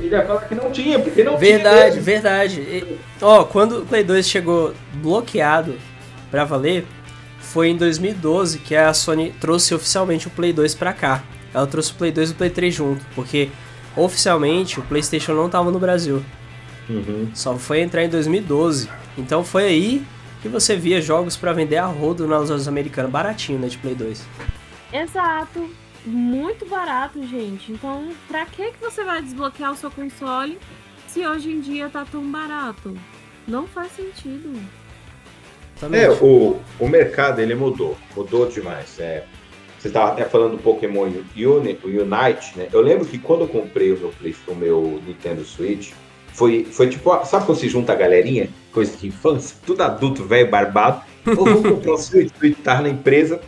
Ele 0.01 0.15
ia 0.15 0.25
falar 0.25 0.41
que 0.43 0.55
não 0.55 0.71
tinha, 0.71 0.99
porque 0.99 1.23
não 1.23 1.37
verdade, 1.37 1.93
tinha. 1.93 2.03
Verdade, 2.03 2.61
verdade. 2.61 2.99
Ó, 3.21 3.45
quando 3.45 3.81
o 3.81 3.87
Play 3.87 4.03
2 4.03 4.27
chegou 4.27 4.73
bloqueado 4.95 5.75
pra 6.31 6.45
valer, 6.45 6.87
foi 7.39 7.69
em 7.69 7.77
2012 7.77 8.61
que 8.61 8.75
a 8.75 8.95
Sony 8.95 9.35
trouxe 9.39 9.75
oficialmente 9.75 10.27
o 10.27 10.31
Play 10.31 10.55
2 10.55 10.75
pra 10.75 10.95
cá. 10.95 11.23
Ela 11.53 11.67
trouxe 11.67 11.93
o 11.93 11.97
Play 11.97 12.11
2 12.11 12.31
e 12.31 12.33
o 12.33 12.37
Play 12.37 12.49
3 12.49 12.75
junto, 12.75 13.05
porque 13.15 13.51
oficialmente 13.95 14.81
o 14.81 14.83
PlayStation 14.83 15.35
não 15.35 15.51
tava 15.51 15.71
no 15.71 15.79
Brasil. 15.79 16.23
Uhum. 16.89 17.29
Só 17.35 17.57
foi 17.57 17.81
entrar 17.81 18.03
em 18.03 18.09
2012. 18.09 18.89
Então 19.19 19.45
foi 19.45 19.65
aí 19.65 20.03
que 20.41 20.49
você 20.49 20.77
via 20.77 21.01
jogos 21.01 21.37
para 21.37 21.53
vender 21.53 21.77
a 21.77 21.87
rodo 21.87 22.27
nas 22.27 22.51
lojas 22.51 22.69
americanas, 22.69 23.11
baratinho, 23.11 23.59
né, 23.59 23.69
de 23.69 23.79
Play 23.79 23.95
2. 23.95 24.27
Exato. 24.93 25.71
Muito 26.05 26.65
barato, 26.65 27.25
gente. 27.27 27.73
Então, 27.73 28.09
pra 28.27 28.47
que, 28.47 28.73
que 28.73 28.81
você 28.81 29.05
vai 29.05 29.21
desbloquear 29.21 29.73
o 29.73 29.77
seu 29.77 29.91
console 29.91 30.59
se 31.07 31.27
hoje 31.27 31.51
em 31.51 31.61
dia 31.61 31.91
tá 31.91 32.07
tão 32.11 32.23
barato? 32.31 32.97
Não 33.47 33.67
faz 33.67 33.93
sentido. 33.93 34.59
É, 35.93 36.11
o, 36.11 36.59
o 36.79 36.89
mercado 36.89 37.41
ele 37.41 37.55
mudou, 37.55 37.97
mudou 38.17 38.47
demais. 38.47 38.99
É, 38.99 39.25
você 39.79 39.89
estava 39.89 40.13
até 40.13 40.25
falando 40.25 40.53
do 40.53 40.63
Pokémon 40.63 41.05
Uni, 41.05 41.79
Unite, 41.85 42.57
né? 42.57 42.69
Eu 42.73 42.81
lembro 42.81 43.07
que 43.07 43.19
quando 43.19 43.43
eu 43.43 43.49
comprei 43.49 43.93
o 43.93 43.99
meu, 43.99 44.13
o 44.47 44.55
meu 44.55 45.03
Nintendo 45.07 45.43
Switch, 45.43 45.93
foi, 46.33 46.65
foi 46.65 46.89
tipo, 46.89 47.25
sabe 47.25 47.47
quando 47.47 47.59
se 47.59 47.69
junta 47.69 47.93
a 47.93 47.97
galerinha? 47.97 48.51
Coisa 48.73 48.97
de 48.97 49.09
infância, 49.09 49.57
tudo 49.67 49.83
adulto, 49.83 50.25
velho, 50.25 50.51
barbado. 50.51 51.03
Ou 51.27 51.45
vou 51.45 51.63
comprar 51.63 51.95
um 51.95 51.99
Switch, 51.99 52.33
Switch 52.39 52.59
tava 52.59 52.83
na 52.83 52.89
empresa. 52.89 53.41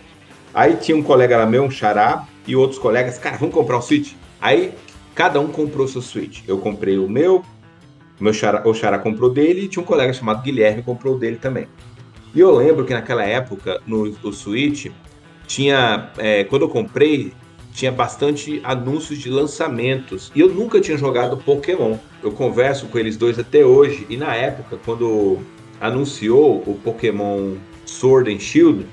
Aí 0.54 0.76
tinha 0.76 0.96
um 0.96 1.02
colega 1.02 1.38
lá 1.38 1.46
meu, 1.46 1.62
um 1.62 1.70
xará, 1.70 2.26
e 2.46 2.54
outros 2.54 2.78
colegas, 2.78 3.18
cara, 3.18 3.36
vamos 3.38 3.54
comprar 3.54 3.78
um 3.78 3.82
Switch. 3.82 4.12
Aí 4.40 4.72
cada 5.14 5.40
um 5.40 5.48
comprou 5.48 5.86
seu 5.88 6.02
Switch. 6.02 6.42
Eu 6.46 6.58
comprei 6.58 6.98
o 6.98 7.08
meu, 7.08 7.44
meu 8.20 8.32
xará, 8.32 8.62
o 8.66 8.74
xará 8.74 8.98
comprou 8.98 9.30
dele, 9.30 9.62
e 9.62 9.68
tinha 9.68 9.82
um 9.82 9.86
colega 9.86 10.12
chamado 10.12 10.42
Guilherme 10.42 10.80
que 10.80 10.86
comprou 10.86 11.14
o 11.14 11.18
dele 11.18 11.36
também. 11.36 11.66
E 12.34 12.40
eu 12.40 12.54
lembro 12.54 12.84
que 12.84 12.94
naquela 12.94 13.24
época, 13.24 13.80
no, 13.86 14.06
no 14.06 14.32
Switch, 14.32 14.86
tinha. 15.46 16.10
É, 16.16 16.44
quando 16.44 16.62
eu 16.62 16.68
comprei, 16.68 17.32
tinha 17.72 17.90
bastante 17.90 18.60
anúncios 18.62 19.18
de 19.18 19.30
lançamentos. 19.30 20.30
E 20.34 20.40
eu 20.40 20.48
nunca 20.48 20.80
tinha 20.80 20.96
jogado 20.96 21.36
Pokémon. 21.38 21.96
Eu 22.22 22.30
converso 22.30 22.86
com 22.86 22.98
eles 22.98 23.16
dois 23.16 23.38
até 23.38 23.64
hoje. 23.64 24.06
E 24.08 24.16
na 24.16 24.34
época, 24.34 24.78
quando 24.84 25.38
anunciou 25.80 26.62
o 26.66 26.78
Pokémon 26.84 27.54
Sword 27.86 28.32
and 28.32 28.38
Shield, 28.38 28.86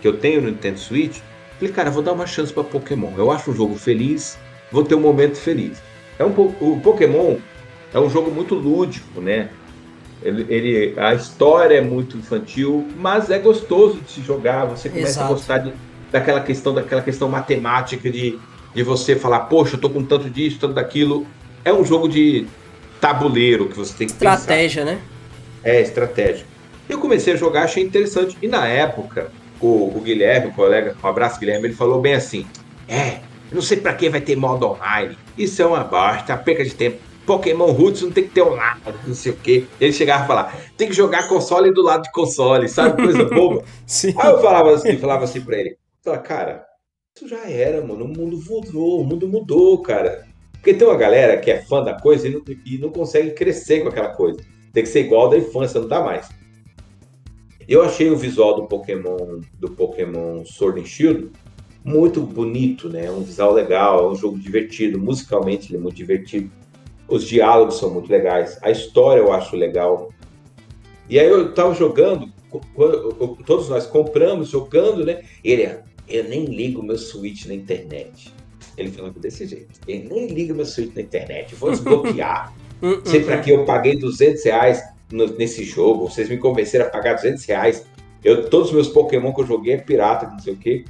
que 0.00 0.08
eu 0.08 0.16
tenho 0.16 0.40
no 0.40 0.48
Nintendo 0.48 0.78
Switch, 0.78 1.18
falei, 1.58 1.72
cara, 1.72 1.90
vou 1.90 2.02
dar 2.02 2.12
uma 2.12 2.26
chance 2.26 2.52
para 2.52 2.64
Pokémon. 2.64 3.12
Eu 3.16 3.30
acho 3.30 3.50
um 3.50 3.54
jogo 3.54 3.74
feliz, 3.74 4.38
vou 4.70 4.84
ter 4.84 4.94
um 4.94 5.00
momento 5.00 5.36
feliz. 5.36 5.82
É 6.18 6.24
um, 6.24 6.30
o 6.30 6.80
Pokémon 6.82 7.36
é 7.92 7.98
um 7.98 8.08
jogo 8.08 8.30
muito 8.30 8.54
lúdico, 8.54 9.20
né? 9.20 9.50
Ele, 10.22 10.46
ele, 10.48 11.00
a 11.00 11.14
história 11.14 11.76
é 11.76 11.80
muito 11.80 12.16
infantil, 12.16 12.86
mas 12.96 13.30
é 13.30 13.38
gostoso 13.38 14.00
de 14.00 14.10
se 14.10 14.20
jogar. 14.22 14.66
Você 14.66 14.88
começa 14.88 15.12
Exato. 15.12 15.26
a 15.26 15.34
gostar 15.34 15.58
de, 15.58 15.72
daquela 16.10 16.40
questão, 16.40 16.74
daquela 16.74 17.02
questão 17.02 17.28
matemática 17.28 18.10
de, 18.10 18.38
de 18.74 18.82
você 18.82 19.16
falar, 19.16 19.40
poxa, 19.40 19.76
eu 19.76 19.80
tô 19.80 19.88
com 19.90 20.04
tanto 20.04 20.28
disso, 20.30 20.58
tanto 20.60 20.74
daquilo. 20.74 21.26
É 21.64 21.72
um 21.72 21.84
jogo 21.84 22.08
de 22.08 22.46
tabuleiro 23.00 23.68
que 23.68 23.76
você 23.76 23.94
tem 23.94 24.06
que 24.06 24.12
Estratégia, 24.14 24.84
pensar. 24.84 24.96
né? 24.96 25.02
É, 25.62 25.80
estratégia. 25.80 26.44
Eu 26.88 26.98
comecei 26.98 27.34
a 27.34 27.36
jogar, 27.36 27.64
achei 27.64 27.82
interessante. 27.82 28.36
E 28.42 28.48
na 28.48 28.66
época, 28.66 29.30
o, 29.60 29.92
o 29.96 30.00
Guilherme, 30.00 30.48
o 30.48 30.52
colega, 30.52 30.96
um 31.02 31.06
abraço 31.06 31.38
Guilherme, 31.38 31.66
ele 31.68 31.74
falou 31.74 32.00
bem 32.00 32.14
assim: 32.14 32.46
É, 32.88 33.20
não 33.52 33.62
sei 33.62 33.76
para 33.76 33.94
que 33.94 34.08
vai 34.08 34.20
ter 34.20 34.36
modo 34.36 34.66
online. 34.66 35.16
Isso 35.36 35.60
é 35.62 35.66
uma 35.66 35.84
bosta, 35.84 36.36
perca 36.36 36.64
de 36.64 36.74
tempo. 36.74 36.98
Pokémon 37.26 37.70
Roots 37.70 38.02
não 38.02 38.10
tem 38.10 38.24
que 38.24 38.30
ter 38.30 38.42
online, 38.42 38.80
não 39.06 39.14
sei 39.14 39.30
o 39.32 39.36
quê. 39.36 39.64
Ele 39.80 39.92
chegava 39.92 40.24
a 40.24 40.26
falar, 40.26 40.56
tem 40.76 40.88
que 40.88 40.94
jogar 40.94 41.28
console 41.28 41.72
do 41.72 41.82
lado 41.82 42.02
de 42.02 42.10
console, 42.12 42.68
sabe? 42.68 43.00
Coisa 43.00 43.24
boba. 43.24 43.62
Sim. 43.86 44.14
Aí 44.18 44.30
eu 44.30 44.40
falava 44.40 44.74
assim, 44.74 44.96
falava 44.98 45.24
assim 45.24 45.40
pra 45.42 45.58
ele, 45.58 45.76
falava, 46.02 46.22
cara, 46.22 46.66
isso 47.14 47.28
já 47.28 47.48
era, 47.48 47.84
mano. 47.84 48.04
O 48.04 48.08
mundo 48.08 48.40
mudou, 48.48 49.00
o 49.00 49.04
mundo 49.04 49.28
mudou, 49.28 49.82
cara. 49.82 50.26
Porque 50.52 50.74
tem 50.74 50.86
uma 50.86 50.96
galera 50.96 51.38
que 51.38 51.50
é 51.50 51.62
fã 51.62 51.82
da 51.82 51.98
coisa 51.98 52.28
e 52.28 52.32
não, 52.32 52.42
e 52.66 52.78
não 52.78 52.90
consegue 52.90 53.30
crescer 53.30 53.80
com 53.80 53.88
aquela 53.88 54.10
coisa. 54.10 54.38
Tem 54.72 54.82
que 54.82 54.88
ser 54.88 55.00
igual 55.00 55.28
da 55.28 55.38
infância, 55.38 55.80
não 55.80 55.88
dá 55.88 56.02
mais. 56.02 56.28
Eu 57.66 57.82
achei 57.82 58.10
o 58.10 58.16
visual 58.16 58.56
do 58.56 58.66
Pokémon, 58.66 59.40
do 59.58 59.70
Pokémon 59.70 60.44
Sword 60.44 60.80
and 60.80 60.86
Shield 60.86 61.30
muito 61.84 62.20
bonito, 62.20 62.88
né? 62.88 63.10
Um 63.10 63.22
visual 63.22 63.52
legal, 63.52 64.04
é 64.04 64.12
um 64.12 64.14
jogo 64.14 64.38
divertido, 64.38 64.98
musicalmente 64.98 65.70
ele 65.70 65.78
é 65.78 65.80
muito 65.80 65.96
divertido. 65.96 66.50
Os 67.08 67.26
diálogos 67.26 67.78
são 67.78 67.90
muito 67.90 68.10
legais, 68.10 68.58
a 68.62 68.70
história 68.70 69.20
eu 69.20 69.32
acho 69.32 69.56
legal. 69.56 70.10
E 71.08 71.18
aí 71.18 71.26
eu 71.26 71.52
tava 71.54 71.74
jogando, 71.74 72.30
todos 73.46 73.68
nós 73.68 73.86
compramos, 73.86 74.48
jogando, 74.48 75.04
né? 75.04 75.22
Ele, 75.42 75.78
eu 76.10 76.24
nem 76.24 76.44
ligo 76.44 76.82
meu 76.82 76.98
Switch 76.98 77.46
na 77.46 77.54
internet. 77.54 78.32
Ele 78.76 78.90
falando 78.90 79.18
desse 79.18 79.46
jeito. 79.46 79.80
Eu 79.86 80.04
nem 80.04 80.28
ligo 80.28 80.54
meu 80.54 80.66
Switch 80.66 80.94
na 80.94 81.02
internet, 81.02 81.54
vou 81.54 81.70
desbloquear. 81.70 82.52
Sei 83.04 83.22
pra 83.22 83.38
que 83.38 83.50
eu 83.50 83.64
paguei 83.64 83.96
200 83.96 84.42
reais 84.44 84.82
nesse 85.36 85.64
jogo, 85.64 86.08
vocês 86.08 86.28
me 86.28 86.38
convenceram 86.38 86.86
a 86.86 86.88
pagar 86.88 87.14
200 87.14 87.44
reais. 87.44 87.86
Eu, 88.24 88.48
todos 88.48 88.68
os 88.68 88.74
meus 88.74 88.88
Pokémon 88.88 89.32
que 89.32 89.40
eu 89.40 89.46
joguei 89.46 89.74
é 89.74 89.78
pirata, 89.78 90.26
não 90.26 90.38
sei 90.38 90.54
o 90.54 90.56
quê. 90.56 90.84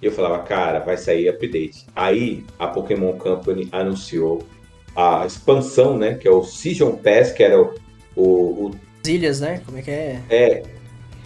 E 0.00 0.06
eu 0.06 0.12
falava, 0.12 0.42
cara, 0.42 0.80
vai 0.80 0.96
sair 0.96 1.28
update. 1.28 1.86
Aí 1.94 2.44
a 2.58 2.66
Pokémon 2.66 3.12
Company 3.12 3.68
anunciou 3.72 4.46
a 4.94 5.24
expansão, 5.26 5.96
né? 5.96 6.14
Que 6.14 6.28
é 6.28 6.30
o 6.30 6.42
Season 6.42 6.96
Pass, 6.96 7.32
que 7.32 7.42
era 7.42 7.60
o. 7.60 7.74
o, 8.14 8.22
o... 8.22 8.70
As 9.02 9.08
ilhas, 9.08 9.40
né? 9.40 9.60
Como 9.64 9.78
é 9.78 9.82
que 9.82 9.90
é? 9.90 10.22
É. 10.28 10.62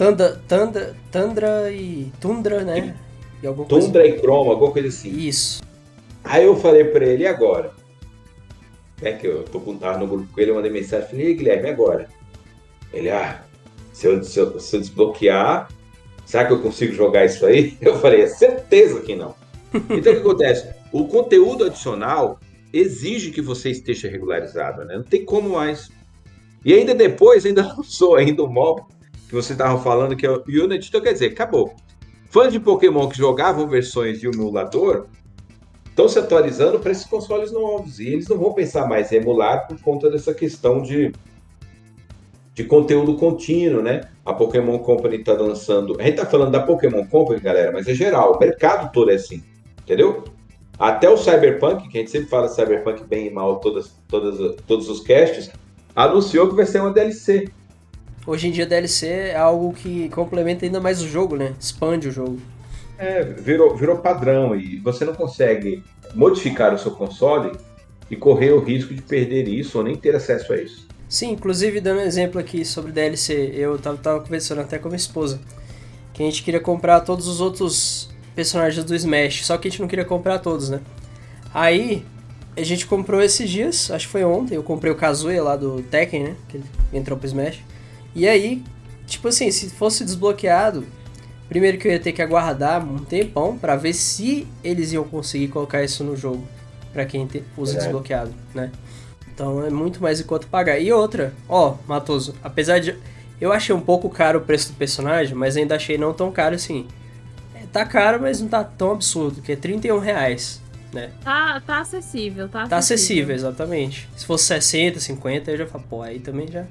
Tanda, 0.00 0.40
tanda, 0.48 0.96
Tundra 1.12 1.70
e 1.70 2.10
Tundra, 2.18 2.64
né? 2.64 2.96
E, 3.42 3.46
e 3.46 3.52
Tundra 3.66 4.00
coisa... 4.00 4.16
e 4.16 4.18
Chroma, 4.18 4.52
alguma 4.52 4.72
coisa 4.72 4.88
assim. 4.88 5.10
Isso. 5.10 5.60
Aí 6.24 6.46
eu 6.46 6.56
falei 6.56 6.84
pra 6.84 7.04
ele, 7.04 7.24
e 7.24 7.26
agora? 7.26 7.74
É 9.02 9.12
que 9.12 9.26
eu 9.26 9.42
tô 9.42 9.60
com, 9.60 9.76
tava 9.76 9.98
no 9.98 10.06
grupo 10.06 10.26
com 10.32 10.40
ele, 10.40 10.52
eu 10.52 10.54
mandei 10.54 10.70
mensagem, 10.70 11.06
falei, 11.06 11.28
e 11.28 11.34
Guilherme, 11.34 11.68
agora? 11.68 12.08
Ele, 12.94 13.10
ah, 13.10 13.42
se 13.92 14.06
eu, 14.06 14.24
se 14.24 14.40
eu, 14.40 14.58
se 14.58 14.74
eu 14.74 14.80
desbloquear, 14.80 15.68
será 16.24 16.46
que 16.46 16.54
eu 16.54 16.62
consigo 16.62 16.94
jogar 16.94 17.26
isso 17.26 17.44
aí? 17.44 17.76
Eu 17.82 17.98
falei, 17.98 18.22
é 18.22 18.26
certeza 18.26 19.02
que 19.02 19.14
não. 19.14 19.34
Então 19.90 20.14
o 20.14 20.16
que 20.16 20.22
acontece? 20.22 20.66
O 20.90 21.08
conteúdo 21.08 21.66
adicional 21.66 22.40
exige 22.72 23.32
que 23.32 23.42
você 23.42 23.68
esteja 23.68 24.08
regularizado, 24.08 24.82
né? 24.82 24.96
Não 24.96 25.04
tem 25.04 25.26
como 25.26 25.50
mais. 25.50 25.90
E 26.64 26.72
ainda 26.72 26.94
depois, 26.94 27.44
ainda 27.44 27.66
lançou 27.76 28.16
ainda 28.16 28.42
o 28.42 28.48
mob 28.48 28.82
que 29.30 29.36
você 29.36 29.52
estava 29.52 29.80
falando, 29.80 30.16
que 30.16 30.26
é 30.26 30.30
o 30.30 30.42
Unity, 30.44 30.88
então 30.88 31.00
quer 31.00 31.12
dizer, 31.12 31.26
acabou. 31.26 31.72
Fãs 32.28 32.52
de 32.52 32.58
Pokémon 32.58 33.08
que 33.08 33.16
jogavam 33.16 33.68
versões 33.68 34.18
de 34.18 34.26
emulador 34.26 35.06
estão 35.88 36.08
se 36.08 36.18
atualizando 36.18 36.80
para 36.80 36.90
esses 36.90 37.04
consoles 37.04 37.52
novos. 37.52 38.00
E 38.00 38.08
eles 38.08 38.26
não 38.26 38.36
vão 38.36 38.52
pensar 38.52 38.88
mais 38.88 39.12
em 39.12 39.16
emular 39.16 39.68
por 39.68 39.80
conta 39.80 40.10
dessa 40.10 40.34
questão 40.34 40.82
de, 40.82 41.12
de 42.54 42.64
conteúdo 42.64 43.16
contínuo, 43.16 43.80
né? 43.80 44.00
A 44.26 44.34
Pokémon 44.34 44.80
Company 44.80 45.18
está 45.18 45.32
lançando. 45.34 45.96
A 46.00 46.02
gente 46.02 46.14
está 46.14 46.26
falando 46.26 46.50
da 46.50 46.60
Pokémon 46.60 47.06
Company, 47.06 47.38
galera, 47.40 47.70
mas 47.70 47.86
é 47.86 47.94
geral. 47.94 48.34
O 48.34 48.38
mercado 48.40 48.90
todo 48.92 49.12
é 49.12 49.14
assim. 49.14 49.44
Entendeu? 49.82 50.24
Até 50.76 51.08
o 51.08 51.16
Cyberpunk, 51.16 51.88
que 51.88 51.98
a 51.98 52.00
gente 52.00 52.10
sempre 52.10 52.28
fala 52.28 52.48
Cyberpunk 52.48 53.04
bem 53.04 53.28
e 53.28 53.30
mal 53.30 53.60
todas, 53.60 53.94
todas, 54.08 54.56
todos 54.66 54.88
os 54.88 55.00
casts, 55.00 55.52
anunciou 55.94 56.48
que 56.48 56.56
vai 56.56 56.66
ser 56.66 56.80
uma 56.80 56.92
DLC. 56.92 57.48
Hoje 58.26 58.48
em 58.48 58.50
dia 58.50 58.66
DLC 58.66 59.06
é 59.06 59.36
algo 59.36 59.72
que 59.72 60.08
complementa 60.10 60.64
ainda 60.64 60.80
mais 60.80 61.00
o 61.00 61.08
jogo, 61.08 61.36
né? 61.36 61.54
Expande 61.58 62.08
o 62.08 62.12
jogo. 62.12 62.38
É, 62.98 63.24
virou, 63.24 63.74
virou 63.74 63.96
padrão 63.98 64.54
e 64.54 64.76
você 64.78 65.04
não 65.04 65.14
consegue 65.14 65.82
modificar 66.14 66.74
o 66.74 66.78
seu 66.78 66.90
console 66.90 67.52
e 68.10 68.16
correr 68.16 68.52
o 68.52 68.60
risco 68.60 68.92
de 68.92 69.00
perder 69.00 69.48
isso 69.48 69.78
ou 69.78 69.84
nem 69.84 69.96
ter 69.96 70.14
acesso 70.14 70.52
a 70.52 70.56
isso. 70.56 70.86
Sim, 71.08 71.32
inclusive 71.32 71.80
dando 71.80 71.98
um 71.98 72.02
exemplo 72.02 72.40
aqui 72.40 72.64
sobre 72.64 72.92
DLC, 72.92 73.52
eu 73.54 73.78
tava, 73.78 73.96
tava 73.96 74.20
conversando 74.20 74.60
até 74.60 74.78
com 74.78 74.88
a 74.88 74.90
minha 74.90 74.96
esposa, 74.96 75.40
que 76.12 76.22
a 76.22 76.26
gente 76.26 76.42
queria 76.42 76.60
comprar 76.60 77.00
todos 77.00 77.26
os 77.26 77.40
outros 77.40 78.10
personagens 78.34 78.84
do 78.84 78.94
Smash, 78.94 79.46
só 79.46 79.56
que 79.56 79.66
a 79.66 79.70
gente 79.70 79.80
não 79.80 79.88
queria 79.88 80.04
comprar 80.04 80.38
todos, 80.38 80.68
né? 80.68 80.80
Aí 81.52 82.04
a 82.56 82.62
gente 82.62 82.86
comprou 82.86 83.20
esses 83.20 83.48
dias, 83.48 83.90
acho 83.90 84.06
que 84.06 84.12
foi 84.12 84.24
ontem, 84.24 84.54
eu 84.54 84.62
comprei 84.62 84.92
o 84.92 84.94
Kazuya 84.94 85.42
lá 85.42 85.56
do 85.56 85.82
Tekken, 85.82 86.22
né? 86.22 86.36
Que 86.48 86.58
ele 86.58 86.64
entrou 86.92 87.18
pro 87.18 87.26
Smash. 87.26 87.60
E 88.14 88.28
aí, 88.28 88.62
tipo 89.06 89.28
assim, 89.28 89.50
se 89.50 89.70
fosse 89.70 90.04
desbloqueado, 90.04 90.86
primeiro 91.48 91.78
que 91.78 91.88
eu 91.88 91.92
ia 91.92 92.00
ter 92.00 92.12
que 92.12 92.22
aguardar 92.22 92.84
um 92.84 92.98
tempão 92.98 93.56
para 93.56 93.76
ver 93.76 93.92
se 93.92 94.46
eles 94.62 94.92
iam 94.92 95.04
conseguir 95.04 95.48
colocar 95.48 95.82
isso 95.82 96.02
no 96.04 96.16
jogo 96.16 96.46
para 96.92 97.04
quem 97.04 97.28
usa 97.56 97.76
é. 97.76 97.78
desbloqueado, 97.78 98.32
né? 98.54 98.70
Então 99.32 99.64
é 99.64 99.70
muito 99.70 100.02
mais 100.02 100.20
enquanto 100.20 100.46
pagar. 100.48 100.78
E 100.78 100.92
outra, 100.92 101.32
ó, 101.48 101.76
Matoso, 101.86 102.34
apesar 102.42 102.78
de 102.78 102.96
eu 103.40 103.52
achei 103.52 103.74
um 103.74 103.80
pouco 103.80 104.10
caro 104.10 104.38
o 104.38 104.42
preço 104.42 104.72
do 104.72 104.76
personagem, 104.76 105.34
mas 105.34 105.56
ainda 105.56 105.76
achei 105.76 105.96
não 105.96 106.12
tão 106.12 106.30
caro 106.30 106.54
assim. 106.54 106.86
Tá 107.72 107.84
caro, 107.86 108.20
mas 108.20 108.40
não 108.40 108.48
tá 108.48 108.64
tão 108.64 108.90
absurdo, 108.90 109.40
que 109.40 109.52
é 109.52 109.56
31 109.56 109.98
reais. 110.00 110.60
né? 110.92 111.10
Tá, 111.22 111.62
tá 111.64 111.80
acessível, 111.80 112.48
tá 112.48 112.62
acessível. 112.62 112.68
Tá 112.68 112.76
acessível, 112.78 113.34
exatamente. 113.34 114.08
Se 114.16 114.26
fosse 114.26 114.44
60, 114.46 114.98
50, 114.98 115.50
eu 115.52 115.58
já 115.58 115.66
falo, 115.66 115.84
pô, 115.88 116.02
aí 116.02 116.18
também 116.18 116.50
já 116.50 116.66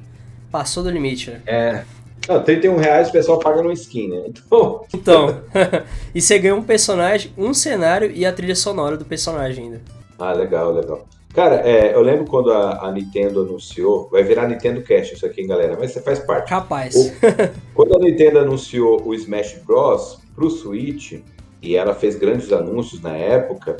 passou 0.51 0.83
do 0.83 0.89
limite, 0.89 1.31
né? 1.31 1.41
É. 1.45 1.83
Não, 2.27 2.43
31 2.43 2.77
reais 2.77 3.09
o 3.09 3.11
pessoal 3.11 3.39
paga 3.39 3.61
no 3.63 3.71
skin, 3.71 4.09
né? 4.09 4.23
Então, 4.27 4.83
Então, 4.93 5.41
e 6.13 6.21
você 6.21 6.37
ganha 6.37 6.55
um 6.55 6.63
personagem, 6.63 7.31
um 7.37 7.53
cenário 7.53 8.11
e 8.11 8.25
a 8.25 8.31
trilha 8.33 8.55
sonora 8.55 8.97
do 8.97 9.05
personagem 9.05 9.65
ainda. 9.65 9.81
Ah, 10.17 10.33
legal, 10.33 10.71
legal. 10.73 11.07
Cara, 11.33 11.55
é, 11.67 11.93
eu 11.93 12.01
lembro 12.01 12.25
quando 12.25 12.51
a, 12.51 12.87
a 12.87 12.91
Nintendo 12.91 13.41
anunciou, 13.41 14.09
vai 14.09 14.23
virar 14.23 14.47
Nintendo 14.47 14.81
Cash 14.81 15.13
isso 15.13 15.25
aqui, 15.25 15.41
hein, 15.41 15.47
galera, 15.47 15.77
mas 15.79 15.91
você 15.91 16.01
faz 16.01 16.19
parte. 16.19 16.49
Capaz. 16.49 16.95
O- 16.95 17.11
Quando 17.73 17.95
a 17.95 17.99
Nintendo 17.99 18.39
anunciou 18.39 19.01
o 19.07 19.13
Smash 19.13 19.59
Bros 19.65 20.19
pro 20.35 20.49
Switch, 20.49 21.19
e 21.61 21.75
ela 21.75 21.93
fez 21.93 22.15
grandes 22.15 22.51
anúncios 22.51 23.01
na 23.01 23.15
época, 23.15 23.77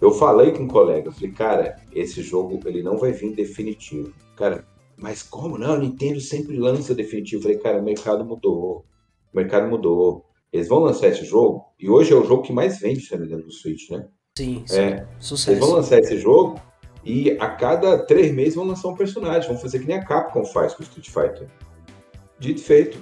eu 0.00 0.10
falei 0.12 0.52
com 0.52 0.64
um 0.64 0.68
colega, 0.68 1.08
eu 1.08 1.12
falei, 1.12 1.30
cara, 1.30 1.76
esse 1.94 2.22
jogo 2.22 2.60
ele 2.66 2.82
não 2.82 2.98
vai 2.98 3.10
vir 3.12 3.32
definitivo. 3.34 4.12
Cara, 4.36 4.64
mas 4.96 5.22
como 5.22 5.58
não? 5.58 5.74
A 5.74 5.78
Nintendo 5.78 6.20
sempre 6.20 6.56
lança 6.56 6.94
definitivo. 6.94 7.40
Eu 7.40 7.42
falei, 7.42 7.58
cara, 7.58 7.78
o 7.78 7.84
mercado 7.84 8.24
mudou. 8.24 8.84
O 9.32 9.36
mercado 9.36 9.68
mudou. 9.68 10.24
Eles 10.52 10.68
vão 10.68 10.78
lançar 10.78 11.08
esse 11.08 11.24
jogo, 11.24 11.64
e 11.78 11.90
hoje 11.90 12.12
é 12.12 12.16
o 12.16 12.24
jogo 12.24 12.42
que 12.42 12.52
mais 12.52 12.78
vende, 12.78 13.00
se 13.00 13.12
não 13.12 13.20
me 13.20 13.26
engano, 13.26 13.44
no 13.44 13.52
Switch, 13.52 13.90
né? 13.90 14.06
Sim, 14.38 14.62
sim. 14.66 14.78
É. 14.78 14.86
Eles 14.88 14.98
vão 15.00 15.20
Sucesso. 15.20 15.72
lançar 15.74 15.98
esse 15.98 16.18
jogo 16.18 16.60
e 17.04 17.32
a 17.32 17.48
cada 17.50 17.98
três 17.98 18.32
meses 18.32 18.54
vão 18.54 18.64
lançar 18.64 18.88
um 18.88 18.94
personagem. 18.94 19.48
Vão 19.48 19.58
fazer 19.58 19.80
que 19.80 19.86
nem 19.86 19.96
a 19.96 20.04
Capcom 20.04 20.44
faz 20.44 20.72
com 20.74 20.82
o 20.82 20.86
Street 20.86 21.08
Fighter. 21.08 21.48
Dito 22.38 22.60
e 22.60 22.64
feito, 22.64 22.98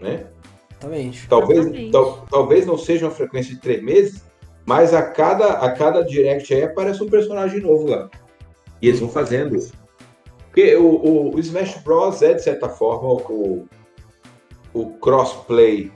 né? 0.00 0.26
Exatamente. 0.72 1.28
Talvez, 1.28 1.60
Exatamente. 1.60 1.90
tal- 1.92 2.26
talvez 2.30 2.66
não 2.66 2.76
seja 2.78 3.06
uma 3.06 3.12
frequência 3.12 3.54
de 3.54 3.60
três 3.60 3.82
meses, 3.82 4.22
mas 4.66 4.92
a 4.94 5.02
cada, 5.02 5.52
a 5.58 5.72
cada 5.72 6.02
direct 6.02 6.52
aí 6.52 6.62
aparece 6.64 7.02
um 7.02 7.08
personagem 7.08 7.60
novo 7.60 7.86
lá. 7.86 8.10
E 8.80 8.88
eles 8.88 9.00
vão 9.00 9.08
fazendo 9.08 9.56
isso. 9.56 9.72
Porque 10.50 10.74
o, 10.76 10.84
o- 10.86 11.34
o 11.36 11.38
Smash 11.40 11.76
Bros. 11.84 12.20
é, 12.22 12.34
de 12.34 12.42
certa 12.42 12.68
forma, 12.68 13.08
o, 13.08 13.66
o 14.74 14.86
crossplay, 14.98 15.90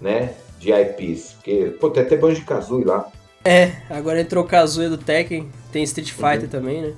né? 0.00 0.34
De 0.58 0.70
IPs. 0.72 1.32
Porque, 1.32 1.76
pô, 1.80 1.90
tem 1.90 2.02
até 2.04 2.16
Banjo-Kazooie 2.16 2.84
lá. 2.84 3.10
É, 3.44 3.72
agora 3.90 4.20
entrou 4.20 4.44
o 4.44 4.46
Kazuya 4.46 4.88
do 4.88 4.96
Tekken, 4.98 5.50
tem 5.72 5.82
Street 5.82 6.12
Uhum. 6.12 6.16
Fighter 6.30 6.48
também, 6.48 6.80
né? 6.82 6.94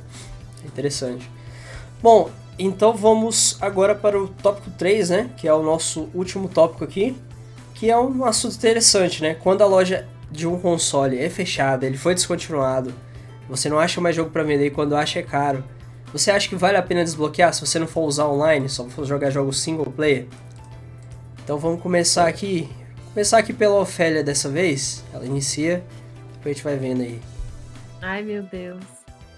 É 0.63 0.67
interessante. 0.67 1.31
Bom, 2.03 2.29
então 2.59 2.93
vamos 2.95 3.57
agora 3.63 3.95
para 3.95 4.21
o 4.21 4.29
tópico 4.29 4.71
3, 4.73 5.09
né? 5.09 5.31
Que 5.39 5.49
é 5.49 5.55
o 5.55 5.63
nosso 5.63 6.11
último 6.15 6.47
tópico 6.49 6.85
aqui. 6.85 7.17
Que 7.75 7.91
é 7.91 7.99
um 7.99 8.25
assunto 8.27 8.55
interessante, 8.57 9.23
né? 9.23 9.35
Quando 9.35 9.63
a 9.63 9.67
loja 9.67 10.07
de 10.31 10.47
um 10.47 10.59
console 10.61 11.19
é 11.19 11.31
fechada, 11.31 11.87
ele 11.87 11.97
foi 11.97 12.15
descontinuado, 12.15 12.93
você 13.49 13.69
não 13.71 13.79
acha 13.79 14.01
mais 14.01 14.15
jogo 14.15 14.31
para 14.31 14.43
vender 14.43 14.67
e 14.67 14.71
quando 14.71 14.95
acha 14.95 15.21
é 15.21 15.23
caro. 15.23 15.65
Você 16.15 16.31
acha 16.31 16.49
que 16.49 16.55
vale 16.55 16.77
a 16.77 16.83
pena 16.83 17.03
desbloquear 17.03 17.53
se 17.53 17.61
você 17.61 17.77
não 17.77 17.89
for 17.89 18.03
usar 18.03 18.29
online, 18.29 18.69
só 18.69 18.89
for 18.89 19.05
jogar 19.05 19.31
jogos 19.31 19.61
single 19.61 19.91
player? 19.91 20.29
Então 21.43 21.59
vamos 21.59 21.83
começar 21.83 22.29
aqui. 22.29 22.71
Começar 23.13 23.39
aqui 23.39 23.53
pela 23.53 23.81
Ofélia 23.81 24.23
dessa 24.23 24.49
vez. 24.49 25.03
Ela 25.13 25.27
inicia, 25.27 25.85
depois 26.35 26.47
a 26.47 26.49
gente 26.51 26.63
vai 26.63 26.77
vendo 26.77 27.03
aí. 27.03 27.21
Ai, 28.01 28.23
meu 28.23 28.45
Deus. 28.45 28.85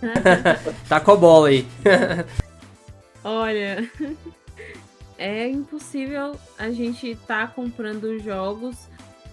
Tá 0.87 1.01
com 1.01 1.12
a 1.12 1.16
bola 1.16 1.49
aí. 1.49 1.66
Olha, 3.24 3.91
é 5.16 5.49
impossível 5.49 6.37
a 6.59 6.70
gente 6.70 7.16
tá 7.27 7.47
comprando 7.47 8.18
jogos 8.18 8.77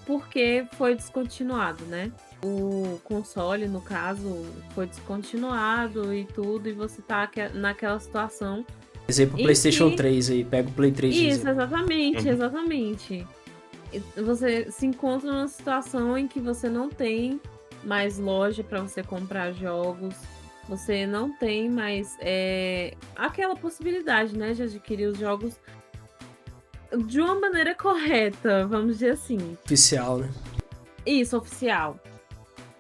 porque 0.06 0.66
foi 0.78 0.96
descontinuado, 0.96 1.84
né? 1.88 2.10
O 2.44 3.00
console, 3.04 3.68
no 3.68 3.80
caso, 3.82 4.46
foi 4.76 4.86
descontinuado 4.88 6.14
e 6.14 6.26
tudo, 6.26 6.68
e 6.68 6.74
você 6.74 7.02
tá 7.02 7.24
aque- 7.24 7.50
naquela 7.50 8.00
situação. 8.00 8.66
Exemplo, 9.08 9.38
PlayStation 9.42 9.90
que- 9.92 9.98
3 9.98 10.30
aí. 10.30 10.44
Pega 10.44 10.70
o 10.70 10.72
Play 10.74 10.92
3 10.92 11.14
de 11.14 11.28
Isso, 11.30 11.48
exatamente, 11.48 12.26
Uhum. 12.28 12.34
exatamente. 12.34 13.28
Você 14.18 14.72
se 14.72 14.86
encontra 14.86 15.32
numa 15.32 15.48
situação 15.48 16.18
em 16.18 16.28
que 16.28 16.40
você 16.40 16.68
não 16.68 16.90
tem 16.90 17.40
mais 17.84 18.18
loja 18.18 18.64
para 18.64 18.82
você 18.82 19.04
comprar 19.04 19.54
jogos, 19.54 20.16
você 20.68 21.06
não 21.06 21.32
tem 21.38 21.70
mais 21.70 22.18
é, 22.20 22.94
aquela 23.16 23.56
possibilidade, 23.56 24.38
né, 24.38 24.54
de 24.54 24.64
adquirir 24.64 25.08
os 25.08 25.18
jogos 25.18 25.54
de 27.08 27.20
uma 27.22 27.36
maneira 27.40 27.76
correta, 27.76 28.66
vamos 28.68 28.94
dizer 28.96 29.12
assim. 29.12 29.58
Oficial, 29.66 30.18
né? 30.20 30.30
Isso, 31.06 31.38
oficial. 31.38 32.00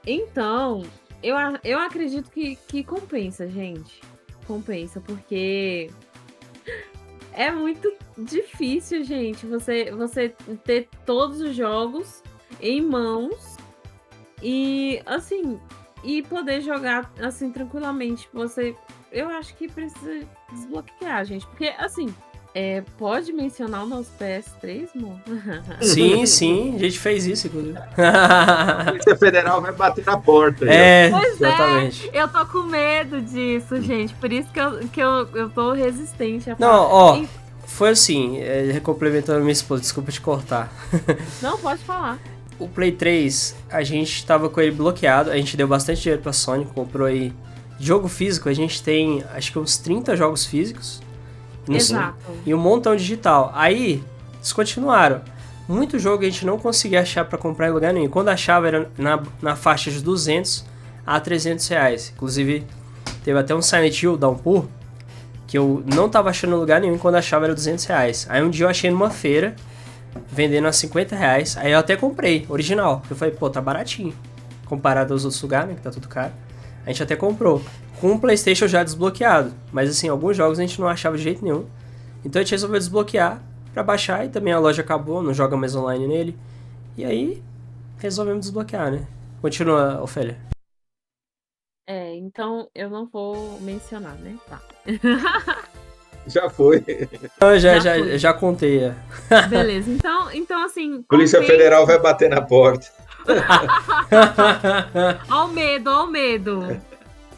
Então, 0.06 0.84
eu, 1.22 1.36
eu 1.64 1.80
acredito 1.80 2.30
que, 2.30 2.56
que 2.56 2.84
compensa, 2.84 3.48
gente. 3.48 4.02
Compensa, 4.46 5.00
porque 5.00 5.90
é 7.32 7.50
muito 7.52 7.92
difícil, 8.18 9.04
gente, 9.04 9.46
você, 9.46 9.92
você 9.92 10.30
ter 10.64 10.90
todos 11.06 11.40
os 11.40 11.56
jogos 11.56 12.22
em 12.62 12.82
mãos 12.82 13.58
e, 14.42 15.02
assim, 15.06 15.60
e 16.04 16.22
poder 16.22 16.62
jogar, 16.62 17.12
assim, 17.20 17.52
tranquilamente. 17.52 18.28
Você, 18.34 18.76
eu 19.12 19.30
acho 19.30 19.56
que 19.56 19.68
precisa 19.68 20.28
desbloquear, 20.52 21.26
gente, 21.26 21.48
porque, 21.48 21.68
assim, 21.78 22.14
é, 22.56 22.84
pode 22.98 23.34
mencionar 23.34 23.84
o 23.84 23.88
nosso 23.88 24.12
PS3, 24.20 24.88
amor? 24.96 25.18
Sim, 25.82 26.26
sim. 26.26 26.76
A 26.76 26.80
gente 26.80 27.00
fez 27.00 27.26
isso, 27.26 27.48
inclusive. 27.48 27.78
A 27.98 28.86
Polícia 28.86 29.16
Federal 29.18 29.62
vai 29.62 29.72
bater 29.72 30.06
na 30.06 30.18
porta. 30.18 30.66
é, 30.66 31.10
Pois 31.10 31.24
é. 31.42 31.48
exatamente. 31.48 32.10
Eu 32.14 32.28
tô 32.28 32.46
com 32.46 32.64
medo 32.64 33.22
disso, 33.22 33.82
gente. 33.82 34.14
Por 34.16 34.32
isso 34.32 34.50
que 34.52 34.60
eu, 34.60 34.80
que 34.90 35.00
eu, 35.00 35.28
eu 35.36 35.50
tô 35.50 35.74
resistente 35.74 36.50
a 36.50 36.56
Não, 36.60 36.68
falar. 36.70 36.94
ó, 36.94 37.24
foi 37.66 37.90
assim, 37.90 38.40
é, 38.40 38.80
complementando 38.82 39.40
a 39.40 39.42
minha 39.42 39.52
esposa, 39.52 39.82
desculpa 39.82 40.12
te 40.12 40.22
cortar. 40.22 40.72
Não, 41.42 41.58
pode 41.58 41.84
falar. 41.84 42.20
O 42.60 42.68
Play 42.68 42.92
3, 42.92 43.56
a 43.70 43.82
gente 43.84 44.24
tava 44.26 44.48
com 44.48 44.62
ele 44.62 44.72
bloqueado, 44.72 45.32
a 45.32 45.36
gente 45.38 45.58
deu 45.58 45.68
bastante 45.68 46.02
dinheiro 46.02 46.22
pra 46.22 46.32
Sony, 46.32 46.66
comprou 46.66 47.08
aí 47.08 47.34
jogo 47.80 48.08
físico, 48.08 48.48
a 48.48 48.54
gente 48.54 48.82
tem 48.84 49.24
acho 49.34 49.52
que 49.52 49.58
uns 49.60 49.76
30 49.78 50.16
jogos 50.16 50.46
físicos. 50.46 51.02
Sei. 51.66 51.76
Exato. 51.76 52.16
e 52.46 52.54
um 52.54 52.58
montão 52.58 52.96
digital. 52.96 53.52
Aí, 53.56 54.04
descontinuaram. 54.42 55.22
Muito 55.68 55.98
jogo 55.98 56.24
a 56.24 56.26
gente 56.26 56.46
não 56.46 56.60
conseguia 56.60 57.02
achar 57.02 57.24
pra 57.24 57.38
comprar 57.38 57.70
em 57.70 57.72
lugar 57.72 57.94
nenhum. 57.94 58.10
Quando 58.10 58.30
achava 58.30 58.68
era 58.68 58.92
na, 58.98 59.22
na 59.42 59.56
faixa 59.56 59.90
de 59.90 60.02
200 60.02 60.66
a 61.06 61.20
300 61.20 61.68
reais. 61.68 62.12
Inclusive, 62.16 62.66
teve 63.24 63.40
até 63.40 63.56
um 63.56 63.62
Silent 63.62 64.02
Hill 64.02 64.18
Downpour 64.18 64.66
que 65.54 65.58
eu 65.58 65.84
não 65.86 66.10
tava 66.10 66.32
achando 66.32 66.56
em 66.56 66.60
lugar 66.60 66.82
nenhum 66.82 66.98
quando 66.98 67.14
achava 67.14 67.46
era 67.46 67.54
200 67.54 67.86
reais. 67.86 68.26
Aí 68.28 68.42
um 68.42 68.50
dia 68.50 68.66
eu 68.66 68.70
achei 68.70 68.90
numa 68.90 69.12
feira, 69.12 69.56
vendendo 70.28 70.68
a 70.68 70.74
50 70.74 71.16
reais. 71.16 71.56
Aí 71.58 71.72
eu 71.72 71.78
até 71.78 71.96
comprei, 71.96 72.44
original. 72.50 73.04
Eu 73.08 73.16
falei, 73.16 73.36
pô, 73.36 73.50
tá 73.52 73.62
baratinho. 73.62 74.16
Comparado 74.66 75.14
aos 75.14 75.26
outros 75.26 75.40
lugares, 75.44 75.70
né, 75.70 75.76
que 75.76 75.82
tá 75.82 75.92
tudo 75.92 76.08
caro. 76.08 76.32
A 76.86 76.90
gente 76.90 77.04
até 77.04 77.16
comprou. 77.16 77.62
Com 78.00 78.14
o 78.14 78.20
PlayStation 78.20 78.68
já 78.68 78.84
desbloqueado. 78.84 79.54
Mas 79.72 79.90
assim, 79.90 80.10
alguns 80.10 80.36
jogos 80.36 80.60
a 80.60 80.62
gente 80.62 80.80
não 80.80 80.88
achava 80.88 81.16
de 81.18 81.24
jeito 81.24 81.44
nenhum. 81.44 81.66
Então 82.26 82.40
a 82.40 82.44
gente 82.44 82.52
resolveu 82.52 82.80
desbloquear 82.80 83.42
pra 83.74 83.82
baixar 83.84 84.26
e 84.26 84.30
também 84.30 84.54
a 84.54 84.60
loja 84.60 84.82
acabou, 84.82 85.22
não 85.24 85.34
joga 85.34 85.56
mais 85.58 85.76
online 85.76 86.08
nele. 86.08 86.38
E 86.98 87.04
aí 87.06 87.42
resolvemos 88.00 88.42
desbloquear, 88.42 88.92
né? 88.92 89.08
Continua, 89.42 90.02
Ofélia. 90.02 90.38
É, 91.88 92.16
então 92.16 92.70
eu 92.74 92.90
não 92.90 93.06
vou 93.08 93.60
mencionar, 93.62 94.16
né? 94.16 94.36
Tá. 94.50 94.62
Já 96.26 96.50
foi. 96.50 96.82
Eu 97.42 97.60
já, 97.60 97.80
Já 97.80 98.00
já, 98.00 98.18
já 98.18 98.34
contei. 98.34 98.86
é. 98.86 98.96
Beleza. 99.50 99.92
Então, 99.92 100.32
então 100.32 100.64
assim. 100.64 101.02
Polícia 101.04 101.38
compensa- 101.40 101.58
Federal 101.58 101.86
vai 101.86 102.00
bater 102.00 102.30
na 102.30 102.42
porta. 102.42 102.88
Ó 105.30 105.46
o 105.46 105.48
medo, 105.50 105.90
ó 105.90 106.04
o 106.06 106.08
medo. 106.08 106.82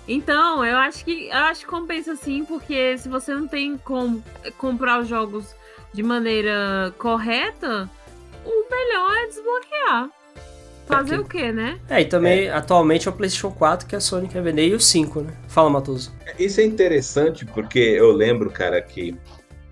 Então, 0.07 0.63
eu 0.63 0.77
acho 0.77 1.03
que 1.03 1.27
eu 1.27 1.33
acho 1.37 1.61
que 1.61 1.67
compensa 1.67 2.15
sim, 2.15 2.45
porque 2.45 2.97
se 2.97 3.09
você 3.09 3.33
não 3.33 3.47
tem 3.47 3.77
como 3.77 4.23
comprar 4.57 4.99
os 5.01 5.07
jogos 5.07 5.55
de 5.93 6.03
maneira 6.03 6.93
correta, 6.97 7.89
o 8.45 8.69
melhor 8.69 9.17
é 9.17 9.27
desbloquear. 9.27 10.09
Fazer 10.85 11.15
É 11.15 11.17
que- 11.17 11.23
o 11.23 11.27
quê, 11.27 11.51
né? 11.51 11.79
É, 11.89 12.01
e 12.01 12.05
também 12.05 12.47
atualmente 12.49 13.07
é 13.07 13.11
o 13.11 13.13
PlayStation 13.13 13.49
4 13.51 13.87
que 13.87 13.95
a 13.95 13.99
Sony 13.99 14.27
quer 14.27 14.43
vender 14.43 14.67
e 14.67 14.75
o 14.75 14.79
5, 14.79 15.21
né? 15.21 15.33
Fala, 15.47 15.67
Matoso. 15.71 16.13
Isso 16.37 16.61
é 16.61 16.63
interessante 16.63 17.43
porque 17.43 17.79
eu 17.79 18.11
lembro, 18.11 18.51
cara, 18.51 18.79
que 18.83 19.15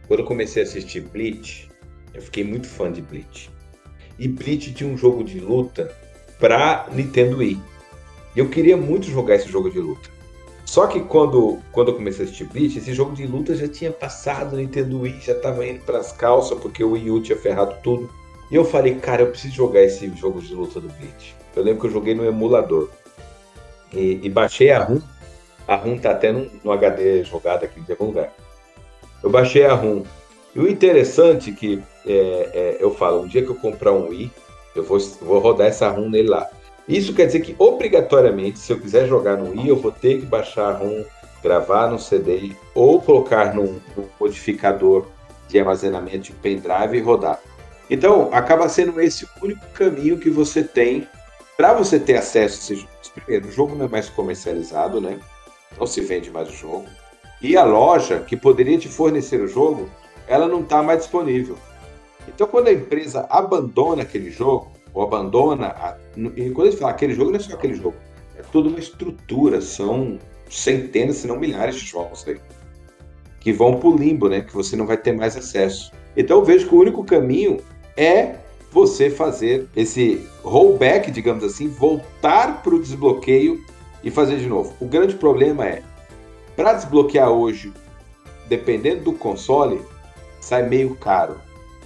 quando 0.07 0.21
eu 0.21 0.25
comecei 0.25 0.63
a 0.63 0.65
assistir 0.65 1.01
Bleach, 1.01 1.69
eu 2.15 2.21
fiquei 2.23 2.43
muito 2.43 2.67
fã 2.67 2.91
de 2.91 3.03
Bleach. 3.03 3.51
E 4.17 4.27
Bleach 4.27 4.73
tinha 4.73 4.89
um 4.91 4.97
jogo 4.97 5.23
de 5.23 5.39
luta 5.39 5.95
pra 6.39 6.87
Nintendo 6.91 7.37
Wii. 7.37 7.59
E 8.35 8.39
eu 8.39 8.49
queria 8.49 8.75
muito 8.75 9.07
jogar 9.07 9.35
esse 9.35 9.47
jogo 9.47 9.69
de 9.69 9.79
luta. 9.79 10.09
Só 10.65 10.87
que 10.87 11.01
quando, 11.01 11.59
quando 11.71 11.89
eu 11.89 11.95
comecei 11.95 12.21
a 12.21 12.25
assistir 12.25 12.45
Bleach, 12.45 12.77
esse 12.77 12.93
jogo 12.93 13.13
de 13.15 13.27
luta 13.27 13.53
já 13.55 13.67
tinha 13.67 13.91
passado, 13.91 14.55
Nintendo 14.55 15.01
Wii 15.01 15.19
já 15.21 15.35
tava 15.35 15.65
indo 15.67 15.83
pras 15.85 16.11
calças, 16.11 16.57
porque 16.59 16.83
o 16.83 16.91
Wii 16.93 17.11
U 17.11 17.21
tinha 17.21 17.37
ferrado 17.37 17.75
tudo. 17.83 18.09
E 18.49 18.55
eu 18.55 18.65
falei, 18.65 18.95
cara, 18.95 19.21
eu 19.21 19.27
preciso 19.27 19.53
jogar 19.53 19.81
esse 19.81 20.11
jogo 20.15 20.41
de 20.41 20.53
luta 20.53 20.79
do 20.79 20.87
Bleach. 20.87 21.35
Eu 21.55 21.63
lembro 21.63 21.81
que 21.81 21.87
eu 21.87 21.91
joguei 21.91 22.15
no 22.15 22.25
emulador. 22.25 22.89
e, 23.93 24.19
e 24.23 24.29
baixei 24.29 24.71
a 24.71 24.83
ROM. 24.83 24.99
A 25.67 25.75
ROM 25.75 25.97
tá 25.97 26.11
até 26.11 26.31
no, 26.31 26.49
no 26.63 26.71
HD 26.71 27.23
jogada 27.23 27.65
aqui 27.65 27.79
de 27.81 27.91
algum 27.91 28.05
lugar. 28.05 28.33
Eu 29.21 29.29
baixei 29.29 29.65
a 29.65 29.73
ROM. 29.73 30.03
E 30.55 30.59
o 30.59 30.67
interessante 30.67 31.51
é 31.51 31.53
que 31.53 31.83
é, 32.05 32.49
é, 32.53 32.77
eu 32.79 32.93
falo, 32.93 33.21
um 33.21 33.27
dia 33.27 33.43
que 33.43 33.49
eu 33.49 33.55
comprar 33.55 33.91
um 33.91 34.09
Wii, 34.09 34.31
eu 34.75 34.83
vou, 34.83 34.99
vou 35.21 35.39
rodar 35.39 35.67
essa 35.67 35.89
ROM 35.89 36.09
nele 36.09 36.29
lá. 36.29 36.49
Isso 36.87 37.13
quer 37.13 37.27
dizer 37.27 37.39
que, 37.41 37.55
obrigatoriamente, 37.57 38.59
se 38.59 38.71
eu 38.71 38.79
quiser 38.79 39.07
jogar 39.07 39.37
no 39.37 39.51
Wii, 39.51 39.69
eu 39.69 39.75
vou 39.77 39.91
ter 39.91 40.19
que 40.19 40.25
baixar 40.25 40.69
a 40.69 40.77
ROM, 40.77 41.03
gravar 41.41 41.87
no 41.87 41.99
CD 41.99 42.51
ou 42.75 43.01
colocar 43.01 43.53
num, 43.53 43.79
modificador 44.19 45.07
de 45.47 45.59
armazenamento 45.59 46.19
de 46.19 46.31
pendrive 46.33 46.97
e 46.97 47.01
rodar. 47.01 47.39
Então, 47.89 48.29
acaba 48.31 48.67
sendo 48.67 48.99
esse 48.99 49.25
o 49.25 49.29
único 49.43 49.65
caminho 49.73 50.17
que 50.17 50.29
você 50.29 50.63
tem 50.63 51.07
para 51.55 51.73
você 51.73 51.99
ter 51.99 52.17
acesso 52.17 52.55
a 52.55 52.59
esses 52.59 52.79
jogos. 52.79 53.09
Primeiro, 53.13 53.47
o 53.47 53.51
jogo 53.51 53.75
não 53.75 53.85
é 53.85 53.89
mais 53.89 54.09
comercializado, 54.09 54.99
né? 54.99 55.19
Não 55.77 55.85
se 55.85 56.01
vende 56.01 56.31
mais 56.31 56.49
o 56.49 56.53
jogo. 56.53 56.85
E 57.41 57.55
a 57.57 57.63
loja 57.63 58.19
que 58.19 58.35
poderia 58.35 58.77
te 58.77 58.87
fornecer 58.87 59.41
o 59.41 59.47
jogo, 59.47 59.89
ela 60.27 60.47
não 60.47 60.61
está 60.61 60.81
mais 60.81 60.99
disponível. 60.99 61.57
Então, 62.27 62.47
quando 62.47 62.67
a 62.67 62.73
empresa 62.73 63.25
abandona 63.29 64.03
aquele 64.03 64.31
jogo, 64.31 64.71
ou 64.93 65.03
abandona. 65.03 65.67
A, 65.67 65.97
e 66.35 66.49
quando 66.51 66.67
a 66.67 66.71
gente 66.71 66.79
fala 66.79 66.91
aquele 66.91 67.13
jogo, 67.13 67.31
não 67.31 67.37
é 67.37 67.39
só 67.39 67.53
aquele 67.53 67.73
jogo. 67.73 67.95
É 68.37 68.41
toda 68.41 68.69
uma 68.69 68.79
estrutura, 68.79 69.59
são 69.61 70.19
centenas, 70.49 71.17
se 71.17 71.27
não 71.27 71.39
milhares 71.39 71.75
de 71.75 71.85
jogos 71.85 72.25
aí, 72.27 72.39
que 73.39 73.51
vão 73.51 73.79
para 73.79 73.89
o 73.89 73.97
limbo, 73.97 74.29
né? 74.29 74.41
Que 74.41 74.53
você 74.53 74.75
não 74.75 74.85
vai 74.85 74.97
ter 74.97 75.13
mais 75.13 75.35
acesso. 75.35 75.91
Então 76.15 76.39
eu 76.39 76.45
vejo 76.45 76.67
que 76.67 76.75
o 76.75 76.79
único 76.79 77.03
caminho 77.03 77.57
é 77.97 78.35
você 78.71 79.09
fazer 79.09 79.67
esse 79.75 80.27
rollback, 80.43 81.11
digamos 81.11 81.43
assim, 81.43 81.67
voltar 81.67 82.61
para 82.61 82.73
o 82.73 82.79
desbloqueio 82.79 83.63
e 84.03 84.11
fazer 84.11 84.37
de 84.37 84.47
novo. 84.47 84.73
O 84.79 84.85
grande 84.85 85.15
problema 85.15 85.65
é, 85.65 85.83
para 86.55 86.73
desbloquear 86.73 87.29
hoje, 87.29 87.71
dependendo 88.47 89.03
do 89.03 89.13
console, 89.13 89.81
sai 90.39 90.67
meio 90.67 90.95
caro 90.95 91.39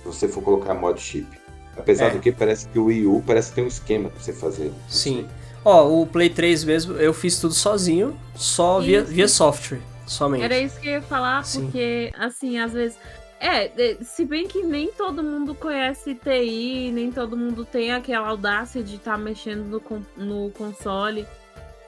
você 0.08 0.28
for 0.28 0.41
colocar 0.41 0.74
mod 0.74 0.99
chip. 0.99 1.28
Apesar 1.78 2.08
é. 2.08 2.10
do 2.12 2.20
que 2.20 2.32
parece 2.32 2.68
que 2.70 2.80
o 2.80 2.86
Wii 2.86 3.05
U 3.05 3.24
parece 3.26 3.49
que 3.49 3.55
tem 3.55 3.64
um 3.64 3.68
esquema 3.68 4.10
pra 4.10 4.20
você 4.20 4.34
fazer. 4.34 4.72
Sim. 4.89 5.28
Ó, 5.64 6.01
o 6.01 6.08
Play 6.08 6.30
3 6.30 6.64
mesmo, 6.64 6.95
eu 6.95 7.14
fiz 7.14 7.39
tudo 7.39 7.53
sozinho, 7.53 8.18
só 8.36 8.80
via, 8.80 9.03
via 9.03 9.28
software, 9.28 9.82
somente. 10.05 10.43
Era 10.43 10.58
isso 10.58 10.80
que 10.80 10.88
eu 10.88 10.93
ia 10.93 11.01
falar, 11.01 11.43
Sim. 11.43 11.64
porque, 11.64 12.12
assim, 12.18 12.58
às 12.58 12.74
vezes. 12.74 12.97
É, 13.39 13.70
se 14.01 14.26
bem 14.26 14.47
que 14.47 14.64
nem 14.64 14.88
todo 14.88 15.22
mundo 15.22 15.53
conhece 15.53 16.16
TI, 16.16 16.89
nem 16.91 17.12
todo 17.12 17.38
mundo 17.38 17.64
tem 17.64 17.91
aquela 17.91 18.30
audácia 18.30 18.82
de 18.82 18.95
estar 18.95 19.12
tá 19.12 19.18
mexendo 19.18 19.66
no, 20.18 20.26
no 20.26 20.49
console. 20.51 21.24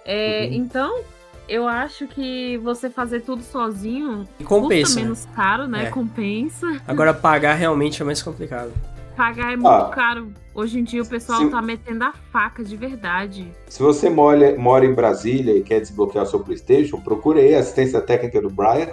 É, 0.06 0.46
uhum. 0.46 0.54
Então, 0.54 1.02
eu 1.50 1.68
acho 1.68 2.08
que 2.08 2.58
você 2.60 2.90
fazer 2.90 3.22
tudo 3.22 3.42
sozinho 3.42 4.28
compensa, 4.46 4.86
custa 4.86 5.02
menos 5.02 5.28
caro, 5.36 5.68
né? 5.68 5.86
É. 5.86 5.90
Compensa. 5.90 6.80
Agora 6.88 7.14
pagar 7.14 7.56
realmente 7.56 8.02
é 8.02 8.06
mais 8.06 8.22
complicado. 8.22 8.72
Pagar 9.18 9.52
é 9.52 9.56
muito 9.56 9.68
ah, 9.68 9.90
caro. 9.90 10.32
Hoje 10.54 10.80
em 10.80 10.84
dia 10.84 11.02
o 11.02 11.06
pessoal 11.06 11.40
se... 11.40 11.50
tá 11.50 11.62
metendo 11.62 12.04
a 12.06 12.14
faca 12.32 12.64
de 12.64 12.78
verdade. 12.78 13.52
Se 13.68 13.82
você 13.82 14.10
mora, 14.10 14.56
mora 14.58 14.86
em 14.86 14.94
Brasília 14.94 15.58
e 15.58 15.62
quer 15.62 15.80
desbloquear 15.82 16.24
o 16.24 16.28
seu 16.28 16.40
PlayStation, 16.40 17.02
procure 17.02 17.42
aí 17.42 17.56
a 17.56 17.60
assistência 17.60 18.00
técnica 18.00 18.42
do 18.42 18.50
Brian. 18.50 18.88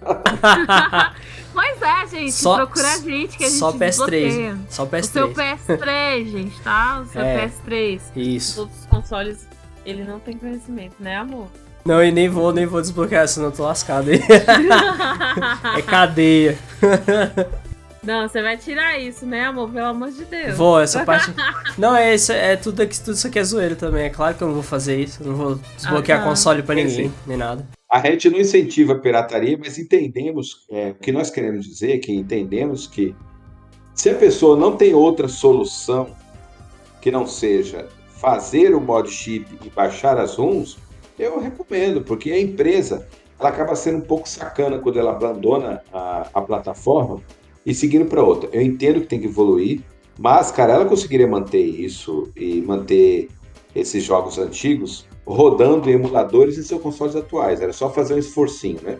pois 1.52 1.82
é, 1.82 2.06
gente. 2.06 2.32
Só, 2.32 2.56
procura 2.56 2.88
a 2.88 2.98
gente 2.98 3.36
que 3.36 3.44
a 3.44 3.48
gente 3.48 3.58
Só 3.58 3.72
PS3. 3.72 4.56
Só 4.70 4.86
PS3. 4.86 5.00
O 5.00 5.04
seu 5.04 5.34
PS3, 5.34 6.24
gente, 6.26 6.60
tá? 6.62 7.00
O 7.00 7.06
seu 7.06 7.20
é, 7.20 7.46
PS3. 7.46 8.00
Isso. 8.16 8.52
Os 8.52 8.58
outros 8.58 8.86
consoles, 8.86 9.48
ele 9.84 10.04
não 10.04 10.18
tem 10.18 10.36
conhecimento, 10.36 10.94
né, 10.98 11.16
amor? 11.16 11.48
Não, 11.84 12.04
e 12.04 12.10
nem 12.10 12.28
vou, 12.28 12.52
nem 12.52 12.66
vou 12.66 12.80
desbloquear, 12.80 13.26
senão 13.28 13.48
eu 13.48 13.52
tô 13.52 13.64
lascado 13.64 14.10
aí. 14.10 14.20
é 15.78 15.82
cadeia. 15.82 16.58
Não, 18.02 18.26
você 18.26 18.40
vai 18.40 18.56
tirar 18.56 18.98
isso, 18.98 19.26
né, 19.26 19.44
amor? 19.44 19.70
Pelo 19.70 19.86
amor 19.86 20.10
de 20.10 20.24
Deus. 20.24 20.56
Vou, 20.56 20.80
essa 20.80 21.04
parte. 21.04 21.30
não, 21.76 21.94
é 21.94 22.14
isso, 22.14 22.32
é 22.32 22.56
tudo, 22.56 22.86
tudo 22.86 23.12
isso 23.12 23.26
aqui 23.26 23.38
é 23.38 23.44
zoeiro 23.44 23.76
também. 23.76 24.04
É 24.04 24.10
claro 24.10 24.34
que 24.34 24.42
eu 24.42 24.48
não 24.48 24.54
vou 24.54 24.62
fazer 24.62 24.98
isso. 24.98 25.22
Eu 25.22 25.28
não 25.28 25.36
vou 25.36 25.60
desbloquear 25.76 26.20
ah, 26.20 26.22
tá. 26.22 26.28
console 26.28 26.62
pra 26.62 26.74
ninguém, 26.74 27.12
nem 27.26 27.36
nada. 27.36 27.66
A 27.90 28.00
gente 28.00 28.30
não 28.30 28.38
incentiva 28.38 28.92
a 28.92 28.98
pirataria, 28.98 29.58
mas 29.58 29.78
entendemos 29.78 30.64
é, 30.70 30.90
o 30.90 30.94
que 30.94 31.12
nós 31.12 31.30
queremos 31.30 31.66
dizer, 31.66 31.98
que 31.98 32.12
entendemos 32.12 32.86
que 32.86 33.14
se 33.94 34.08
a 34.08 34.14
pessoa 34.14 34.56
não 34.56 34.76
tem 34.76 34.94
outra 34.94 35.26
solução 35.26 36.08
que 37.00 37.10
não 37.10 37.26
seja 37.26 37.88
fazer 38.08 38.74
o 38.74 38.80
mod 38.80 39.10
chip 39.10 39.58
e 39.64 39.70
baixar 39.70 40.18
as 40.18 40.36
ROMs, 40.36 40.76
eu 41.18 41.40
recomendo, 41.40 42.02
porque 42.02 42.30
a 42.30 42.40
empresa 42.40 43.06
ela 43.38 43.50
acaba 43.50 43.74
sendo 43.76 43.98
um 43.98 44.02
pouco 44.02 44.28
sacana 44.28 44.78
quando 44.78 44.98
ela 44.98 45.12
abandona 45.12 45.82
a, 45.92 46.28
a 46.34 46.40
plataforma 46.42 47.20
e 47.64 47.74
seguindo 47.74 48.06
para 48.06 48.22
outra. 48.22 48.48
Eu 48.52 48.62
entendo 48.62 49.00
que 49.00 49.06
tem 49.06 49.20
que 49.20 49.26
evoluir, 49.26 49.80
mas, 50.18 50.50
cara, 50.50 50.72
ela 50.72 50.84
conseguiria 50.84 51.26
manter 51.26 51.62
isso 51.62 52.28
e 52.36 52.60
manter 52.60 53.28
esses 53.74 54.02
jogos 54.02 54.38
antigos 54.38 55.06
rodando 55.24 55.88
em 55.88 55.92
emuladores 55.92 56.58
em 56.58 56.62
seus 56.62 56.80
consoles 56.80 57.14
atuais. 57.14 57.60
Era 57.60 57.72
só 57.72 57.90
fazer 57.90 58.14
um 58.14 58.18
esforcinho, 58.18 58.80
né? 58.82 58.98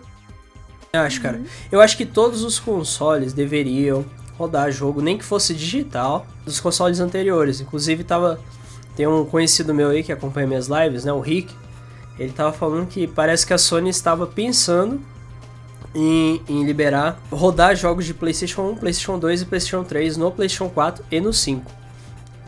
Eu 0.92 1.00
acho, 1.00 1.20
cara. 1.20 1.40
Eu 1.72 1.80
acho 1.80 1.96
que 1.96 2.06
todos 2.06 2.44
os 2.44 2.58
consoles 2.58 3.32
deveriam 3.32 4.04
rodar 4.36 4.70
jogo, 4.70 5.02
nem 5.02 5.18
que 5.18 5.24
fosse 5.24 5.52
digital, 5.52 6.26
dos 6.44 6.60
consoles 6.60 7.00
anteriores. 7.00 7.60
Inclusive, 7.60 8.04
tava. 8.04 8.38
Tem 8.94 9.06
um 9.06 9.24
conhecido 9.24 9.74
meu 9.74 9.90
aí 9.90 10.02
que 10.02 10.12
acompanha 10.12 10.46
minhas 10.46 10.68
lives, 10.68 11.04
né? 11.04 11.12
O 11.12 11.20
Rick. 11.20 11.52
Ele 12.18 12.32
tava 12.32 12.52
falando 12.52 12.86
que 12.86 13.06
parece 13.06 13.46
que 13.46 13.52
a 13.52 13.58
Sony 13.58 13.90
estava 13.90 14.26
pensando 14.26 15.00
em, 15.94 16.42
em, 16.48 16.64
liberar, 16.64 17.20
rodar 17.30 17.76
jogos 17.76 18.04
de 18.04 18.12
PlayStation 18.12 18.62
1, 18.70 18.76
PlayStation 18.76 19.18
2 19.18 19.42
e 19.42 19.44
PlayStation 19.44 19.84
3 19.84 20.16
no 20.16 20.30
PlayStation 20.30 20.68
4 20.68 21.04
e 21.10 21.20
no 21.20 21.32
5. 21.32 21.78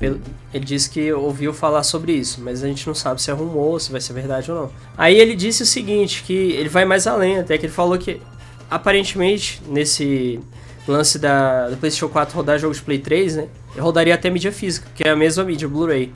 Ele 0.01 0.64
disse 0.64 0.89
que 0.89 1.12
ouviu 1.12 1.53
falar 1.53 1.83
sobre 1.83 2.12
isso, 2.12 2.41
mas 2.41 2.64
a 2.64 2.66
gente 2.66 2.87
não 2.87 2.95
sabe 2.95 3.21
se 3.21 3.31
é 3.31 3.35
rumor, 3.35 3.81
se 3.81 3.93
vai 3.93 4.01
ser 4.01 4.14
verdade 4.14 4.51
ou 4.51 4.62
não. 4.62 4.71
Aí 4.97 5.18
ele 5.18 5.37
disse 5.37 5.62
o 5.62 5.66
seguinte, 5.66 6.23
que 6.25 6.33
ele 6.33 6.68
vai 6.68 6.85
mais 6.85 7.07
além, 7.07 7.39
até 7.39 7.59
que 7.59 7.66
ele 7.66 7.73
falou 7.73 7.99
que 7.99 8.21
aparentemente 8.71 9.61
nesse 9.68 10.41
lance 10.89 11.18
da, 11.18 11.68
do 11.68 11.77
PlayStation 11.77 12.09
4 12.09 12.35
rodar 12.35 12.59
jogos 12.59 12.79
de 12.79 12.83
Play 12.83 12.99
3, 12.99 13.37
né, 13.37 13.49
rodaria 13.79 14.14
até 14.14 14.31
mídia 14.31 14.51
física, 14.51 14.89
que 14.95 15.05
é 15.05 15.11
a 15.11 15.16
mesma 15.16 15.45
mídia, 15.45 15.68
Blu-ray. 15.68 16.12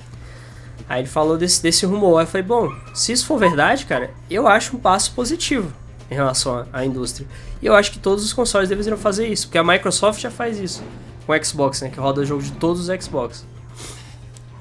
Aí 0.89 1.01
ele 1.01 1.09
falou 1.09 1.39
desse, 1.39 1.62
desse 1.62 1.87
rumor, 1.87 2.18
aí 2.18 2.24
eu 2.24 2.28
falei, 2.28 2.47
bom, 2.47 2.70
se 2.93 3.12
isso 3.12 3.26
for 3.26 3.39
verdade, 3.39 3.87
cara, 3.87 4.11
eu 4.30 4.47
acho 4.47 4.76
um 4.76 4.78
passo 4.78 5.12
positivo 5.14 5.72
em 6.11 6.14
relação 6.14 6.66
à 6.72 6.85
indústria. 6.85 7.26
E 7.62 7.66
eu 7.66 7.74
acho 7.74 7.91
que 7.91 7.99
todos 7.99 8.24
os 8.24 8.32
consoles 8.32 8.68
deveriam 8.68 8.99
fazer 8.99 9.26
isso, 9.26 9.47
porque 9.47 9.59
a 9.59 9.64
Microsoft 9.64 10.20
já 10.20 10.30
faz 10.30 10.59
isso 10.59 10.82
com 11.26 11.32
o 11.32 11.45
Xbox, 11.45 11.80
né, 11.80 11.89
que 11.89 11.99
roda 11.99 12.24
jogo 12.24 12.43
de 12.43 12.53
todos 12.53 12.87
os 12.87 13.05
Xbox. 13.05 13.47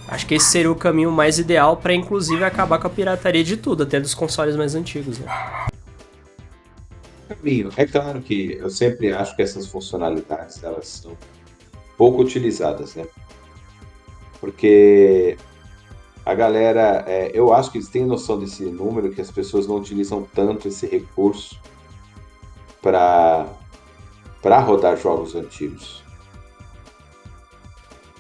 Acho 0.08 0.26
que 0.26 0.36
esse 0.36 0.46
seria 0.46 0.72
o 0.72 0.76
caminho 0.76 1.12
mais 1.12 1.40
ideal 1.40 1.78
para 1.78 1.94
inclusive 1.94 2.44
acabar 2.44 2.78
com 2.78 2.88
a 2.88 2.90
pirataria 2.90 3.44
de 3.44 3.58
tudo, 3.58 3.84
até 3.84 4.00
dos 4.00 4.14
consoles 4.14 4.56
mais 4.56 4.76
antigos, 4.76 5.20
né? 5.20 5.28
É 7.76 7.86
claro 7.86 8.22
que 8.22 8.54
eu 8.54 8.70
sempre 8.70 9.12
acho 9.12 9.36
que 9.36 9.42
essas 9.42 9.68
funcionalidades 9.68 10.64
elas 10.64 10.88
são 10.88 11.18
pouco 11.98 12.22
utilizadas, 12.22 12.96
né? 12.96 13.06
Porque 14.40 15.38
a 16.26 16.34
galera, 16.34 17.04
é, 17.06 17.32
eu 17.34 17.54
acho 17.54 17.70
que 17.70 17.78
eles 17.78 17.90
têm 17.90 18.06
noção 18.06 18.40
desse 18.40 18.64
número, 18.64 19.12
que 19.12 19.20
as 19.20 19.30
pessoas 19.30 19.68
não 19.68 19.76
utilizam 19.76 20.26
tanto 20.34 20.70
esse 20.70 20.88
recurso 20.88 21.60
para 22.82 23.46
rodar 24.62 24.96
jogos 24.96 25.36
antigos. 25.36 26.02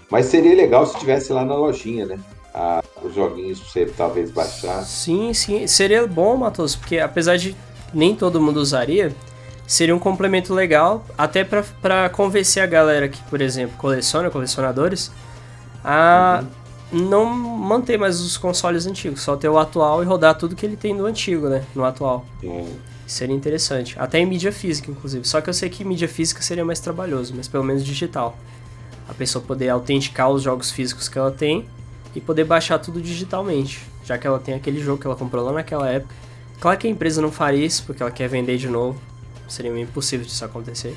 Mas 0.09 0.25
seria 0.25 0.53
legal 0.53 0.85
se 0.85 0.97
tivesse 0.99 1.31
lá 1.31 1.45
na 1.45 1.55
lojinha, 1.55 2.05
né? 2.05 2.19
Ah, 2.53 2.83
os 3.01 3.15
joguinhos 3.15 3.59
pra 3.59 3.69
você 3.69 3.85
talvez 3.85 4.31
baixar. 4.31 4.83
Sim, 4.83 5.33
sim. 5.33 5.65
Seria 5.65 6.05
bom, 6.05 6.35
Matos, 6.35 6.75
porque 6.75 6.99
apesar 6.99 7.37
de 7.37 7.55
nem 7.93 8.15
todo 8.15 8.39
mundo 8.39 8.57
usaria, 8.57 9.15
seria 9.65 9.95
um 9.95 9.99
complemento 9.99 10.53
legal, 10.53 11.05
até 11.17 11.43
para 11.43 12.09
convencer 12.09 12.61
a 12.61 12.67
galera 12.67 13.07
que, 13.07 13.21
por 13.23 13.41
exemplo, 13.41 13.77
coleciona, 13.77 14.29
colecionadores, 14.29 15.09
a. 15.81 16.41
Uhum 16.43 16.62
não 16.93 17.25
manter 17.25 17.97
mais 17.97 18.21
os 18.21 18.37
consoles 18.37 18.85
antigos, 18.85 19.21
só 19.21 19.35
ter 19.35 19.49
o 19.49 19.57
atual 19.57 20.03
e 20.03 20.05
rodar 20.05 20.37
tudo 20.37 20.55
que 20.55 20.65
ele 20.65 20.77
tem 20.77 20.93
no 20.93 21.05
antigo, 21.05 21.49
né? 21.49 21.65
No 21.75 21.83
atual. 21.83 22.25
Sim. 22.39 22.67
Seria 23.07 23.35
interessante. 23.35 23.95
Até 23.99 24.19
em 24.19 24.25
mídia 24.25 24.51
física, 24.51 24.89
inclusive. 24.89 25.27
Só 25.27 25.41
que 25.41 25.49
eu 25.49 25.53
sei 25.53 25.69
que 25.69 25.83
mídia 25.83 26.07
física 26.07 26.41
seria 26.41 26.63
mais 26.63 26.79
trabalhoso, 26.79 27.33
mas 27.35 27.47
pelo 27.47 27.63
menos 27.63 27.83
digital. 27.83 28.37
A 29.09 29.13
pessoa 29.13 29.43
poder 29.43 29.69
autenticar 29.69 30.29
os 30.29 30.43
jogos 30.43 30.71
físicos 30.71 31.09
que 31.09 31.17
ela 31.17 31.31
tem 31.31 31.65
e 32.15 32.21
poder 32.21 32.45
baixar 32.45 32.79
tudo 32.79 33.01
digitalmente, 33.01 33.81
já 34.05 34.17
que 34.17 34.25
ela 34.25 34.39
tem 34.39 34.53
aquele 34.53 34.79
jogo 34.79 35.01
que 35.01 35.07
ela 35.07 35.15
comprou 35.15 35.43
lá 35.43 35.51
naquela 35.51 35.89
época. 35.89 36.13
Claro 36.59 36.77
que 36.77 36.87
a 36.87 36.89
empresa 36.89 37.21
não 37.21 37.31
faria 37.31 37.65
isso 37.65 37.83
porque 37.85 38.01
ela 38.01 38.11
quer 38.11 38.29
vender 38.29 38.57
de 38.57 38.69
novo. 38.69 38.99
Seria 39.49 39.77
impossível 39.77 40.25
disso 40.25 40.45
acontecer. 40.45 40.95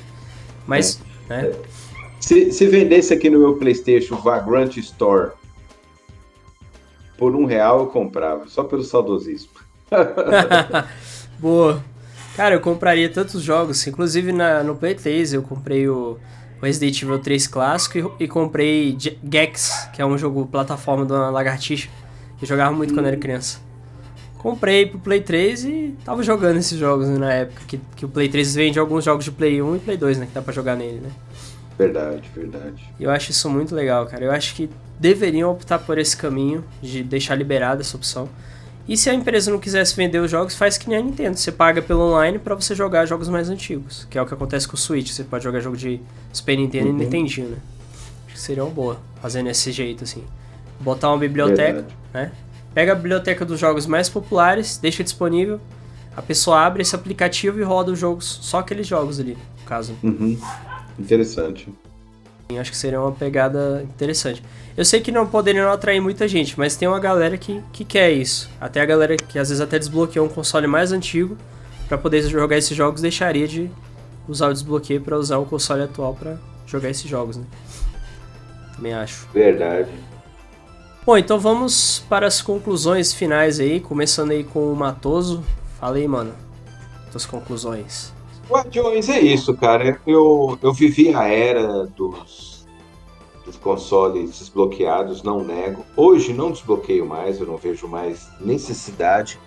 Mas, 0.65 1.01
é. 1.29 1.41
né? 1.43 1.51
Se, 2.19 2.51
se 2.51 2.67
vendesse 2.67 3.13
aqui 3.13 3.29
no 3.29 3.39
meu 3.39 3.55
PlayStation 3.55 4.15
Vagrant 4.15 4.77
Store 4.77 5.31
por 7.17 7.35
um 7.35 7.45
real 7.45 7.79
eu 7.79 7.87
comprava, 7.87 8.47
só 8.47 8.63
pelo 8.63 8.83
saudosismo. 8.83 9.51
Boa. 11.39 11.83
Cara, 12.35 12.55
eu 12.55 12.61
compraria 12.61 13.09
tantos 13.09 13.41
jogos, 13.41 13.85
inclusive 13.87 14.31
na, 14.31 14.63
no 14.63 14.75
Play 14.75 14.93
3 14.93 15.33
eu 15.33 15.41
comprei 15.41 15.89
o 15.89 16.17
Resident 16.61 17.01
Evil 17.01 17.19
3 17.19 17.47
clássico 17.47 18.15
e, 18.19 18.25
e 18.25 18.27
comprei 18.27 18.95
Gex, 18.99 19.89
que 19.93 20.01
é 20.01 20.05
um 20.05 20.17
jogo 20.17 20.45
plataforma 20.45 21.03
de 21.03 21.13
uma 21.13 21.29
lagartixa, 21.31 21.89
que 22.37 22.45
eu 22.45 22.47
jogava 22.47 22.71
muito 22.71 22.91
hum. 22.91 22.95
quando 22.95 23.07
era 23.07 23.17
criança. 23.17 23.59
Comprei 24.37 24.85
pro 24.85 24.99
Play 24.99 25.21
3 25.21 25.65
e 25.65 25.95
tava 26.05 26.21
jogando 26.21 26.57
esses 26.57 26.77
jogos 26.77 27.09
né, 27.09 27.17
na 27.17 27.33
época, 27.33 27.61
que, 27.67 27.79
que 27.95 28.05
o 28.05 28.09
Play 28.09 28.29
3 28.29 28.53
vende 28.53 28.77
alguns 28.77 29.03
jogos 29.03 29.25
de 29.25 29.31
Play 29.31 29.59
1 29.59 29.75
e 29.75 29.79
Play 29.79 29.97
2, 29.97 30.19
né, 30.19 30.25
que 30.27 30.33
dá 30.33 30.41
pra 30.41 30.53
jogar 30.53 30.75
nele, 30.75 30.99
né. 30.99 31.09
Verdade, 31.77 32.29
verdade. 32.35 32.83
Eu 32.99 33.09
acho 33.09 33.31
isso 33.31 33.49
muito 33.49 33.73
legal, 33.73 34.05
cara. 34.05 34.25
Eu 34.25 34.31
acho 34.31 34.55
que 34.55 34.69
deveriam 34.99 35.51
optar 35.51 35.79
por 35.79 35.97
esse 35.97 36.15
caminho 36.15 36.63
de 36.81 37.03
deixar 37.03 37.35
liberada 37.35 37.81
essa 37.81 37.95
opção. 37.95 38.29
E 38.87 38.95
se 38.95 39.09
a 39.09 39.13
empresa 39.13 39.51
não 39.51 39.59
quisesse 39.59 39.95
vender 39.95 40.19
os 40.19 40.31
jogos, 40.31 40.55
faz 40.55 40.77
que 40.77 40.89
nem 40.89 40.97
a 40.97 41.01
Nintendo. 41.01 41.35
Você 41.35 41.51
paga 41.51 41.81
pelo 41.81 42.09
online 42.09 42.39
para 42.39 42.55
você 42.55 42.73
jogar 42.73 43.05
jogos 43.05 43.27
mais 43.27 43.49
antigos. 43.49 44.07
Que 44.09 44.17
é 44.17 44.21
o 44.21 44.25
que 44.25 44.33
acontece 44.33 44.65
com 44.65 44.75
o 44.75 44.77
Switch. 44.77 45.11
Você 45.11 45.25
pode 45.25 45.43
jogar 45.43 45.59
jogo 45.59 45.75
de 45.75 45.99
Super 46.31 46.55
Nintendo 46.55 46.89
uhum. 46.89 46.95
e 46.95 47.03
Nintendinho, 47.03 47.49
né? 47.49 47.57
Acho 48.25 48.35
que 48.35 48.39
seria 48.39 48.63
uma 48.63 48.71
boa, 48.71 48.97
fazendo 49.21 49.47
desse 49.47 49.73
jeito, 49.73 50.05
assim. 50.05 50.23
Botar 50.79 51.09
uma 51.09 51.17
biblioteca, 51.17 51.73
Verdade. 51.73 51.95
né? 52.13 52.31
Pega 52.73 52.93
a 52.93 52.95
biblioteca 52.95 53.43
dos 53.43 53.59
jogos 53.59 53.85
mais 53.85 54.07
populares, 54.07 54.77
deixa 54.77 55.03
disponível. 55.03 55.59
A 56.15 56.21
pessoa 56.21 56.61
abre 56.61 56.81
esse 56.81 56.95
aplicativo 56.95 57.59
e 57.59 57.63
roda 57.63 57.91
os 57.91 57.99
jogos, 57.99 58.39
só 58.41 58.59
aqueles 58.59 58.87
jogos 58.87 59.19
ali, 59.19 59.37
no 59.59 59.65
caso. 59.65 59.95
Uhum. 60.01 60.39
Interessante. 60.97 61.67
Acho 62.55 62.71
que 62.71 62.77
seria 62.77 63.01
uma 63.01 63.11
pegada 63.11 63.83
interessante. 63.83 64.41
Eu 64.75 64.85
sei 64.85 65.01
que 65.01 65.11
não 65.11 65.27
poderiam 65.27 65.69
atrair 65.69 65.99
muita 65.99 66.27
gente, 66.27 66.57
mas 66.57 66.77
tem 66.77 66.87
uma 66.87 66.99
galera 66.99 67.37
que, 67.37 67.61
que 67.73 67.83
quer 67.83 68.11
isso. 68.11 68.49
Até 68.61 68.79
a 68.79 68.85
galera 68.85 69.17
que 69.17 69.37
às 69.37 69.49
vezes 69.49 69.59
até 69.59 69.77
desbloqueou 69.77 70.25
um 70.25 70.29
console 70.29 70.65
mais 70.65 70.91
antigo 70.93 71.37
para 71.89 71.97
poder 71.97 72.21
jogar 72.23 72.57
esses 72.57 72.75
jogos, 72.75 73.01
deixaria 73.01 73.47
de 73.47 73.69
usar 74.27 74.49
o 74.49 74.53
desbloqueio 74.53 75.01
para 75.01 75.17
usar 75.17 75.37
o 75.39 75.45
console 75.45 75.83
atual 75.83 76.13
para 76.15 76.37
jogar 76.65 76.89
esses 76.89 77.09
jogos, 77.09 77.37
né? 77.37 77.45
Também 78.75 78.93
acho. 78.93 79.27
Verdade. 79.33 79.89
Bom, 81.05 81.17
então 81.17 81.39
vamos 81.39 82.03
para 82.09 82.27
as 82.27 82.41
conclusões 82.41 83.13
finais 83.13 83.59
aí, 83.59 83.79
começando 83.79 84.31
aí 84.31 84.43
com 84.43 84.71
o 84.71 84.75
Matoso. 84.75 85.43
Fala 85.79 85.97
aí, 85.97 86.07
mano. 86.07 86.33
Suas 87.11 87.25
conclusões. 87.25 88.16
Guardiões 88.49 89.09
é 89.09 89.19
isso, 89.19 89.55
cara. 89.55 89.99
Eu, 90.05 90.57
eu 90.61 90.73
vivi 90.73 91.13
a 91.13 91.27
era 91.27 91.85
dos 91.85 92.57
dos 93.47 93.55
consoles 93.55 94.39
desbloqueados, 94.39 95.23
não 95.23 95.41
nego. 95.41 95.85
Hoje 95.95 96.33
não 96.33 96.51
desbloqueio 96.51 97.05
mais, 97.05 97.39
eu 97.39 97.47
não 97.47 97.55
vejo 97.55 97.87
mais 97.87 98.27
necessidade, 98.41 99.39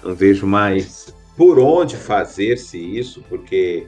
não 0.00 0.14
vejo 0.14 0.46
mais 0.46 1.12
por 1.36 1.58
onde 1.58 1.96
fazer-se 1.96 2.78
isso, 2.78 3.24
porque 3.28 3.86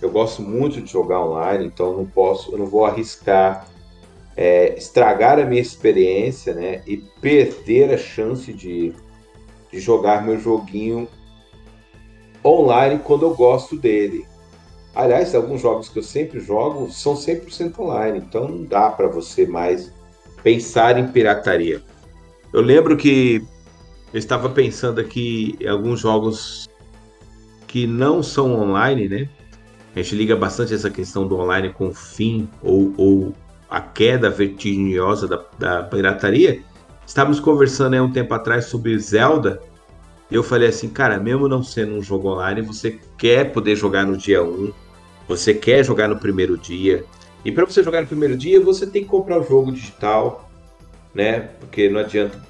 eu 0.00 0.08
gosto 0.08 0.40
muito 0.40 0.80
de 0.80 0.90
jogar 0.90 1.20
online, 1.20 1.66
então 1.66 1.96
não 1.96 2.06
posso, 2.06 2.52
eu 2.52 2.58
não 2.58 2.66
vou 2.66 2.86
arriscar 2.86 3.66
é, 4.36 4.76
estragar 4.78 5.38
a 5.38 5.44
minha 5.44 5.60
experiência, 5.60 6.54
né, 6.54 6.82
e 6.86 6.96
perder 6.96 7.92
a 7.92 7.98
chance 7.98 8.52
de, 8.52 8.92
de 9.70 9.80
jogar 9.80 10.24
meu 10.24 10.38
joguinho 10.38 11.08
online 12.44 13.00
quando 13.04 13.24
eu 13.24 13.34
gosto 13.34 13.76
dele. 13.76 14.26
Aliás, 14.94 15.34
alguns 15.34 15.62
jogos 15.62 15.88
que 15.88 15.98
eu 15.98 16.02
sempre 16.02 16.38
jogo 16.40 16.90
são 16.90 17.14
100% 17.14 17.78
online, 17.78 18.18
então 18.18 18.46
não 18.46 18.64
dá 18.64 18.90
para 18.90 19.08
você 19.08 19.46
mais 19.46 19.92
pensar 20.42 20.98
em 20.98 21.08
pirataria. 21.08 21.82
Eu 22.52 22.60
lembro 22.60 22.96
que 22.96 23.42
eu 24.12 24.18
estava 24.18 24.50
pensando 24.50 25.00
aqui 25.00 25.56
em 25.58 25.66
alguns 25.66 26.00
jogos 26.00 26.68
que 27.66 27.86
não 27.86 28.22
são 28.22 28.60
online, 28.60 29.08
né? 29.08 29.28
A 29.96 30.02
gente 30.02 30.14
liga 30.14 30.36
bastante 30.36 30.74
essa 30.74 30.90
questão 30.90 31.26
do 31.26 31.38
online 31.38 31.70
com 31.70 31.88
o 31.88 31.94
fim 31.94 32.48
ou, 32.62 32.92
ou 32.98 33.34
a 33.70 33.80
queda 33.80 34.28
vertiginosa 34.28 35.26
da, 35.26 35.42
da 35.58 35.82
pirataria. 35.82 36.60
Estávamos 37.06 37.40
conversando 37.40 37.94
há 37.94 38.02
um 38.02 38.12
tempo 38.12 38.34
atrás 38.34 38.66
sobre 38.66 38.98
Zelda. 38.98 39.62
Eu 40.32 40.42
falei 40.42 40.68
assim, 40.68 40.88
cara, 40.88 41.18
mesmo 41.18 41.46
não 41.48 41.62
sendo 41.62 41.94
um 41.94 42.02
jogo 42.02 42.30
online, 42.30 42.62
você 42.62 42.98
quer 43.18 43.52
poder 43.52 43.76
jogar 43.76 44.06
no 44.06 44.16
dia 44.16 44.42
1, 44.42 44.72
você 45.28 45.52
quer 45.52 45.84
jogar 45.84 46.08
no 46.08 46.18
primeiro 46.18 46.56
dia. 46.56 47.04
E 47.44 47.52
para 47.52 47.66
você 47.66 47.82
jogar 47.82 48.00
no 48.00 48.06
primeiro 48.06 48.36
dia, 48.36 48.60
você 48.60 48.86
tem 48.86 49.02
que 49.02 49.08
comprar 49.08 49.38
o 49.38 49.44
jogo 49.44 49.72
digital, 49.72 50.48
né? 51.14 51.50
Porque 51.60 51.88
não 51.88 52.00
adianta 52.00 52.40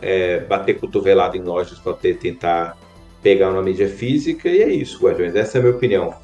é, 0.00 0.40
bater 0.40 0.78
cotovelado 0.78 1.36
em 1.36 1.42
lojas 1.42 1.78
para 1.78 1.94
tentar 1.94 2.76
pegar 3.22 3.50
uma 3.50 3.62
mídia 3.62 3.88
física. 3.88 4.48
E 4.48 4.62
é 4.62 4.68
isso, 4.68 5.02
Guardiões. 5.02 5.34
Essa 5.34 5.56
é 5.56 5.60
a 5.60 5.62
minha 5.62 5.74
opinião. 5.74 6.14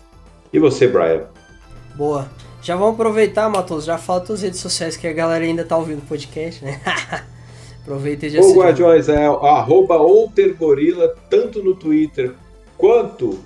E 0.53 0.59
você, 0.59 0.86
Brian? 0.86 1.22
Boa. 1.95 2.28
Já 2.61 2.76
vamos 2.76 2.95
aproveitar, 2.95 3.49
Matos. 3.49 3.84
Já 3.84 3.99
falta 3.99 4.32
as 4.32 4.43
redes 4.43 4.61
sociais 4.61 4.97
que 4.97 5.07
a 5.07 5.12
galera 5.12 5.45
ainda 5.45 5.64
tá 5.64 5.76
ouvindo 5.76 5.99
o 5.99 6.07
podcast, 6.07 6.64
né? 6.64 6.80
Aproveita 7.83 8.26
e 8.26 8.30
já 8.30 8.41
O 8.41 8.55
Guardiões 8.55 9.09
é 9.09 9.26
arroba 9.26 9.97
Outergorila, 9.97 11.14
tanto 11.28 11.62
no 11.62 11.74
Twitter 11.74 12.33
quanto 12.78 13.39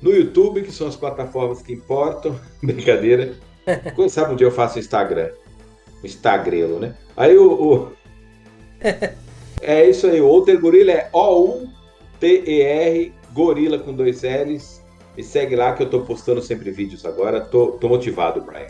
no 0.00 0.10
YouTube, 0.10 0.62
que 0.62 0.72
são 0.72 0.88
as 0.88 0.96
plataformas 0.96 1.62
que 1.62 1.72
importam. 1.72 2.38
Brincadeira. 2.62 3.34
Quem 3.94 4.08
sabe 4.08 4.32
um 4.32 4.36
dia 4.36 4.46
eu 4.46 4.52
faço 4.52 4.78
Instagram. 4.78 5.30
Instagrelo, 6.02 6.80
né? 6.80 6.94
Aí 7.16 7.36
o. 7.36 7.52
o... 7.52 7.92
é 9.62 9.88
isso 9.88 10.06
aí, 10.06 10.20
o 10.20 10.26
Outer 10.26 10.58
Gorila 10.58 10.90
é 10.90 11.08
O-U-T-E-R, 11.12 13.12
Gorila 13.32 13.78
com 13.78 13.92
dois 13.92 14.22
L's. 14.22 14.82
Me 15.16 15.22
segue 15.22 15.54
lá 15.54 15.74
que 15.74 15.82
eu 15.82 15.90
tô 15.90 16.00
postando 16.00 16.40
sempre 16.40 16.70
vídeos 16.70 17.04
agora. 17.04 17.40
Tô, 17.40 17.72
tô 17.72 17.88
motivado, 17.88 18.40
Brian. 18.40 18.68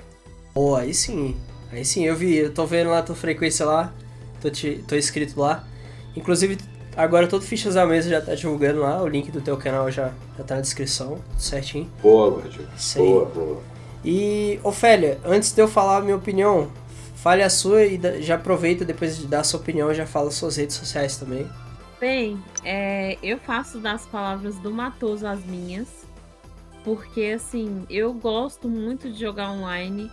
Pô, 0.53 0.75
aí 0.75 0.93
sim. 0.93 1.37
Aí 1.71 1.85
sim, 1.85 2.05
eu 2.05 2.17
vi, 2.17 2.37
eu 2.37 2.53
tô 2.53 2.67
vendo 2.67 2.91
lá 2.91 2.99
a 2.99 3.03
tua 3.03 3.15
frequência 3.15 3.65
lá. 3.65 3.95
Tô, 4.43 4.51
te, 4.51 4.85
tô 4.87 4.97
inscrito 4.97 5.41
lá. 5.41 5.65
Inclusive, 6.15 6.59
Agora 6.97 7.27
todo 7.27 7.43
Fichas 7.43 7.75
da 7.75 7.87
Mesa 7.87 8.11
já 8.11 8.21
tá 8.21 8.35
divulgando 8.35 8.81
lá, 8.81 9.03
o 9.03 9.09
link 9.09 9.31
do 9.31 9.41
teu 9.41 9.57
canal 9.57 9.91
já, 9.91 10.13
já 10.37 10.45
tá 10.45 10.57
na 10.57 10.61
descrição, 10.61 11.19
tudo 11.31 11.41
certinho. 11.41 11.91
Boa, 12.03 12.31
Gordinho. 12.31 12.69
Boa, 12.97 13.25
boa. 13.25 13.63
E, 14.05 14.61
Ofélia, 14.63 15.19
antes 15.25 15.53
de 15.53 15.63
eu 15.63 15.69
falar 15.69 15.99
a 15.99 16.01
minha 16.03 16.17
opinião, 16.17 16.71
fale 17.15 17.43
a 17.43 17.49
sua 17.49 17.85
e 17.85 17.99
já 18.21 18.35
aproveita 18.35 18.85
depois 18.85 19.17
de 19.17 19.27
dar 19.27 19.41
a 19.41 19.45
sua 19.45 19.61
opinião 19.61 19.93
já 19.95 20.05
fala 20.05 20.31
suas 20.31 20.57
redes 20.57 20.77
sociais 20.77 21.17
também. 21.17 21.49
Bem, 21.99 22.43
é, 22.63 23.17
eu 23.23 23.39
faço 23.39 23.79
das 23.79 24.05
palavras 24.05 24.59
do 24.59 24.71
Matoso 24.71 25.27
as 25.27 25.43
minhas, 25.47 25.89
porque 26.85 27.33
assim, 27.37 27.87
eu 27.89 28.13
gosto 28.13 28.69
muito 28.69 29.11
de 29.11 29.19
jogar 29.19 29.51
online 29.51 30.11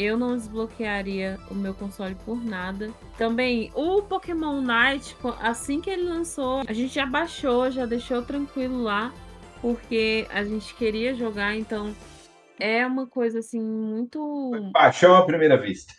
eu 0.00 0.16
não 0.16 0.36
desbloquearia 0.36 1.38
o 1.50 1.54
meu 1.54 1.74
console 1.74 2.14
por 2.24 2.42
nada. 2.42 2.90
Também, 3.18 3.70
o 3.74 4.02
Pokémon 4.02 4.60
Night, 4.60 5.14
assim 5.40 5.80
que 5.80 5.90
ele 5.90 6.04
lançou, 6.04 6.62
a 6.66 6.72
gente 6.72 6.94
já 6.94 7.04
baixou, 7.04 7.70
já 7.70 7.84
deixou 7.84 8.22
tranquilo 8.22 8.82
lá, 8.82 9.12
porque 9.60 10.26
a 10.30 10.42
gente 10.42 10.74
queria 10.74 11.14
jogar, 11.14 11.54
então 11.54 11.94
é 12.58 12.86
uma 12.86 13.06
coisa 13.06 13.40
assim 13.40 13.60
muito. 13.60 14.70
Paixão 14.72 15.14
à 15.14 15.24
primeira 15.24 15.56
vista. 15.56 15.92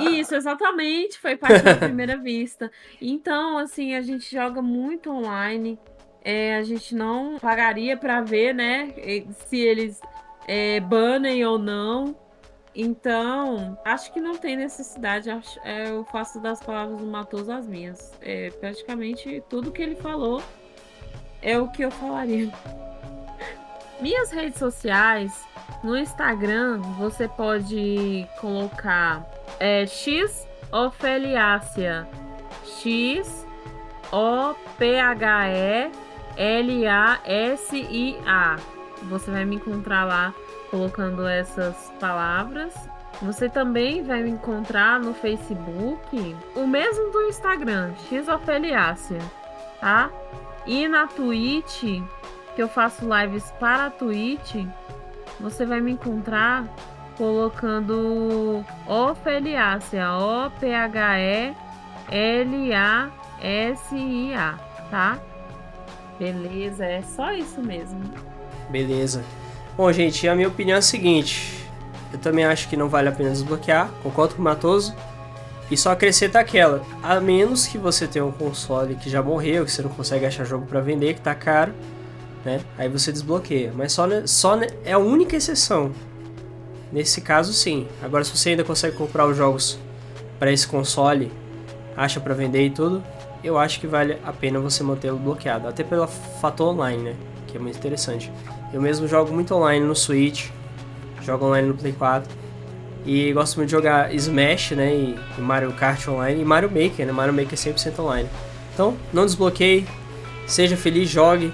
Isso, 0.00 0.34
exatamente, 0.34 1.18
foi 1.18 1.36
paixão 1.36 1.72
à 1.72 1.76
primeira 1.76 2.16
vista. 2.16 2.70
Então, 3.00 3.58
assim, 3.58 3.94
a 3.94 4.02
gente 4.02 4.30
joga 4.30 4.60
muito 4.60 5.10
online. 5.10 5.78
É, 6.22 6.56
a 6.56 6.62
gente 6.62 6.94
não 6.94 7.38
pagaria 7.38 7.96
para 7.96 8.20
ver, 8.20 8.52
né, 8.52 8.92
se 9.46 9.56
eles 9.56 10.00
é, 10.46 10.80
banem 10.80 11.44
ou 11.44 11.58
não. 11.58 12.16
Então, 12.80 13.76
acho 13.84 14.12
que 14.12 14.20
não 14.20 14.36
tem 14.36 14.56
necessidade. 14.56 15.28
É, 15.64 15.90
eu 15.90 16.04
faço 16.04 16.38
das 16.38 16.62
palavras 16.62 17.00
do 17.00 17.06
Matoso 17.06 17.50
as 17.50 17.66
minhas. 17.66 18.12
É, 18.20 18.50
praticamente 18.50 19.42
tudo 19.50 19.72
que 19.72 19.82
ele 19.82 19.96
falou 19.96 20.40
é 21.42 21.58
o 21.58 21.66
que 21.66 21.82
eu 21.82 21.90
falaria. 21.90 22.52
Minhas 24.00 24.30
redes 24.30 24.60
sociais, 24.60 25.44
no 25.82 25.96
Instagram, 25.96 26.80
você 26.96 27.26
pode 27.26 28.24
colocar 28.40 29.28
é, 29.58 29.84
X 29.84 30.46
Ofeliácia. 30.70 32.06
X 32.80 33.44
O 34.12 34.54
P 34.78 35.00
H 35.00 35.48
E 35.48 35.90
L 36.36 36.86
A 36.86 37.18
S 37.24 37.76
I 37.76 38.16
A. 38.24 38.54
Você 39.08 39.32
vai 39.32 39.44
me 39.44 39.56
encontrar 39.56 40.04
lá 40.04 40.32
colocando 40.70 41.26
essas 41.26 41.92
palavras. 42.00 42.74
Você 43.22 43.48
também 43.48 44.02
vai 44.02 44.22
me 44.22 44.30
encontrar 44.30 45.00
no 45.00 45.12
Facebook, 45.12 46.36
o 46.54 46.66
mesmo 46.66 47.10
do 47.10 47.22
Instagram, 47.22 47.92
Xofeliácia, 48.08 49.18
tá? 49.80 50.10
E 50.66 50.86
na 50.86 51.06
Twitch, 51.06 51.82
que 52.54 52.62
eu 52.62 52.68
faço 52.68 53.04
lives 53.12 53.50
para 53.58 53.86
a 53.86 53.90
Twitch, 53.90 54.64
você 55.40 55.66
vai 55.66 55.80
me 55.80 55.92
encontrar 55.92 56.64
colocando 57.16 58.64
Ofeliácia, 58.86 60.12
O-P-H-E 60.12 61.56
L-A-S-I-A, 62.10 63.18
tá? 64.90 65.18
Beleza, 66.18 66.84
é 66.84 67.02
só 67.02 67.32
isso 67.32 67.62
mesmo. 67.62 68.00
Beleza. 68.70 69.22
Bom, 69.78 69.92
gente, 69.92 70.26
a 70.26 70.34
minha 70.34 70.48
opinião 70.48 70.74
é 70.74 70.80
a 70.80 70.82
seguinte. 70.82 71.64
Eu 72.12 72.18
também 72.18 72.44
acho 72.44 72.68
que 72.68 72.76
não 72.76 72.88
vale 72.88 73.08
a 73.08 73.12
pena 73.12 73.30
desbloquear. 73.30 73.88
Concordo 74.02 74.34
com 74.34 74.40
o 74.40 74.44
Matoso. 74.44 74.92
E 75.70 75.76
só 75.76 75.92
acrescenta 75.92 76.40
aquela. 76.40 76.82
A 77.00 77.20
menos 77.20 77.64
que 77.68 77.78
você 77.78 78.08
tenha 78.08 78.24
um 78.24 78.32
console 78.32 78.96
que 78.96 79.08
já 79.08 79.22
morreu, 79.22 79.64
que 79.64 79.70
você 79.70 79.80
não 79.80 79.90
consegue 79.90 80.26
achar 80.26 80.44
jogo 80.44 80.66
para 80.66 80.80
vender, 80.80 81.14
que 81.14 81.20
tá 81.20 81.32
caro, 81.32 81.72
né? 82.44 82.60
Aí 82.76 82.88
você 82.88 83.12
desbloqueia. 83.12 83.72
Mas 83.72 83.92
só, 83.92 84.08
só 84.26 84.58
é 84.84 84.90
a 84.90 84.98
única 84.98 85.36
exceção. 85.36 85.92
Nesse 86.90 87.20
caso, 87.20 87.52
sim. 87.52 87.86
Agora, 88.02 88.24
se 88.24 88.36
você 88.36 88.48
ainda 88.50 88.64
consegue 88.64 88.96
comprar 88.96 89.28
os 89.28 89.36
jogos 89.36 89.78
para 90.40 90.50
esse 90.50 90.66
console, 90.66 91.30
acha 91.96 92.18
para 92.18 92.34
vender 92.34 92.66
e 92.66 92.70
tudo, 92.70 93.00
eu 93.44 93.56
acho 93.56 93.78
que 93.78 93.86
vale 93.86 94.18
a 94.24 94.32
pena 94.32 94.58
você 94.58 94.82
mantê-lo 94.82 95.18
bloqueado. 95.18 95.68
Até 95.68 95.84
pelo 95.84 96.04
fator 96.08 96.74
online, 96.74 97.00
né? 97.00 97.16
Que 97.46 97.58
é 97.58 97.60
muito 97.60 97.78
interessante. 97.78 98.32
Eu 98.72 98.80
mesmo 98.82 99.08
jogo 99.08 99.32
muito 99.32 99.54
online 99.54 99.84
no 99.84 99.96
Switch, 99.96 100.50
jogo 101.22 101.46
online 101.46 101.68
no 101.68 101.74
Play 101.74 101.92
4. 101.92 102.30
E 103.06 103.32
gosto 103.32 103.56
muito 103.56 103.68
de 103.68 103.72
jogar 103.72 104.14
Smash, 104.14 104.72
né? 104.72 104.94
E, 104.94 105.18
e 105.38 105.40
Mario 105.40 105.72
Kart 105.72 106.06
online. 106.08 106.42
E 106.42 106.44
Mario 106.44 106.68
Maker, 106.68 107.06
né? 107.06 107.12
Mario 107.12 107.32
Maker 107.32 107.56
100% 107.56 107.98
online. 108.00 108.28
Então, 108.74 108.96
não 109.12 109.24
desbloqueie. 109.24 109.86
Seja 110.46 110.76
feliz, 110.76 111.08
jogue. 111.08 111.52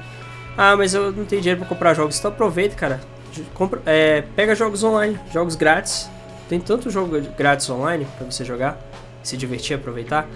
Ah, 0.56 0.76
mas 0.76 0.94
eu 0.94 1.12
não 1.12 1.24
tenho 1.24 1.42
dinheiro 1.42 1.60
para 1.60 1.68
comprar 1.68 1.94
jogos. 1.94 2.18
Então 2.18 2.30
aproveita, 2.30 2.74
cara. 2.74 3.00
Compra, 3.52 3.80
é, 3.86 4.22
pega 4.34 4.54
jogos 4.54 4.82
online, 4.82 5.18
jogos 5.32 5.54
grátis. 5.54 6.08
Tem 6.48 6.60
tanto 6.60 6.90
jogo 6.90 7.20
grátis 7.36 7.68
online 7.70 8.06
para 8.16 8.30
você 8.30 8.44
jogar, 8.44 8.78
se 9.22 9.36
divertir, 9.36 9.76
aproveitar. 9.76 10.28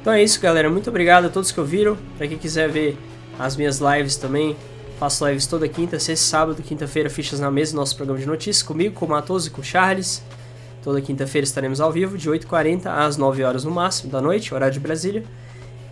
Então 0.00 0.12
é 0.12 0.22
isso, 0.22 0.40
galera. 0.40 0.70
Muito 0.70 0.88
obrigado 0.88 1.26
a 1.26 1.28
todos 1.28 1.50
que 1.50 1.60
ouviram. 1.60 1.96
Para 2.16 2.26
quem 2.28 2.38
quiser 2.38 2.68
ver 2.68 2.96
as 3.38 3.56
minhas 3.56 3.78
lives 3.80 4.16
também, 4.16 4.56
faço 4.98 5.26
lives 5.26 5.46
toda 5.46 5.68
quinta, 5.68 5.98
sexta, 5.98 6.26
sábado, 6.26 6.62
quinta-feira, 6.62 7.10
fichas 7.10 7.40
na 7.40 7.50
mesa, 7.50 7.76
nosso 7.76 7.96
programa 7.96 8.18
de 8.18 8.26
notícias 8.26 8.62
comigo, 8.62 8.94
com 8.94 9.06
o 9.06 9.08
Matoso 9.08 9.48
e 9.48 9.50
com 9.50 9.60
o 9.60 9.64
Charles. 9.64 10.22
Toda 10.82 11.00
quinta-feira 11.00 11.44
estaremos 11.44 11.80
ao 11.80 11.90
vivo, 11.90 12.16
de 12.16 12.30
8h40 12.30 12.86
às 12.86 13.16
9 13.16 13.42
horas 13.42 13.64
no 13.64 13.70
máximo 13.70 14.10
da 14.10 14.20
noite, 14.20 14.54
horário 14.54 14.72
de 14.74 14.80
Brasília. 14.80 15.24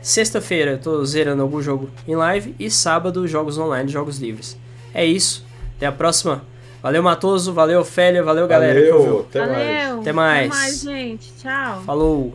Sexta-feira 0.00 0.72
eu 0.72 0.78
tô 0.78 1.05
zerando 1.05 1.42
algum 1.42 1.61
jogo 1.62 1.90
em 2.07 2.14
live 2.14 2.55
e 2.59 2.70
sábado 2.70 3.26
jogos 3.26 3.59
online, 3.59 3.88
jogos 3.88 4.18
livres. 4.18 4.57
É 4.92 5.05
isso. 5.05 5.44
Até 5.76 5.86
a 5.86 5.92
próxima. 5.92 6.42
Valeu, 6.82 7.02
Matoso. 7.02 7.52
Valeu, 7.52 7.80
Ofélia. 7.80 8.22
Valeu, 8.22 8.46
galera. 8.46 8.78
Valeu. 8.78 9.26
Até 9.28 9.40
Valeu. 9.40 9.55
mais. 9.55 9.98
Até 9.98 10.12
mais. 10.12 10.46
Até 10.46 10.59
mais, 10.59 10.80
gente. 10.82 11.32
Tchau. 11.40 11.82
Falou. 11.86 12.34